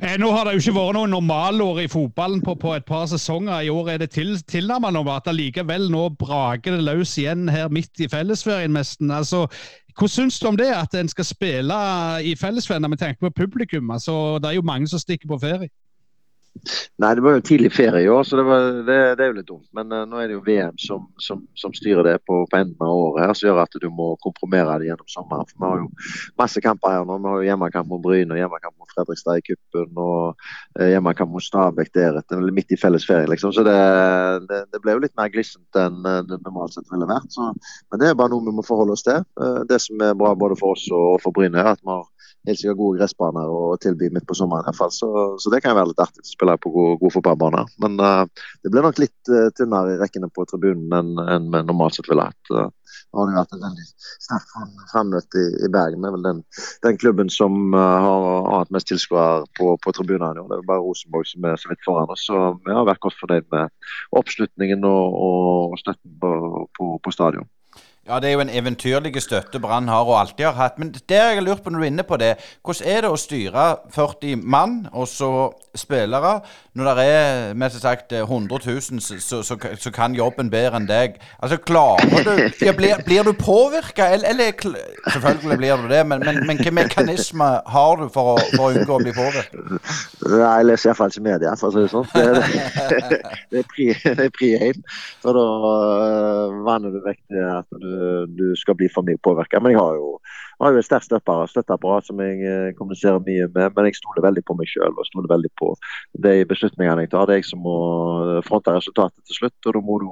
Eh, 0.00 0.14
nå 0.20 0.30
har 0.30 0.46
det 0.46 0.54
jo 0.56 0.62
ikke 0.62 0.76
vært 0.76 0.96
noen 0.96 1.12
normalår 1.14 1.80
i 1.84 1.88
fotballen 1.90 2.42
på, 2.44 2.54
på, 2.60 2.74
et 2.76 2.86
par 2.86 3.06
sesonger. 3.10 3.66
I 3.66 3.72
år 3.72 3.90
er 3.94 4.02
det 4.04 4.10
til, 4.14 4.36
tilnærmet 4.48 4.94
normalt. 4.94 5.28
Allikevel 5.30 5.88
nå 5.92 6.08
braker 6.18 6.76
det 6.76 6.86
løs 6.86 7.16
igjen 7.18 7.48
her 7.52 7.72
midt 7.72 8.04
i 8.04 8.10
fellesferien, 8.12 8.76
nesten. 8.76 9.10
Altså, 9.10 9.46
hva 9.96 10.10
syns 10.12 10.38
du 10.40 10.50
om 10.50 10.58
det, 10.60 10.68
at 10.74 10.94
en 10.94 11.08
skal 11.08 11.26
spille 11.26 11.80
i 12.22 12.36
fellesferien 12.38 12.88
med 12.90 13.00
tenker 13.00 13.26
på 13.26 13.34
publikum? 13.42 13.90
Altså, 13.90 14.38
det 14.42 14.50
er 14.50 14.60
jo 14.60 14.66
mange 14.66 14.88
som 14.88 15.02
stikker 15.02 15.28
på 15.32 15.40
ferie. 15.42 15.72
Nei, 17.02 17.10
det 17.14 17.22
var 17.24 17.36
jo 17.36 17.42
tidlig 17.44 17.70
ferie 17.74 18.04
i 18.06 18.08
år, 18.08 18.22
så 18.24 18.38
det, 18.38 18.44
var, 18.48 18.66
det, 18.86 18.96
det 19.18 19.24
er 19.24 19.30
jo 19.30 19.36
litt 19.36 19.48
dumt. 19.48 19.66
Men 19.76 19.92
uh, 19.92 20.04
nå 20.08 20.20
er 20.20 20.30
det 20.30 20.36
jo 20.36 20.44
VM 20.46 20.78
som, 20.80 21.06
som, 21.22 21.42
som 21.58 21.74
styrer 21.76 22.06
det 22.06 22.14
på, 22.28 22.38
på, 22.48 22.58
enden 22.58 22.86
av 22.86 22.92
året, 22.94 23.26
her, 23.26 23.34
som 23.36 23.50
gjør 23.50 23.60
at 23.64 23.78
du 23.82 23.86
må 23.92 24.08
kompromere 24.24 24.78
det 24.80 24.88
gjennom 24.90 25.10
sommeren. 25.12 25.50
For 25.50 25.60
Vi 25.60 25.68
har 25.70 25.82
jo 25.82 25.90
masse 26.40 26.62
kamper 26.64 26.94
her 26.94 27.06
nå. 27.08 27.18
Vi 27.20 27.30
har 27.30 27.42
jo 27.42 27.48
hjemmekamp 27.50 27.90
mot 27.92 28.02
Bryne 28.04 28.34
og 28.34 28.40
hjemmekamp 28.40 28.76
mot 28.80 28.94
Fredrikstad 28.94 29.42
i 29.42 29.46
cupen. 29.50 29.92
Og 29.92 30.48
uh, 30.80 30.88
hjemmekamp 30.88 31.34
mot 31.36 31.44
Stabæk 31.44 31.92
deretter, 31.96 32.48
midt 32.56 32.74
i 32.74 32.80
felles 32.80 33.06
ferie. 33.08 33.28
liksom. 33.30 33.54
Så 33.56 33.66
det, 33.66 33.76
det, 34.50 34.82
ble 34.82 34.96
jo 34.96 35.04
litt 35.04 35.16
mer 35.20 35.32
glissent 35.34 35.80
enn 35.80 36.00
uh, 36.06 36.22
det 36.26 36.40
normalt 36.40 36.76
sett 36.76 36.88
ville 36.92 37.08
vært. 37.10 37.28
Så, 37.34 37.52
men 37.92 38.02
det 38.02 38.10
er 38.10 38.18
bare 38.18 38.32
noe 38.32 38.46
vi 38.46 38.56
må 38.56 38.66
forholde 38.66 38.96
oss 38.96 39.06
til. 39.06 39.24
det 39.68 39.80
som 39.82 40.00
er 40.02 40.16
bra 40.18 40.32
både 40.38 40.56
for 40.58 40.76
oss 40.76 40.88
og 40.94 41.20
for 41.24 41.36
Bryne, 41.36 41.60
er 41.60 41.74
at 41.74 41.82
vi 41.84 41.92
har 41.92 42.06
helt 42.46 42.60
sikkert 42.60 42.78
gode 42.80 43.00
gressbaner 43.00 43.50
å 43.50 43.76
tilby 43.82 44.10
midt 44.14 44.26
på 44.28 44.36
sommeren. 44.38 44.64
i 44.64 44.70
hvert 44.70 44.78
fall. 44.78 44.92
Så, 44.94 45.10
så 45.42 45.52
det 45.52 45.62
kan 45.64 45.76
være 45.76 45.90
litt 45.92 46.02
artig 46.02 46.24
å 46.24 46.28
spille 46.28 46.56
på 46.62 46.72
gode, 46.74 46.96
gode 47.02 47.14
fotballbaner. 47.16 47.70
Men 47.82 47.98
uh, 48.02 48.24
det 48.62 48.72
blir 48.72 48.86
nok 48.86 49.00
litt 49.02 49.32
uh, 49.32 49.48
tynnere 49.58 49.96
i 49.96 50.00
rekkene 50.00 50.30
på 50.32 50.46
tribunen 50.50 50.94
enn 50.96 51.22
en 51.22 51.48
vi 51.52 51.62
normalt 51.66 51.98
sett 51.98 52.10
ville 52.10 52.28
hatt. 52.28 52.52
Uh, 52.52 52.68
det 53.16 53.18
har 53.18 53.32
vært 53.34 53.54
et 53.56 53.64
veldig 53.64 53.86
sterkt 54.24 54.52
fremmøte 54.92 55.40
i, 55.42 55.48
i, 55.66 55.70
Bergen. 55.72 56.02
Det 56.02 56.08
er 56.10 56.16
vel 56.16 56.26
den, 56.26 56.42
den 56.86 57.00
klubben 57.00 57.32
som 57.32 57.74
har 57.74 58.26
hatt 58.50 58.72
mest 58.74 58.88
tilskuere 58.90 59.46
på, 59.58 59.72
på 59.82 59.94
tribunene. 59.96 60.44
Det 60.46 60.58
er 60.58 60.68
bare 60.68 60.84
Rosenborg 60.84 61.28
som 61.30 61.46
er 61.48 61.58
så 61.60 61.72
vidt 61.72 61.84
foran 61.86 62.12
oss. 62.12 62.26
Så 62.28 62.40
vi 62.66 62.76
har 62.76 62.86
vært 62.88 63.02
godt 63.04 63.18
fornøyd 63.20 63.48
med 63.54 63.72
oppslutningen 64.20 64.84
og, 64.88 65.18
og 65.28 65.78
støtten 65.80 66.18
på, 66.22 66.32
på, 66.76 66.90
på 67.02 67.14
stadion. 67.14 67.48
Ja, 68.06 68.20
det 68.22 68.28
er 68.28 68.36
jo 68.36 68.42
en 68.44 68.52
eventyrlig 68.54 69.18
støtte 69.22 69.58
Brann 69.58 69.88
har 69.90 70.06
og 70.06 70.20
alltid 70.20 70.44
har 70.46 70.52
hatt. 70.60 70.78
Men 70.78 70.92
det 70.94 71.16
jeg 71.16 71.34
har 71.34 71.42
lurt 71.42 71.64
på 71.64 71.70
når 71.70 71.80
du 71.80 71.84
er 71.84 71.90
inne 71.90 72.06
på 72.06 72.18
det, 72.22 72.36
hvordan 72.62 72.90
er 72.92 73.02
det 73.02 73.10
å 73.10 73.18
styre 73.18 73.64
40 73.94 74.44
mann 74.46 74.76
og 74.92 75.08
så 75.10 75.30
spillere, 75.76 76.38
når 76.76 76.88
det 76.96 77.04
er 77.10 77.56
mest 77.58 77.80
sagt 77.82 78.12
100 78.12 78.60
000 78.64 79.00
så, 79.02 79.42
så, 79.42 79.56
så 79.56 79.90
kan 79.92 80.14
jobben 80.14 80.50
bedre 80.52 80.78
enn 80.78 80.86
deg? 80.88 81.18
Altså, 81.42 81.58
klarer 81.58 82.24
du 82.24 82.64
ja, 82.64 82.74
Blir, 82.76 83.00
blir 83.04 83.26
du 83.26 83.32
påvirka, 83.32 84.06
eller, 84.14 84.28
eller, 84.30 84.52
Selvfølgelig 85.10 85.58
blir 85.58 85.82
du 85.82 85.88
det, 85.90 86.02
men, 86.06 86.22
men, 86.22 86.40
men 86.46 86.50
hvilke 86.52 86.70
mekanismer 86.76 87.58
har 87.66 88.00
du 88.00 88.06
for 88.12 88.36
å, 88.36 88.38
for 88.54 88.68
å 88.68 88.70
unngå 88.76 88.96
å 88.96 89.02
bli 89.02 89.16
påvirket? 89.16 89.92
Jeg 90.26 90.68
leser 90.68 90.92
iallfall 90.92 91.12
ikke 91.12 91.26
media, 91.26 91.56
for 91.58 91.72
å 91.72 91.74
si 91.74 91.84
det 91.84 91.92
sånn. 91.92 92.08
Det, 92.14 92.24
det, 92.38 93.20
det, 93.50 93.64
er 93.64 93.68
pri, 93.74 93.90
det 94.04 94.28
er 94.28 94.34
pri 94.36 94.52
for 95.22 95.36
da 95.36 95.44
uh, 95.66 96.56
vanner 96.66 96.94
du 96.94 97.00
vekk 97.04 97.20
det 97.32 97.44
at 97.50 97.80
du 97.82 97.95
du 98.28 98.46
skal 98.58 98.76
bli 98.78 98.88
for 98.92 99.06
mye 99.06 99.20
påvirka. 99.22 99.60
Men 99.62 99.74
jeg 99.74 99.82
har 99.82 99.98
jo, 99.98 100.16
har 100.62 100.72
jo 100.72 100.80
et 100.80 100.86
sterkt 100.86 101.10
støtteapparat 101.10 102.06
som 102.08 102.20
jeg 102.22 102.40
eh, 102.40 102.70
kommuniserer 102.78 103.20
mye 103.24 103.48
med. 103.52 103.74
Men 103.76 103.88
jeg 103.88 103.98
stoler 103.98 104.24
veldig 104.24 104.44
på 104.48 104.56
meg 104.58 104.70
sjøl 104.70 104.94
og 104.94 105.08
stoler 105.08 105.30
veldig 105.32 105.52
på 105.60 105.72
de 106.26 106.34
beslutningene 106.48 107.04
jeg 107.04 107.12
tar. 107.12 107.28
Det 107.28 107.36
er 107.36 107.42
jeg 107.42 107.50
som 107.50 107.62
må 107.64 107.76
fronte 108.46 108.74
resultatet 108.76 109.20
til 109.28 109.40
slutt. 109.40 109.56
Og 109.68 109.76
da 109.76 109.82
må 109.84 109.98
du 110.02 110.08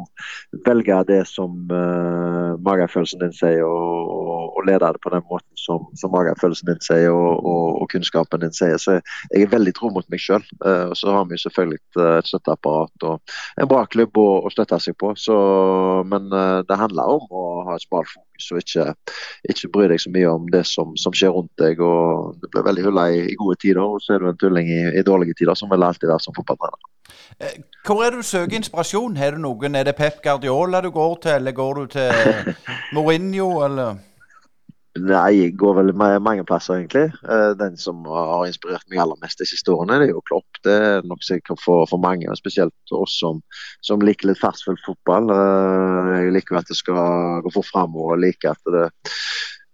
velge 0.66 1.00
det 1.08 1.22
som 1.30 1.56
uh, 1.72 2.54
magefølelsen 2.64 3.24
din 3.24 3.34
sier, 3.36 3.64
og, 3.64 4.12
og, 4.12 4.44
og, 4.58 4.60
lede 4.68 4.92
det 4.96 5.02
på 5.04 5.12
den 5.12 5.24
måten 5.30 5.60
som, 5.60 5.88
som 6.00 6.12
magefølelsen 6.14 6.70
din 6.70 6.84
sier 6.84 7.12
og, 7.12 7.44
og, 7.44 7.88
kunnskapen 7.92 8.44
din 8.44 8.54
sier. 8.56 8.76
Så 8.80 8.98
jeg 8.98 9.44
er 9.44 9.52
veldig 9.52 9.74
tro 9.76 9.90
mot 9.94 10.08
meg 10.12 10.22
sjøl. 10.22 10.44
Uh, 10.64 10.90
og 10.90 10.96
så 11.00 11.16
har 11.16 11.28
vi 11.30 11.40
selvfølgelig 11.40 11.80
et 11.80 12.28
støtteapparat 12.28 13.08
og 13.08 13.34
en 13.60 13.70
bra 13.70 13.84
klubb 13.88 14.20
å, 14.20 14.28
å 14.44 14.52
støtte 14.52 14.80
seg 14.82 14.98
på. 15.00 15.14
Så, 15.20 15.36
men 16.10 16.28
uh, 16.34 16.60
det 16.68 16.80
handler 16.80 17.16
om 17.16 17.28
å 17.32 17.44
ha 17.70 17.78
et 17.78 17.86
smalt 17.86 18.12
fokus 18.12 18.50
og 18.52 18.60
ikke, 18.60 18.86
ikke 19.52 19.72
bry 19.72 19.88
deg 19.92 20.02
så 20.02 20.12
mye 20.12 20.30
om 20.30 20.33
det 20.52 20.64
som, 20.68 20.94
som 21.00 21.14
skjer 21.16 21.34
rundt 21.34 21.52
deg. 21.60 21.80
og 21.82 22.38
Du 22.42 22.48
blir 22.48 22.66
veldig 22.66 22.86
hulla 22.88 23.08
i, 23.12 23.20
i, 23.32 23.36
gode 23.40 23.58
tider, 23.62 23.82
og 23.82 24.02
så 24.04 24.14
er 24.14 24.24
du 24.24 24.30
en 24.30 24.40
tulling 24.40 24.70
i, 24.70 24.82
i 24.98 25.04
dårlige 25.06 25.36
tider, 25.40 25.58
som 25.58 25.70
vil 25.72 25.86
alltid 25.86 26.10
være 26.10 26.24
som 26.24 26.36
fotballtrener. 26.36 26.90
Eh, 27.40 27.60
hvor 27.86 28.04
er 28.04 28.14
det 28.14 28.22
du 28.22 28.30
søker 28.30 28.56
inspirasjon? 28.56 29.16
Er 29.16 29.36
det 29.36 29.44
noen, 29.44 29.74
er 29.74 29.86
det 29.88 29.96
Pep 29.98 30.22
Guardiola 30.24 30.82
du 30.84 30.90
går 30.94 31.14
til, 31.22 31.38
eller 31.38 31.56
går 31.56 31.80
du 31.80 31.86
til 31.98 32.54
Mourinho, 32.94 33.50
eller? 33.66 34.02
Nei, 34.94 35.40
jeg 35.40 35.54
går 35.58 35.72
vel 35.74 35.88
mange 35.98 36.44
plasser, 36.46 36.78
egentlig. 36.78 37.08
Eh, 37.26 37.52
den 37.58 37.74
som 37.80 38.04
har 38.06 38.44
inspirert 38.46 38.86
meg 38.86 39.00
aller 39.02 39.18
mest 39.24 39.40
de 39.42 39.46
siste 39.50 39.72
årene, 39.74 39.96
det 39.98 40.06
er 40.06 40.12
jo 40.12 40.22
Klopp. 40.28 40.60
Det 40.62 40.74
er 40.86 41.08
nok 41.10 41.24
sikkert 41.26 41.58
for, 41.64 41.82
for 41.90 41.98
mange, 41.98 42.28
og 42.30 42.38
spesielt 42.38 42.94
oss 42.94 43.16
som, 43.18 43.40
som 43.82 44.04
liker 44.06 44.30
litt 44.30 44.38
fartsfull 44.38 44.78
fotball. 44.84 45.32
Eh, 45.34 46.12
jeg 46.28 46.36
liker 46.36 46.60
at 46.60 46.70
det 46.70 46.78
skal 46.78 47.42
gå 47.42 47.54
fort 47.56 47.70
framover, 47.72 48.14
og 48.14 48.22
liker 48.22 48.54
at 48.54 48.70
det 48.76 48.84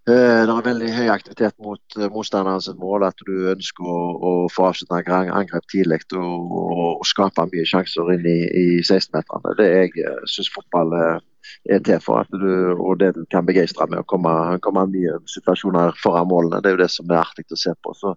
det 0.09 0.53
er 0.55 0.65
veldig 0.65 0.91
høy 0.97 1.09
aktivitet 1.13 1.55
mot 1.61 1.81
motstanderen 1.97 2.15
motstanderens 2.15 2.69
mål. 2.81 3.05
At 3.05 3.21
du 3.27 3.51
ønsker 3.53 3.85
å, 3.85 3.99
å 4.17 4.33
få 4.53 4.71
avslutta 4.71 5.01
angrep 5.21 5.67
tidlig 5.71 6.01
og, 6.17 6.55
og, 6.57 7.05
skape 7.07 7.47
mye 7.53 7.67
sjanser 7.69 8.15
inn 8.17 8.27
i, 8.27 8.39
i 8.49 8.67
16-meterne. 8.81 9.57
Det 9.61 9.69
jeg 9.69 10.07
uh, 10.07 10.23
syns 10.31 10.51
fotball 10.55 10.97
er, 10.97 11.21
er 11.69 11.83
til 11.87 12.01
for. 12.05 12.25
at 12.25 12.31
du, 12.33 12.77
Og 12.77 12.99
det 13.01 13.15
du 13.17 13.25
kan 13.31 13.47
begeistre 13.47 13.87
med 13.91 14.03
å 14.03 14.09
komme, 14.09 14.33
komme 14.65 14.87
mye 14.91 15.19
situasjoner 15.31 15.97
foran 16.03 16.29
målene. 16.31 16.63
Det 16.63 16.71
er 16.71 16.77
jo 16.77 16.83
det 16.83 16.91
som 16.91 17.11
er 17.11 17.23
artig 17.23 17.47
å 17.51 17.59
se 17.59 17.75
på. 17.83 17.95
Så, 17.95 18.15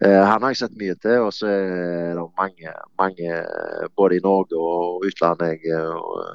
eh, 0.00 0.22
han 0.24 0.42
har 0.42 0.54
jeg 0.54 0.62
sett 0.62 0.78
mye 0.80 0.96
til. 1.02 1.26
Og 1.26 1.32
så 1.32 1.48
er 1.50 2.14
det 2.18 2.26
mange, 2.38 2.74
mange 2.98 3.40
både 3.96 4.18
i 4.18 4.24
Norge 4.24 4.58
og 4.58 5.04
utlandet 5.06 5.60
jeg 5.64 5.78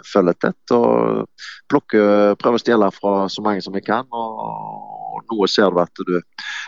følger 0.10 0.40
tett. 0.40 0.76
Og 0.76 1.26
plukker, 1.70 2.36
prøver 2.40 2.60
å 2.60 2.64
stjele 2.64 2.92
fra 2.96 3.16
så 3.30 3.46
mange 3.46 3.62
som 3.66 3.76
jeg 3.78 3.88
kan. 3.90 4.08
og 4.12 5.00
noe 5.30 5.48
ser 5.52 5.74
du 5.74 5.82
at 5.82 6.04
du 6.08 6.20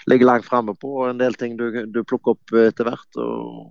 ligger 0.09 0.27
langt 0.27 0.47
framme 0.47 0.75
på, 0.77 0.95
og 1.01 1.11
en 1.11 1.21
del 1.21 1.38
ting 1.39 1.57
du, 1.59 1.69
du 1.88 2.01
plukker 2.03 2.36
opp 2.36 2.57
etter 2.67 2.88
hvert. 2.88 3.21
Og, 3.21 3.69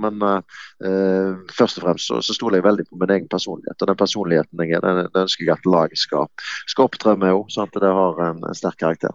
men 0.00 0.22
eh, 0.24 1.34
først 1.58 1.80
og 1.80 1.86
fremst 1.86 2.10
så, 2.10 2.20
så 2.22 2.36
stoler 2.36 2.60
jeg 2.60 2.68
veldig 2.68 2.86
på 2.90 3.00
min 3.00 3.12
egen 3.16 3.28
personlighet. 3.30 3.80
Og 3.80 3.90
den 3.90 4.00
personligheten 4.00 4.62
jeg 4.62 4.76
er, 4.78 4.84
den, 4.84 5.04
den 5.10 5.26
ønsker 5.26 5.46
jeg 5.46 5.56
at 5.56 5.68
laget 5.68 5.98
skal, 5.98 6.30
skal 6.70 6.88
opptre 6.88 7.16
med 7.18 7.34
òg, 7.34 7.50
sånn 7.52 7.68
at 7.68 7.78
det 7.82 7.92
har 7.98 8.24
en, 8.28 8.42
en 8.46 8.58
sterk 8.58 8.78
karakter. 8.82 9.14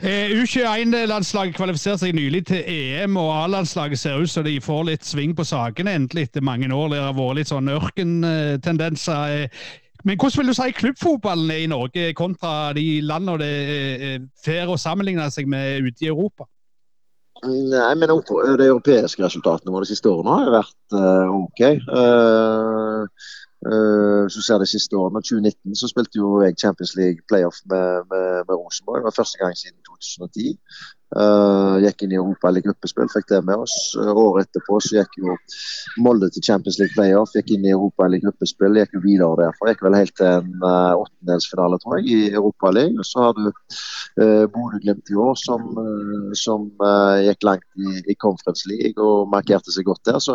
Eh, 0.00 0.30
U21-landslaget 0.30 1.56
kvalifiserte 1.56 2.04
seg 2.04 2.14
nylig 2.14 2.44
til 2.46 2.62
EM, 2.70 3.16
og 3.18 3.32
A-landslaget 3.34 3.98
ser 3.98 4.22
ut 4.22 4.30
som 4.30 4.46
de 4.46 4.60
får 4.62 4.84
litt 4.92 5.06
sving 5.06 5.34
på 5.36 5.46
sakene 5.46 5.96
endelig 5.98 6.28
etter 6.28 6.46
mange 6.46 6.70
år. 6.70 6.92
Det 6.92 7.02
har 7.02 7.18
vært 7.18 7.40
litt 7.40 7.50
sånn 7.50 7.72
ørkentendenser. 7.74 9.34
Eh, 9.42 9.66
men 10.06 10.20
hvordan 10.20 10.38
vil 10.38 10.52
du 10.52 10.54
si 10.54 10.74
klubbfotballen 10.76 11.50
er 11.50 11.64
i 11.64 11.70
Norge 11.70 12.12
kontra 12.14 12.70
de 12.76 13.00
landene 13.02 13.40
det 13.42 13.54
er 14.06 14.20
fair 14.38 14.70
å 14.70 14.78
sammenligne 14.78 15.26
seg 15.34 15.48
med 15.50 15.88
ute 15.88 16.06
i 16.06 16.12
Europa? 16.12 16.46
Nei, 17.46 17.94
men 17.94 18.10
De 18.10 18.68
europeiske 18.68 19.22
resultatene 19.22 19.72
våre 19.72 19.86
de 19.86 19.92
siste 19.94 20.10
årene 20.10 20.38
har 20.40 20.52
vært 20.54 20.96
uh, 20.96 21.34
OK. 21.36 21.62
Uh, 21.86 23.04
uh, 23.66 24.24
så 24.32 24.42
ser 24.42 24.62
de 24.62 24.68
siste 24.70 24.98
årene, 24.98 25.22
2019 25.22 25.78
så 25.78 25.90
spilte 25.90 26.20
jo 26.20 26.40
jeg 26.42 26.58
Champions 26.62 26.96
League 26.98 27.26
playoff 27.30 27.62
med, 27.70 28.06
med, 28.10 28.44
med 28.48 28.54
Rosenborg. 28.54 29.02
Det 29.02 29.10
var 29.10 29.18
første 29.20 29.42
gang 29.42 29.58
siden 29.58 29.78
2010. 29.88 30.56
Uh, 31.14 31.78
gikk 31.84 32.02
inn 32.02 32.16
i 32.16 32.18
Europa 32.18 32.48
eller 32.48 32.64
gruppespill, 32.64 33.06
fikk 33.12 33.28
det 33.30 33.38
med 33.46 33.60
oss. 33.62 33.74
Året 33.94 34.48
etterpå 34.48 34.80
så 34.82 34.96
gikk 34.98 35.12
jo 35.22 35.36
Molde 36.02 36.26
til 36.34 36.42
Champions 36.42 36.80
League 36.80 36.96
playoff, 36.96 37.30
gikk 37.36 37.52
inn 37.54 37.66
i 37.68 37.70
Europa 37.70 38.08
eller 38.08 38.24
gruppespill, 38.24 38.74
gikk 38.80 38.96
jo 38.96 39.02
videre 39.04 39.38
derfra. 39.38 39.70
Gikk 39.70 39.84
vel 39.86 39.98
helt 40.00 40.16
til 40.18 40.26
en 40.26 40.48
uh, 40.64 40.98
åttendelsfinale, 41.04 41.78
tror 41.84 42.00
jeg, 42.00 42.08
i 42.10 42.32
Europa 42.32 42.72
League. 42.74 43.06
Så 43.06 43.22
har 43.22 43.38
du 43.38 43.46
uh, 43.46 44.44
Bodø-Glimt 44.50 45.14
i 45.14 45.20
år, 45.28 45.38
som, 45.38 45.70
uh, 45.78 46.34
som 46.34 46.66
gikk 47.22 47.46
langt 47.46 47.68
i, 47.78 48.02
i, 48.02 48.18
Conference 48.18 48.66
League 48.66 48.98
og 49.02 49.30
markerte 49.30 49.70
seg 49.70 49.86
godt 49.86 50.02
der. 50.08 50.18
Så 50.22 50.34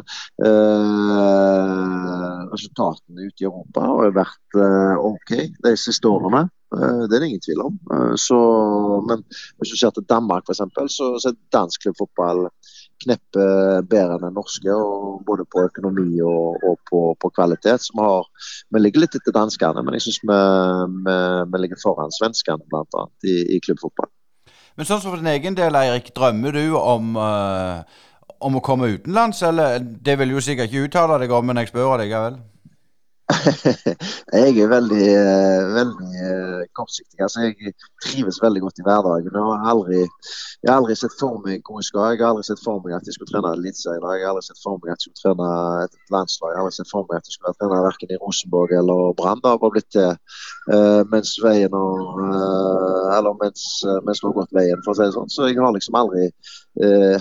resultatene 2.52 3.28
ute 3.28 3.44
i 3.44 3.48
Europa 3.50 3.84
har 3.84 4.16
vært 4.16 4.60
OK 5.02 5.36
de 5.66 5.76
siste 5.80 6.08
årene. 6.08 6.46
Eh, 6.72 7.02
det 7.08 7.16
er 7.16 7.24
det 7.24 7.28
ingen 7.32 7.44
tvil 7.44 7.64
om. 7.66 7.80
Eh, 7.94 8.14
så, 8.16 8.38
men 9.08 9.24
hvis 9.60 9.74
du 9.74 9.78
ser 9.78 9.92
til 9.96 10.08
Danmark 10.10 10.48
f.eks., 10.48 10.64
så, 10.96 11.10
så 11.20 11.32
er 11.32 11.40
dansk 11.54 11.88
klubbfotball 11.88 12.48
kneppet 13.02 13.90
bedre 13.90 14.18
enn 14.18 14.28
den 14.28 14.38
norske. 14.38 14.78
Både 15.28 15.46
på 15.52 15.66
økonomi 15.68 16.22
og, 16.22 16.62
og 16.68 16.78
på, 16.90 17.02
på, 17.20 17.32
kvalitet. 17.36 17.90
Vi, 17.92 18.06
har, 18.06 18.30
vi 18.72 18.84
ligger 18.84 19.06
litt 19.06 19.18
etter 19.18 19.36
danskene, 19.36 19.84
men 19.84 19.98
jeg 19.98 20.08
syns 20.08 20.22
vi, 20.24 20.40
vi, 21.08 21.18
vi, 21.52 21.64
ligger 21.66 21.82
foran 21.82 22.14
svenskene 22.16 22.64
bl.a. 22.72 23.08
I, 23.26 23.38
i 23.58 23.60
klubbfotball. 23.66 24.12
Men 24.80 24.88
sånn 24.88 25.02
som 25.04 25.12
for 25.12 25.20
din 25.20 25.34
egen 25.34 25.58
del, 25.58 25.76
Eirik, 25.76 26.14
drømmer 26.16 26.56
du 26.56 26.78
om, 26.80 27.18
uh, 27.20 27.84
om 28.40 28.56
å 28.56 28.64
komme 28.64 28.94
utenlands? 28.94 29.42
Eller 29.44 29.82
det 29.82 30.16
vil 30.22 30.32
du 30.32 30.40
sikkert 30.40 30.72
ikke 30.72 30.88
uttale 30.88 31.20
deg 31.22 31.34
om, 31.36 31.50
men 31.50 31.60
jeg 31.60 31.74
spør 31.74 32.00
likevel. 32.00 32.40
jeg 34.42 34.58
er 34.64 34.70
veldig, 34.72 35.06
eh, 35.22 35.64
veldig 35.76 36.12
eh, 36.28 36.62
kortsiktig. 36.78 37.20
Altså, 37.26 37.44
jeg 37.48 37.74
trives 38.06 38.40
veldig 38.44 38.62
godt 38.66 38.82
i 38.82 38.86
hverdagen. 38.88 39.38
Jeg 39.38 39.46
har 39.64 39.70
aldri, 39.74 40.00
jeg 40.62 40.70
har 40.72 40.80
aldri 40.80 40.96
sett 41.00 41.16
for 41.20 41.42
meg 41.46 41.62
hvor 41.66 41.82
jeg 41.82 41.90
skal. 41.90 42.08
Jeg 42.14 42.22
har 42.24 42.34
aldri 42.34 42.48
sett 42.48 42.64
for 42.64 42.82
meg 42.84 42.96
at 42.98 43.08
jeg 43.08 43.18
skulle 43.18 43.32
trene 43.32 43.54
eliteserie. 43.58 44.00
Jeg 44.00 44.26
har 44.26 44.34
aldri 44.34 44.48
sett 44.48 44.64
for 44.64 44.80
meg 44.82 44.94
at 44.94 45.00
jeg 45.00 45.12
skulle 45.12 45.22
trene 45.24 45.50
et 45.86 46.16
landslag. 46.16 46.54
Jeg 46.54 46.60
har 46.60 46.66
aldri 46.66 46.80
sett 46.80 46.94
for 46.94 47.08
meg 47.10 47.20
at 47.20 47.30
jeg 47.30 47.38
skulle 47.38 47.52
være 47.52 47.60
trener 47.62 47.88
verken 47.88 48.16
i 48.16 48.22
Rosenborg 48.24 48.76
eller 48.82 49.16
Brann. 49.20 49.44
Det 49.44 49.54
har 49.54 49.76
blitt 49.78 49.92
det 49.98 50.10
uh, 50.74 51.02
mens 51.14 51.36
veien 51.44 51.78
og 51.78 52.20
Eller 53.12 53.34
mens, 53.42 53.64
mens 54.06 54.22
det 54.22 54.28
har 54.28 54.38
gått 54.38 54.56
veien, 54.56 54.82
for 54.86 54.94
å 54.94 54.98
si 54.98 55.06
det 55.06 55.16
sånn. 55.16 55.32
Så 55.32 55.50
jeg 55.50 55.60
har 55.60 55.74
liksom 55.76 55.98
aldri 56.00 56.30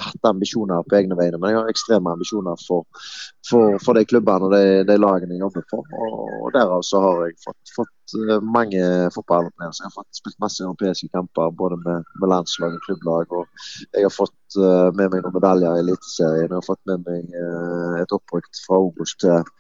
hatt 0.01 0.28
ambisjoner 0.28 0.84
på 0.86 0.96
egne 1.01 1.16
vegne, 1.18 1.38
men 1.40 1.51
jeg 1.51 1.59
har 1.59 1.70
ekstreme 1.72 2.12
ambisjoner 2.12 2.61
for, 2.62 2.84
for, 3.48 3.78
for 3.82 3.98
de 3.98 4.05
klubbene 4.07 4.46
og 4.46 4.55
de, 4.55 4.84
de 4.86 4.96
lagene 4.98 5.34
jeg 5.34 5.42
jobber 5.42 5.64
for. 5.70 5.88
Og 6.40 6.53
derav 6.55 6.84
så 6.86 7.01
har 7.05 7.22
jeg 7.26 7.36
fått, 7.44 7.72
fått 7.76 8.14
eh, 8.18 8.42
mange 8.57 8.82
fotballopplevelser. 9.14 9.84
Jeg 9.84 9.90
har 9.90 9.96
fått 9.96 10.20
spilt 10.20 10.38
masse 10.42 10.64
europeiske 10.64 11.11
kamper 11.14 11.55
både 11.62 11.80
med, 11.84 12.07
med 12.20 12.32
landslag 12.32 12.76
og 12.76 12.84
klubblag. 12.86 13.34
Og 13.38 13.66
jeg 13.96 14.07
har 14.07 14.14
fått 14.14 14.59
uh, 14.59 14.90
med 14.96 15.12
meg 15.12 15.24
noen 15.24 15.36
medaljer 15.36 15.78
i 15.78 15.84
Eliteserien. 15.84 16.46
Jeg 16.48 16.57
har 16.57 16.66
fått 16.66 16.82
med 16.90 17.09
meg 17.09 17.34
uh, 17.34 17.98
et 18.03 18.14
opprykk 18.16 18.51
fra 18.66 18.80
Obos 18.86 19.16
til, 19.20 19.51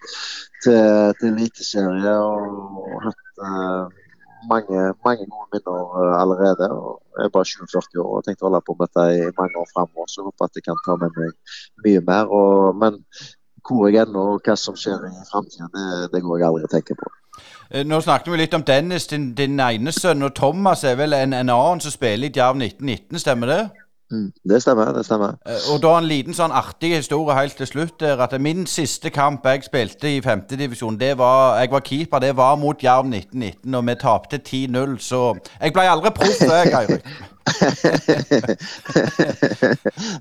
til, 0.64 1.16
til 1.20 1.32
Eliteserie. 1.32 2.16
Og, 2.18 2.78
og 2.84 3.08
hatt 3.08 3.44
uh, 3.44 3.99
mange, 4.48 4.94
mange, 5.04 5.26
gode 5.32 5.48
minner 5.52 6.14
allerede. 6.22 6.70
og 6.70 7.02
Jeg 7.18 7.24
er 7.24 7.34
bare 7.34 7.44
47 7.44 8.00
år 8.04 8.16
og 8.16 8.24
tenkte 8.24 8.44
å 8.44 8.48
holde 8.48 8.62
på 8.66 8.76
med 8.78 8.88
dette 8.88 9.04
i 9.16 9.34
mange 9.40 9.60
år 9.62 9.68
fremover. 9.74 10.08
Så 10.08 10.20
jeg 10.20 10.28
håper 10.28 10.48
at 10.48 10.58
jeg 10.58 10.66
kan 10.68 10.80
ta 10.86 10.96
med 11.02 11.18
meg 11.18 11.58
mye 11.86 12.02
mer. 12.08 12.32
Og, 12.40 12.76
men 12.82 13.02
hvor 13.68 13.88
jeg 13.88 14.06
ender 14.06 14.34
og 14.34 14.46
hva 14.46 14.56
som 14.56 14.76
skjer 14.78 15.04
i 15.08 15.26
framtida, 15.30 15.68
det, 15.74 16.12
det, 16.14 16.22
går 16.24 16.40
jeg 16.40 16.48
aldri 16.48 16.68
og 16.68 16.74
tenker 16.74 16.98
på. 17.00 17.12
Eh, 17.70 17.84
nå 17.86 18.00
snakket 18.00 18.32
vi 18.32 18.40
litt 18.40 18.56
om 18.56 18.64
Dennis, 18.66 19.06
din, 19.10 19.30
din 19.36 19.60
ene 19.60 19.92
sønn, 19.92 20.24
og 20.26 20.34
Thomas 20.36 20.84
er 20.84 20.96
vel 21.00 21.16
en, 21.16 21.36
en 21.36 21.54
annen 21.54 21.84
som 21.84 21.94
spiller 21.94 22.30
i 22.30 22.34
Djerv 22.34 22.58
1919, 22.58 23.22
stemmer 23.22 23.52
det? 23.52 23.62
Mm, 24.10 24.32
det 24.48 24.62
stemmer. 24.62 24.92
det 24.92 25.04
stemmer. 25.04 25.26
Eh, 25.46 25.72
og 25.72 25.82
da 25.82 25.98
en 25.98 26.08
liten 26.10 26.34
sånn 26.34 26.50
artig 26.50 26.96
historie 26.96 27.36
helt 27.36 27.56
til 27.56 27.66
slutt. 27.66 28.00
der, 28.00 28.18
at 28.20 28.40
Min 28.40 28.66
siste 28.66 29.10
kamp 29.10 29.46
jeg 29.46 29.64
spilte 29.64 30.16
i 30.16 30.20
femtedivisjon, 30.20 31.00
jeg 31.00 31.18
var 31.18 31.80
keeper, 31.80 32.18
det 32.18 32.36
var 32.36 32.56
mot 32.56 32.82
Jerv 32.82 33.06
1919, 33.06 33.74
og 33.74 33.86
vi 33.86 33.94
tapte 33.94 34.38
10-0. 34.38 34.98
Så 34.98 35.38
jeg 35.60 35.72
ble 35.72 35.82
aldri 35.82 36.10
proff, 36.10 36.40
jeg, 36.40 36.72
Eirik. 36.74 37.04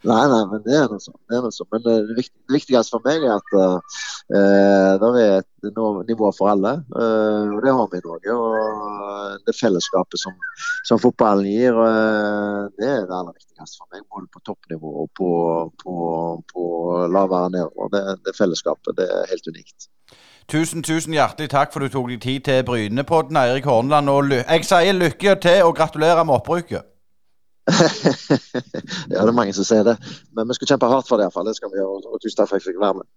nei, 0.10 0.24
nei, 0.32 0.44
men 0.52 0.62
det 0.66 0.76
er 0.78 0.88
noe 0.90 1.02
sånn. 1.04 1.20
Det 1.30 1.36
er 1.38 1.42
noe 1.46 1.54
sånn. 1.54 1.70
Men 1.74 1.82
det, 1.86 1.96
det 2.10 2.16
viktigste 2.54 2.94
for 2.96 3.02
meg 3.06 3.26
er 3.26 3.34
at 3.36 3.50
uh, 3.58 3.80
det 4.30 5.22
er 5.24 5.38
et 5.40 6.08
nivå 6.08 6.32
for 6.38 6.52
alle. 6.52 6.72
eh, 7.02 7.50
og 7.56 7.62
det 7.66 7.74
har 7.74 7.88
vi 7.92 7.98
i 7.98 8.06
Norge. 8.06 8.34
Og 8.34 9.46
det 9.48 9.56
fellesskapet 9.58 10.20
som, 10.22 10.34
som 10.86 11.00
fotballen 11.00 11.46
gir, 11.46 11.74
eh, 11.74 12.70
det 12.78 12.90
er 12.90 13.06
det 13.08 13.16
aller 13.20 13.34
viktigste 13.34 13.80
for 13.82 13.88
meg. 13.92 14.06
Både 14.14 14.28
på 14.34 14.44
toppnivå 14.46 14.92
og 15.04 15.10
på, 15.18 15.30
på, 15.84 15.94
på 16.54 16.64
lavere 17.08 17.50
nedover. 17.50 17.90
Det, 17.96 18.04
det 18.26 18.38
fellesskapet 18.38 18.98
det 18.98 19.10
er 19.10 19.32
helt 19.32 19.48
unikt. 19.48 19.90
Tusen 20.50 20.82
tusen 20.84 21.14
hjertelig 21.14 21.50
takk 21.50 21.74
for 21.74 21.86
du 21.86 21.92
tok 21.94 22.08
deg 22.10 22.22
tid 22.22 22.46
til 22.46 22.64
Brynepodden, 22.66 23.38
Eirik 23.38 23.66
Horneland. 23.70 24.10
Og 24.10 24.32
jeg 24.34 24.66
sier 24.66 24.98
lykke 24.98 25.36
til 25.42 25.66
og 25.66 25.76
gratulerer 25.78 26.24
med 26.24 26.40
oppbruket. 26.40 26.86
ja, 29.14 29.22
det 29.22 29.30
er 29.30 29.36
mange 29.36 29.54
som 29.54 29.66
sier 29.68 29.86
det. 29.86 29.98
Men 30.34 30.50
vi 30.50 30.58
skal 30.58 30.74
kjempe 30.74 30.90
hardt 30.90 31.10
for 31.10 31.22
det 31.22 31.28
iallfall. 31.28 31.46
Det 31.46 31.58
skal 31.58 31.70
vi 31.74 31.82
gjøre. 31.82 32.02
Og 32.10 32.22
tusen 32.22 32.38
takk 32.40 32.50
for 32.50 32.58
at 32.58 32.64
jeg 32.64 32.72
fikk 32.72 32.82
være 32.82 33.02
med. 33.02 33.10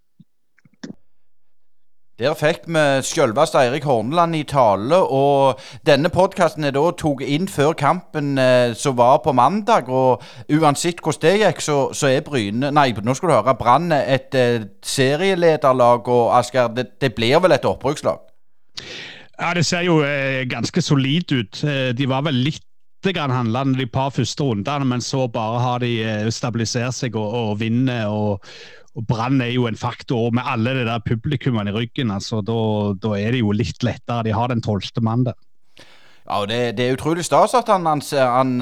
Der 2.23 2.37
fikk 2.39 2.68
vi 2.70 2.83
selveste 3.03 3.59
Eirik 3.59 3.83
Horneland 3.83 4.37
i 4.39 4.45
tale, 4.47 4.95
og 4.95 5.59
denne 5.87 6.07
podkasten 6.12 6.62
er 6.62 6.70
da 6.77 6.85
tatt 6.95 7.23
inn 7.27 7.49
før 7.51 7.73
kampen 7.75 8.37
eh, 8.39 8.77
som 8.79 8.95
var 8.95 9.16
på 9.25 9.33
mandag. 9.35 9.89
Og 9.91 10.23
uansett 10.55 11.01
hvordan 11.03 11.25
det 11.25 11.33
gikk, 11.41 11.62
så, 11.66 11.79
så 11.91 12.12
er 12.12 12.23
Bryne 12.23 12.70
Nei, 12.70 12.93
nå 12.95 13.16
skal 13.18 13.33
du 13.33 13.35
høre. 13.35 13.57
Brann 13.59 13.91
et 13.97 14.37
eh, 14.39 14.68
serielederlag, 14.87 16.07
og 16.07 16.37
Asker, 16.39 16.70
det, 16.77 16.93
det 17.03 17.11
blir 17.16 17.43
vel 17.43 17.57
et 17.57 17.66
oppbrukslag? 17.66 18.23
Ja, 19.41 19.51
Det 19.59 19.66
ser 19.66 19.83
jo 19.89 19.99
eh, 20.07 20.45
ganske 20.47 20.83
solid 20.83 21.35
ut. 21.35 21.64
Eh, 21.64 21.91
de 21.91 22.07
var 22.07 22.23
vel 22.29 22.39
litt 22.39 22.68
handlende 23.03 23.81
de 23.81 23.89
par 23.91 24.12
første 24.14 24.47
rundene, 24.47 24.87
men 24.87 25.03
så 25.03 25.27
bare 25.27 25.59
har 25.59 25.83
de 25.83 26.31
stabilisert 26.31 26.95
seg 26.95 27.18
og, 27.18 27.35
og 27.35 27.59
vinner. 27.59 28.07
og 28.07 28.47
og 28.97 29.07
Brann 29.09 29.40
er 29.40 29.55
jo 29.55 29.66
en 29.68 29.78
faktor 29.78 30.30
med 30.36 30.45
alle 30.45 30.74
de 30.76 30.84
der 30.88 31.01
publikummene 31.07 31.72
i 31.72 31.76
ryggen. 31.76 32.11
altså 32.11 32.43
Da 32.45 33.14
er 33.16 33.32
det 33.32 33.40
jo 33.40 33.53
litt 33.57 33.82
lettere. 33.82 34.22
De 34.24 34.34
har 34.36 34.53
den 34.53 34.62
tolvte 34.62 35.01
mannen 35.01 35.30
der. 35.30 35.38
Ja, 36.22 36.45
det, 36.47 36.76
det, 36.78 36.86
er 36.86 36.95
utrolig 36.95 37.24
stas 37.24 37.55
at 37.59 37.68
han, 37.68 37.86
han, 37.86 38.03
han, 38.14 38.53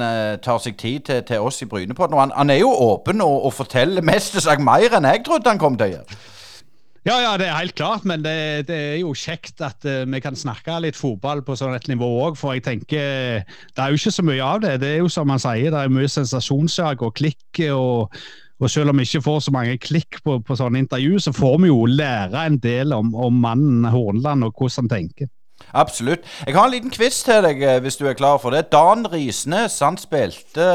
tar 0.41 0.57
seg 0.63 0.79
tid 0.79 1.05
til, 1.05 1.21
til 1.27 1.45
oss 1.45 1.61
i 1.61 1.67
Brynepodden. 1.69 2.17
Han, 2.17 2.33
han 2.35 2.49
er 2.49 2.63
jo 2.63 2.71
åpen 2.71 3.21
og, 3.21 3.45
og 3.45 3.53
forteller 3.53 4.01
mest 4.01 4.39
sagt 4.41 4.63
mer 4.65 4.97
enn 4.97 5.05
jeg 5.05 5.21
trodde 5.27 5.51
han 5.51 5.61
kom 5.61 5.77
til 5.77 5.91
å 5.91 5.97
gjøre. 5.97 6.21
Ja, 7.01 7.15
ja, 7.17 7.31
det 7.37 7.47
er 7.49 7.55
helt 7.57 7.73
klart, 7.73 8.03
men 8.05 8.21
det, 8.21 8.67
det 8.67 8.75
er 8.77 8.97
jo 8.99 9.15
kjekt 9.17 9.61
at 9.65 9.81
uh, 9.89 10.03
vi 10.05 10.19
kan 10.21 10.35
snakke 10.37 10.75
litt 10.83 10.97
fotball 10.97 11.41
på 11.41 11.55
sånn 11.57 11.73
et 11.73 11.87
nivå 11.89 12.05
òg. 12.27 12.37
For 12.37 12.53
jeg 12.53 12.65
tenker 12.67 13.41
det 13.41 13.81
er 13.81 13.89
jo 13.89 13.97
ikke 13.97 14.13
så 14.13 14.25
mye 14.25 14.45
av 14.45 14.61
det. 14.61 14.75
Det 14.83 14.91
er 14.91 15.01
jo 15.01 15.09
som 15.09 15.33
han 15.33 15.41
sier, 15.41 15.73
det 15.73 15.81
er 15.81 15.93
mye 15.93 16.11
sensasjonsjag 16.11 17.01
og 17.01 17.15
klikk. 17.17 17.63
og 17.73 18.13
og 18.61 18.69
selv 18.69 18.93
om 18.93 19.01
vi 19.01 19.07
ikke 19.07 19.23
får 19.25 19.39
så 19.47 19.53
mange 19.55 19.77
klikk 19.81 20.21
på, 20.25 20.37
på 20.45 20.57
sånne 20.57 20.83
intervju, 20.83 21.19
så 21.19 21.33
får 21.33 21.55
vi 21.63 21.71
jo 21.71 21.85
lære 21.89 22.45
en 22.45 22.59
del 22.61 22.93
om, 22.93 23.13
om 23.15 23.39
mannen 23.43 23.87
Hornland 23.89 24.45
og 24.45 24.53
hvordan 24.53 24.85
han 24.85 24.91
tenker. 24.95 25.31
Absolutt. 25.77 26.25
Jeg 26.45 26.55
har 26.55 26.67
en 26.67 26.73
liten 26.73 26.93
quiz 26.93 27.21
til 27.25 27.41
deg, 27.45 27.61
eh, 27.61 27.79
hvis 27.81 27.97
du 27.99 28.07
er 28.09 28.17
klar 28.17 28.37
for 28.41 28.53
det. 28.53 28.69
Dan 28.73 29.05
Risnes, 29.09 29.79
han 29.81 29.97
spilte 30.01 30.67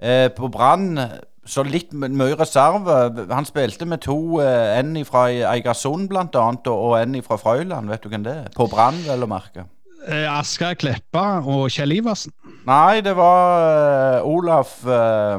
eh, 0.00 0.28
på 0.36 0.48
Brann 0.52 0.96
så 1.46 1.62
litt 1.66 1.94
mye 1.94 2.36
reserve. 2.38 2.96
Han 3.30 3.46
spilte 3.48 3.86
med 3.88 4.02
to, 4.04 4.40
eh, 4.42 4.78
en 4.80 4.98
fra 5.06 5.28
Eigersund 5.52 6.08
bl.a. 6.10 6.26
Og, 6.72 6.92
en 7.00 7.22
fra 7.22 7.38
Frøyland. 7.40 7.88
Vet 7.88 8.04
du 8.04 8.10
hvem 8.12 8.26
det 8.26 8.34
er? 8.34 8.52
På 8.56 8.68
Brann, 8.70 8.98
vel 9.06 9.26
å 9.26 9.30
merke. 9.30 9.68
Eh, 10.06 10.26
Asker 10.30 10.76
Kleppa 10.78 11.40
og 11.42 11.70
Kjell 11.72 11.96
Iversen? 11.96 12.34
Nei, 12.66 13.00
det 13.02 13.14
var 13.18 14.20
uh, 14.22 14.26
Olaf 14.26 14.78
uh, 14.86 15.38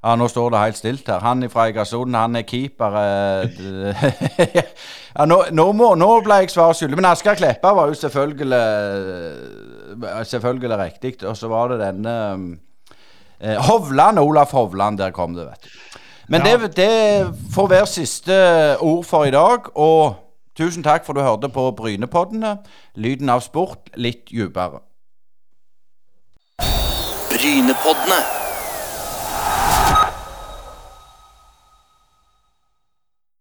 Ja, 0.00 0.14
nå 0.16 0.30
står 0.32 0.54
det 0.54 0.62
helt 0.62 0.78
stilt 0.78 1.08
her. 1.12 1.20
Han 1.20 1.44
fra 1.52 1.66
Egersund, 1.68 2.16
han 2.16 2.38
er 2.40 2.46
keeper. 2.48 2.94
Uh, 2.96 4.06
ja, 4.56 5.26
nå, 5.28 5.42
nå, 5.52 5.66
må, 5.76 5.92
nå, 6.00 6.08
ble 6.24 6.40
jeg 6.40 6.54
svar 6.54 6.72
skyldig. 6.72 6.96
Men 6.96 7.10
Asker 7.10 7.36
Kleppa 7.36 7.74
var 7.76 7.92
jo 7.92 8.00
selvfølgelig 8.00 8.64
Selvfølgelig 10.24 10.78
riktig. 10.78 11.14
Og 11.28 11.36
så 11.36 11.50
var 11.52 11.74
det 11.74 11.82
denne 11.82 12.16
Eh, 13.40 13.56
Hovland, 13.70 14.18
Olaf 14.18 14.50
Hovland, 14.52 14.98
der 14.98 15.10
kom 15.10 15.34
det, 15.34 15.46
vet 15.46 15.64
du. 15.64 15.68
Men 16.28 16.46
ja. 16.46 16.56
det, 16.56 16.76
det, 16.76 17.34
får 17.54 17.66
være 17.68 17.86
siste 17.86 18.34
ord 18.80 19.04
for 19.04 19.24
i 19.24 19.30
dag. 19.30 19.58
Og 19.74 20.14
tusen 20.58 20.82
takk 20.82 21.06
for 21.06 21.12
du 21.12 21.20
hørte 21.20 21.48
på 21.48 21.70
Brynepoddene. 21.70 22.56
Lyden 22.94 23.28
av 23.28 23.40
sport 23.40 23.90
litt 23.96 24.28
dypere. 24.30 24.84
Brynepoddene. 27.32 28.49